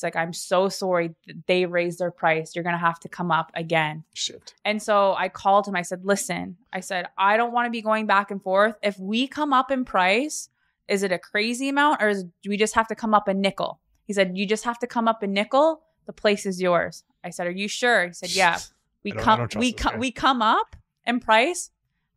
He's 0.00 0.04
like, 0.04 0.16
I'm 0.16 0.32
so 0.32 0.70
sorry 0.70 1.14
they 1.46 1.66
raised 1.66 1.98
their 1.98 2.10
price. 2.10 2.56
You're 2.56 2.64
going 2.64 2.74
to 2.74 2.78
have 2.78 2.98
to 3.00 3.08
come 3.10 3.30
up 3.30 3.52
again. 3.54 4.02
Shit. 4.14 4.54
And 4.64 4.82
so 4.82 5.14
I 5.14 5.28
called 5.28 5.68
him. 5.68 5.76
I 5.76 5.82
said, 5.82 6.06
listen, 6.06 6.56
I 6.72 6.80
said, 6.80 7.08
I 7.18 7.36
don't 7.36 7.52
want 7.52 7.66
to 7.66 7.70
be 7.70 7.82
going 7.82 8.06
back 8.06 8.30
and 8.30 8.42
forth. 8.42 8.76
If 8.82 8.98
we 8.98 9.28
come 9.28 9.52
up 9.52 9.70
in 9.70 9.84
price, 9.84 10.48
is 10.88 11.02
it 11.02 11.12
a 11.12 11.18
crazy 11.18 11.68
amount 11.68 12.02
or 12.02 12.08
is, 12.08 12.24
do 12.42 12.48
we 12.48 12.56
just 12.56 12.74
have 12.76 12.88
to 12.88 12.94
come 12.94 13.12
up 13.12 13.28
a 13.28 13.34
nickel? 13.34 13.78
He 14.04 14.14
said, 14.14 14.38
you 14.38 14.46
just 14.46 14.64
have 14.64 14.78
to 14.78 14.86
come 14.86 15.06
up 15.06 15.22
a 15.22 15.26
nickel. 15.26 15.82
The 16.06 16.14
place 16.14 16.46
is 16.46 16.62
yours. 16.62 17.04
I 17.22 17.28
said, 17.28 17.46
are 17.46 17.50
you 17.50 17.68
sure? 17.68 18.06
He 18.06 18.14
said, 18.14 18.30
yeah. 18.30 18.58
We 19.02 19.12
come, 19.12 19.48
we 19.56 19.72
come, 19.72 19.98
we 19.98 20.10
come 20.10 20.42
up 20.42 20.76
in 21.06 21.20
price. 21.20 21.70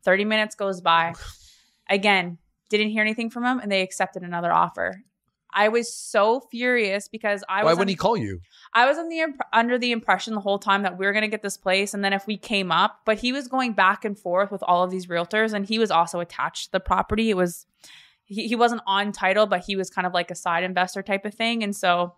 30 0.04 0.26
minutes 0.26 0.56
goes 0.56 0.82
by. 0.82 1.14
Again, 1.90 2.38
didn't 2.70 2.90
hear 2.90 3.02
anything 3.02 3.30
from 3.30 3.46
him 3.46 3.60
and 3.60 3.72
they 3.72 3.82
accepted 3.82 4.22
another 4.24 4.52
offer. 4.52 5.02
I 5.54 5.70
was 5.70 5.94
so 5.94 6.40
furious 6.40 7.08
because 7.08 7.44
I 7.48 7.64
Why 7.64 7.72
was. 7.72 7.78
wouldn't 7.78 7.92
he 7.92 7.96
call 7.96 8.18
you? 8.18 8.40
I 8.74 8.86
was 8.86 8.98
the 8.98 9.20
imp- 9.20 9.42
under 9.52 9.78
the 9.78 9.92
impression 9.92 10.34
the 10.34 10.42
whole 10.42 10.60
time 10.60 10.84
that 10.84 10.98
we 10.98 11.06
were 11.06 11.12
going 11.12 11.24
to 11.24 11.30
get 11.30 11.42
this 11.42 11.58
place, 11.58 11.94
and 11.94 12.04
then 12.04 12.14
if 12.14 12.26
we 12.28 12.38
came 12.38 12.72
up, 12.72 13.02
but 13.06 13.20
he 13.20 13.32
was 13.32 13.48
going 13.48 13.74
back 13.74 14.04
and 14.06 14.18
forth 14.18 14.52
with 14.52 14.64
all 14.64 14.84
of 14.84 14.92
these 14.92 15.08
realtors, 15.08 15.54
and 15.54 15.66
he 15.66 15.80
was 15.80 15.92
also 15.92 16.20
attached 16.20 16.66
to 16.66 16.72
the 16.74 16.80
property. 16.80 17.30
It 17.30 17.38
was 17.38 17.66
he, 18.26 18.48
he 18.48 18.56
wasn't 18.56 18.82
on 18.88 19.12
title, 19.12 19.46
but 19.46 19.64
he 19.66 19.76
was 19.76 19.90
kind 19.90 20.08
of 20.08 20.14
like 20.14 20.32
a 20.32 20.36
side 20.36 20.64
investor 20.64 21.04
type 21.04 21.26
of 21.26 21.34
thing, 21.34 21.64
and 21.64 21.76
so 21.76 22.16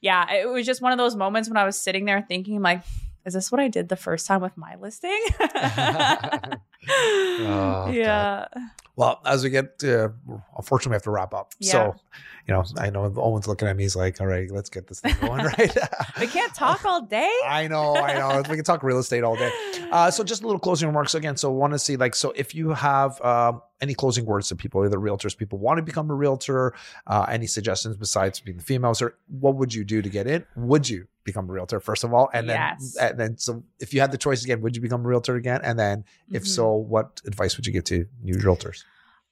yeah, 0.00 0.32
it 0.32 0.48
was 0.48 0.66
just 0.66 0.82
one 0.82 0.92
of 0.92 0.98
those 0.98 1.16
moments 1.16 1.48
when 1.48 1.56
I 1.56 1.64
was 1.64 1.80
sitting 1.80 2.04
there 2.04 2.24
thinking 2.26 2.60
like. 2.60 2.82
Is 3.26 3.32
this 3.32 3.50
what 3.50 3.58
I 3.58 3.68
did 3.68 3.88
the 3.88 3.96
first 3.96 4.26
time 4.26 4.42
with 4.42 4.54
my 4.54 4.76
listing? 4.76 5.18
oh, 5.40 6.58
yeah. 7.90 8.44
God. 8.52 8.62
Well, 8.96 9.20
as 9.24 9.42
we 9.42 9.50
get, 9.50 9.78
to, 9.80 10.12
unfortunately, 10.56 10.90
we 10.90 10.94
have 10.94 11.02
to 11.02 11.10
wrap 11.10 11.34
up. 11.34 11.52
Yeah. 11.58 11.72
So, 11.72 11.94
you 12.46 12.54
know, 12.54 12.64
I 12.78 12.90
know 12.90 13.12
Owen's 13.16 13.48
looking 13.48 13.66
at 13.66 13.76
me. 13.76 13.82
He's 13.82 13.96
like, 13.96 14.20
"All 14.20 14.26
right, 14.26 14.48
let's 14.50 14.68
get 14.70 14.86
this 14.86 15.00
thing 15.00 15.16
going." 15.20 15.44
Right? 15.58 15.76
we 16.20 16.26
can't 16.26 16.54
talk 16.54 16.84
all 16.84 17.02
day. 17.02 17.32
I 17.46 17.66
know, 17.68 17.96
I 17.96 18.14
know. 18.14 18.42
we 18.48 18.56
can 18.56 18.64
talk 18.64 18.82
real 18.82 18.98
estate 18.98 19.24
all 19.24 19.36
day. 19.36 19.50
Uh, 19.90 20.10
so, 20.10 20.22
just 20.22 20.42
a 20.42 20.46
little 20.46 20.60
closing 20.60 20.86
remarks 20.86 21.14
again. 21.14 21.36
So, 21.36 21.50
want 21.50 21.72
to 21.72 21.78
see 21.78 21.96
like, 21.96 22.14
so 22.14 22.32
if 22.36 22.54
you 22.54 22.70
have 22.70 23.20
um, 23.22 23.62
any 23.80 23.94
closing 23.94 24.26
words 24.26 24.48
to 24.48 24.56
people, 24.56 24.84
either 24.84 24.98
realtors, 24.98 25.36
people 25.36 25.58
want 25.58 25.78
to 25.78 25.82
become 25.82 26.10
a 26.10 26.14
realtor, 26.14 26.74
uh, 27.06 27.26
any 27.28 27.46
suggestions 27.46 27.96
besides 27.96 28.40
being 28.40 28.58
the 28.58 28.62
females, 28.62 29.02
or 29.02 29.16
what 29.26 29.56
would 29.56 29.74
you 29.74 29.84
do 29.84 30.02
to 30.02 30.08
get 30.08 30.26
in? 30.26 30.44
Would 30.54 30.88
you 30.88 31.08
become 31.24 31.48
a 31.48 31.52
realtor 31.52 31.80
first 31.80 32.04
of 32.04 32.12
all, 32.12 32.30
and 32.32 32.48
then 32.48 32.56
yes. 32.56 32.96
and 33.00 33.18
then 33.18 33.38
so 33.38 33.64
if 33.80 33.92
you 33.92 34.00
had 34.00 34.12
the 34.12 34.18
choice 34.18 34.44
again, 34.44 34.60
would 34.60 34.76
you 34.76 34.82
become 34.82 35.04
a 35.04 35.08
realtor 35.08 35.36
again? 35.36 35.60
And 35.62 35.78
then 35.78 36.04
if 36.30 36.42
mm-hmm. 36.42 36.48
so, 36.48 36.72
what 36.74 37.20
advice 37.26 37.56
would 37.56 37.66
you 37.66 37.72
give 37.72 37.84
to 37.84 38.06
new 38.22 38.34
realtors? 38.34 38.84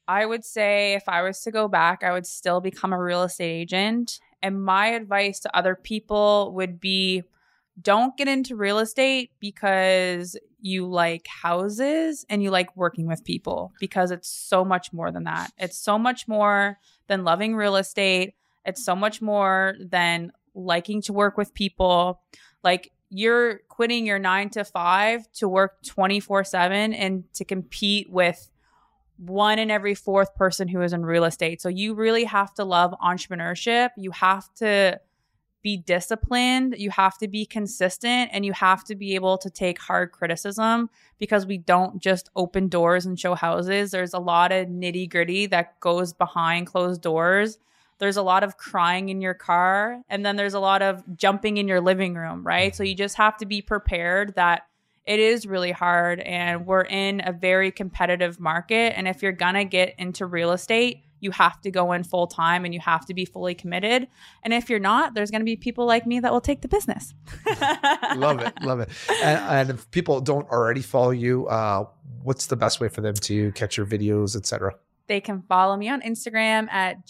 I 0.09 0.26
would 0.26 0.45
say 0.45 0.95
if 0.95 1.09
I 1.09 1.22
was 1.22 1.40
to 1.43 1.51
go 1.51 1.68
back, 1.68 2.03
I 2.03 2.12
would 2.12 2.26
still 2.26 2.61
become 2.61 2.93
a 2.93 3.01
real 3.01 3.22
estate 3.22 3.62
agent. 3.62 4.18
And 4.43 4.64
my 4.64 4.88
advice 4.88 5.38
to 5.40 5.57
other 5.57 5.76
people 5.76 6.53
would 6.55 6.80
be 6.80 7.22
don't 7.80 8.16
get 8.16 8.28
into 8.28 8.57
real 8.57 8.78
estate 8.80 9.30
because 9.40 10.36
you 10.61 10.86
like 10.86 11.26
houses 11.26 12.24
and 12.28 12.43
you 12.43 12.51
like 12.51 12.76
working 12.76 13.07
with 13.07 13.24
people 13.24 13.72
because 13.80 14.11
it's 14.11 14.28
so 14.28 14.64
much 14.64 14.93
more 14.93 15.11
than 15.11 15.24
that. 15.24 15.53
It's 15.59 15.78
so 15.78 15.99
much 15.99 16.28
more 16.28 16.78
than 17.07 17.24
loving 17.24 17.57
real 17.57 17.76
estate. 17.76 18.34
It's 18.64 18.84
so 18.84 18.95
much 18.95 19.22
more 19.22 19.74
than 19.80 20.32
liking 20.55 21.03
to 21.03 21.13
work 21.13 21.37
with 21.37 21.55
people. 21.55 22.21
Like 22.63 22.93
you're 23.11 23.59
quitting 23.69 24.07
your 24.07 24.19
nine 24.19 24.51
to 24.51 24.65
five 24.65 25.31
to 25.33 25.49
work 25.49 25.83
24 25.85 26.45
7 26.45 26.95
and 26.95 27.25
to 27.35 27.45
compete 27.45 28.11
with 28.11 28.51
one 29.19 29.59
in 29.59 29.71
every 29.71 29.95
fourth 29.95 30.35
person 30.35 30.67
who 30.67 30.81
is 30.83 30.93
in 30.93 31.05
real 31.05 31.25
estate. 31.25 31.61
So 31.61 31.69
you 31.69 31.95
really 31.95 32.25
have 32.25 32.55
to 32.55 32.65
love 32.65 32.95
entrepreneurship. 33.03 33.91
You 33.97 34.11
have 34.13 34.53
to 34.57 35.01
be 35.63 35.77
disciplined, 35.77 36.75
you 36.77 36.91
have 36.91 37.17
to 37.19 37.29
be 37.29 37.47
consistent, 37.47 38.31
and 38.33 38.45
you 38.45 38.53
have 38.53 38.83
to 38.85 38.97
be 38.97 39.15
able 39.15 39.39
to 39.39 39.49
take 39.49 39.79
hard 39.79 40.11
criticism 40.11 40.91
because 41.19 41.47
we 41.47 41.57
don't 41.57 42.03
just 42.03 42.31
open 42.35 42.69
doors 42.69 43.07
and 43.07 43.19
show 43.19 43.37
houses. 43.37 43.93
There's 43.93 44.13
a 44.13 44.19
lot 44.19 44.51
of 44.51 44.67
nitty 44.67 45.09
gritty 45.09 45.47
that 45.47 45.79
goes 45.79 46.13
behind 46.13 46.67
closed 46.67 47.01
doors 47.01 47.59
there's 47.99 48.16
a 48.16 48.22
lot 48.22 48.43
of 48.43 48.57
crying 48.57 49.09
in 49.09 49.20
your 49.20 49.34
car 49.34 50.03
and 50.09 50.24
then 50.24 50.36
there's 50.36 50.55
a 50.55 50.61
lot 50.61 50.82
of 50.82 51.03
jumping 51.16 51.57
in 51.57 51.68
your 51.68 51.80
living 51.80 52.14
room, 52.14 52.45
right? 52.47 52.74
So 52.74 52.82
you 52.82 52.95
just 52.95 53.16
have 53.16 53.36
to 53.38 53.47
be 53.47 53.62
prepared 53.62 54.34
that 54.34 54.66
it 55.05 55.18
is 55.18 55.47
really 55.47 55.72
hard 55.72 56.20
and 56.20 56.66
we're 56.66 56.84
in 56.84 57.22
a 57.24 57.32
very 57.32 57.70
competitive 57.70 58.38
market 58.38 58.95
and 58.97 59.09
if 59.09 59.22
you're 59.22 59.32
going 59.32 59.55
to 59.55 59.64
get 59.64 59.95
into 59.99 60.26
real 60.26 60.53
estate, 60.53 61.03
you 61.22 61.30
have 61.30 61.61
to 61.61 61.70
go 61.70 61.93
in 61.93 62.03
full 62.03 62.26
time 62.26 62.64
and 62.64 62.74
you 62.74 62.80
have 62.80 63.07
to 63.07 63.14
be 63.14 63.24
fully 63.24 63.55
committed. 63.55 64.09
And 64.43 64.53
if 64.53 64.68
you're 64.68 64.80
not, 64.80 65.14
there's 65.14 65.30
going 65.30 65.40
to 65.40 65.47
be 65.47 65.57
people 65.57 65.86
like 65.86 66.05
me 66.05 66.20
that 66.20 66.32
will 66.32 66.40
take 66.40 66.62
the 66.62 66.68
business. 66.68 67.14
love 68.16 68.40
it, 68.40 68.53
love 68.62 68.80
it. 68.80 68.88
And, 69.22 69.38
and, 69.38 69.70
if 69.70 69.88
people 69.93 70.20
don't 70.20 70.49
already 70.51 70.82
follow 70.82 71.11
you, 71.11 71.47
uh, 71.47 71.86
what's 72.22 72.47
the 72.49 72.57
best 72.57 72.80
way 72.80 72.88
for 72.88 73.01
them 73.01 73.14
to 73.14 73.53
catch 73.53 73.76
your 73.76 73.86
videos, 73.86 74.36
etc.? 74.36 74.74
They 75.07 75.20
can 75.20 75.43
follow 75.43 75.76
me 75.76 75.88
on 75.88 76.03
Instagram 76.03 76.68
at 76.70 77.07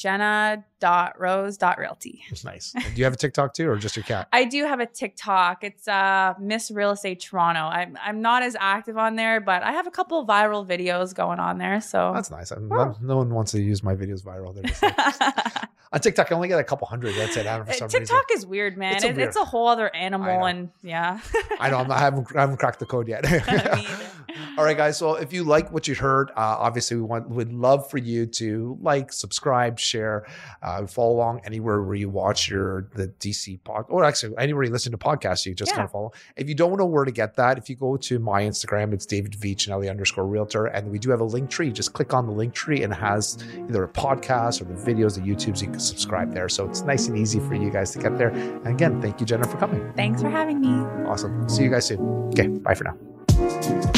jenna.rose.realty. 0.82 2.22
It's 2.28 2.44
nice. 2.44 2.72
Do 2.72 2.80
you 2.96 3.04
have 3.04 3.14
a 3.14 3.16
TikTok 3.16 3.54
too, 3.54 3.68
or 3.68 3.76
just 3.76 3.96
your 3.96 4.04
cat? 4.04 4.28
I 4.32 4.44
do 4.44 4.64
have 4.64 4.80
a 4.80 4.86
TikTok. 4.86 5.64
It's 5.64 5.88
uh, 5.88 6.34
Miss 6.40 6.70
Real 6.70 6.90
Estate 6.90 7.20
Toronto. 7.20 7.60
I'm, 7.60 7.96
I'm 8.02 8.20
not 8.20 8.42
as 8.42 8.56
active 8.58 8.98
on 8.98 9.16
there, 9.16 9.40
but 9.40 9.62
I 9.62 9.72
have 9.72 9.86
a 9.86 9.90
couple 9.90 10.26
viral 10.26 10.66
videos 10.66 11.14
going 11.14 11.38
on 11.38 11.58
there. 11.58 11.80
So 11.80 12.12
that's 12.14 12.30
nice. 12.30 12.52
Oh. 12.52 12.96
No 13.00 13.16
one 13.16 13.32
wants 13.32 13.52
to 13.52 13.60
use 13.60 13.82
my 13.82 13.94
videos 13.94 14.22
viral. 14.22 14.52
on 15.92 16.00
TikTok, 16.00 16.32
I 16.32 16.34
only 16.34 16.48
get 16.48 16.58
a 16.58 16.64
couple 16.64 16.86
hundred. 16.86 17.14
That's 17.14 17.36
it. 17.36 17.46
I 17.46 17.58
don't 17.58 17.66
know 17.66 17.72
for 17.72 17.78
some 17.78 17.88
TikTok 17.88 18.28
reason. 18.30 18.38
is 18.38 18.46
weird, 18.46 18.76
man. 18.76 18.96
It's 18.96 19.04
a, 19.04 19.08
weird. 19.08 19.20
it's 19.20 19.36
a 19.36 19.44
whole 19.44 19.68
other 19.68 19.94
animal, 19.94 20.44
and 20.44 20.70
yeah. 20.82 21.20
I 21.60 21.70
know. 21.70 21.78
I'm 21.78 21.88
not, 21.88 21.98
I 21.98 22.00
haven't, 22.00 22.36
I 22.36 22.40
haven't 22.40 22.56
cracked 22.56 22.80
the 22.80 22.86
code 22.86 23.08
yet. 23.08 23.24
All 24.58 24.64
right, 24.64 24.76
guys. 24.76 24.96
So 24.96 25.16
if 25.16 25.32
you 25.32 25.44
like 25.44 25.72
what 25.72 25.88
you 25.88 25.94
heard, 25.94 26.30
uh, 26.30 26.56
obviously 26.58 26.96
we 26.96 27.02
want 27.02 27.28
would 27.28 27.52
love 27.52 27.90
for 27.90 27.98
you 27.98 28.26
to 28.26 28.78
like, 28.80 29.12
subscribe, 29.12 29.78
share, 29.78 30.26
uh, 30.72 30.86
follow 30.86 31.12
along 31.12 31.40
anywhere 31.44 31.82
where 31.82 31.94
you 31.94 32.08
watch 32.08 32.48
your 32.48 32.88
the 32.94 33.08
DC 33.08 33.62
pod, 33.64 33.86
or 33.88 34.04
actually 34.04 34.34
anywhere 34.38 34.64
you 34.64 34.70
listen 34.70 34.92
to 34.92 34.98
podcasts. 34.98 35.44
You 35.46 35.54
just 35.54 35.70
yeah. 35.70 35.76
kind 35.76 35.84
of 35.84 35.92
follow. 35.92 36.12
If 36.36 36.48
you 36.48 36.54
don't 36.54 36.76
know 36.78 36.86
where 36.86 37.04
to 37.04 37.12
get 37.12 37.36
that, 37.36 37.58
if 37.58 37.68
you 37.68 37.76
go 37.76 37.96
to 37.96 38.18
my 38.18 38.42
Instagram, 38.42 38.92
it's 38.92 39.06
David 39.06 39.32
Cinelli 39.32 39.90
underscore 39.90 40.26
Realtor, 40.26 40.66
and 40.66 40.90
we 40.90 40.98
do 40.98 41.10
have 41.10 41.20
a 41.20 41.24
link 41.24 41.50
tree. 41.50 41.70
Just 41.70 41.92
click 41.92 42.14
on 42.14 42.26
the 42.26 42.32
link 42.32 42.54
tree, 42.54 42.82
and 42.82 42.92
it 42.92 42.96
has 42.96 43.38
either 43.68 43.84
a 43.84 43.88
podcast 43.88 44.60
or 44.60 44.64
the 44.64 44.74
videos, 44.74 45.14
the 45.14 45.20
YouTubes. 45.20 45.62
You 45.62 45.68
can 45.68 45.80
subscribe 45.80 46.32
there. 46.32 46.48
So 46.48 46.68
it's 46.68 46.82
nice 46.82 47.08
and 47.08 47.18
easy 47.18 47.40
for 47.40 47.54
you 47.54 47.70
guys 47.70 47.90
to 47.92 47.98
get 47.98 48.18
there. 48.18 48.30
And 48.30 48.66
again, 48.66 49.00
thank 49.00 49.20
you, 49.20 49.26
Jenna, 49.26 49.46
for 49.46 49.56
coming. 49.58 49.92
Thanks 49.94 50.22
for 50.22 50.30
having 50.30 50.60
me. 50.60 50.72
Awesome. 51.06 51.48
See 51.48 51.64
you 51.64 51.70
guys 51.70 51.86
soon. 51.86 52.00
Okay, 52.28 52.48
bye 52.48 52.74
for 52.74 52.84
now. 52.84 53.91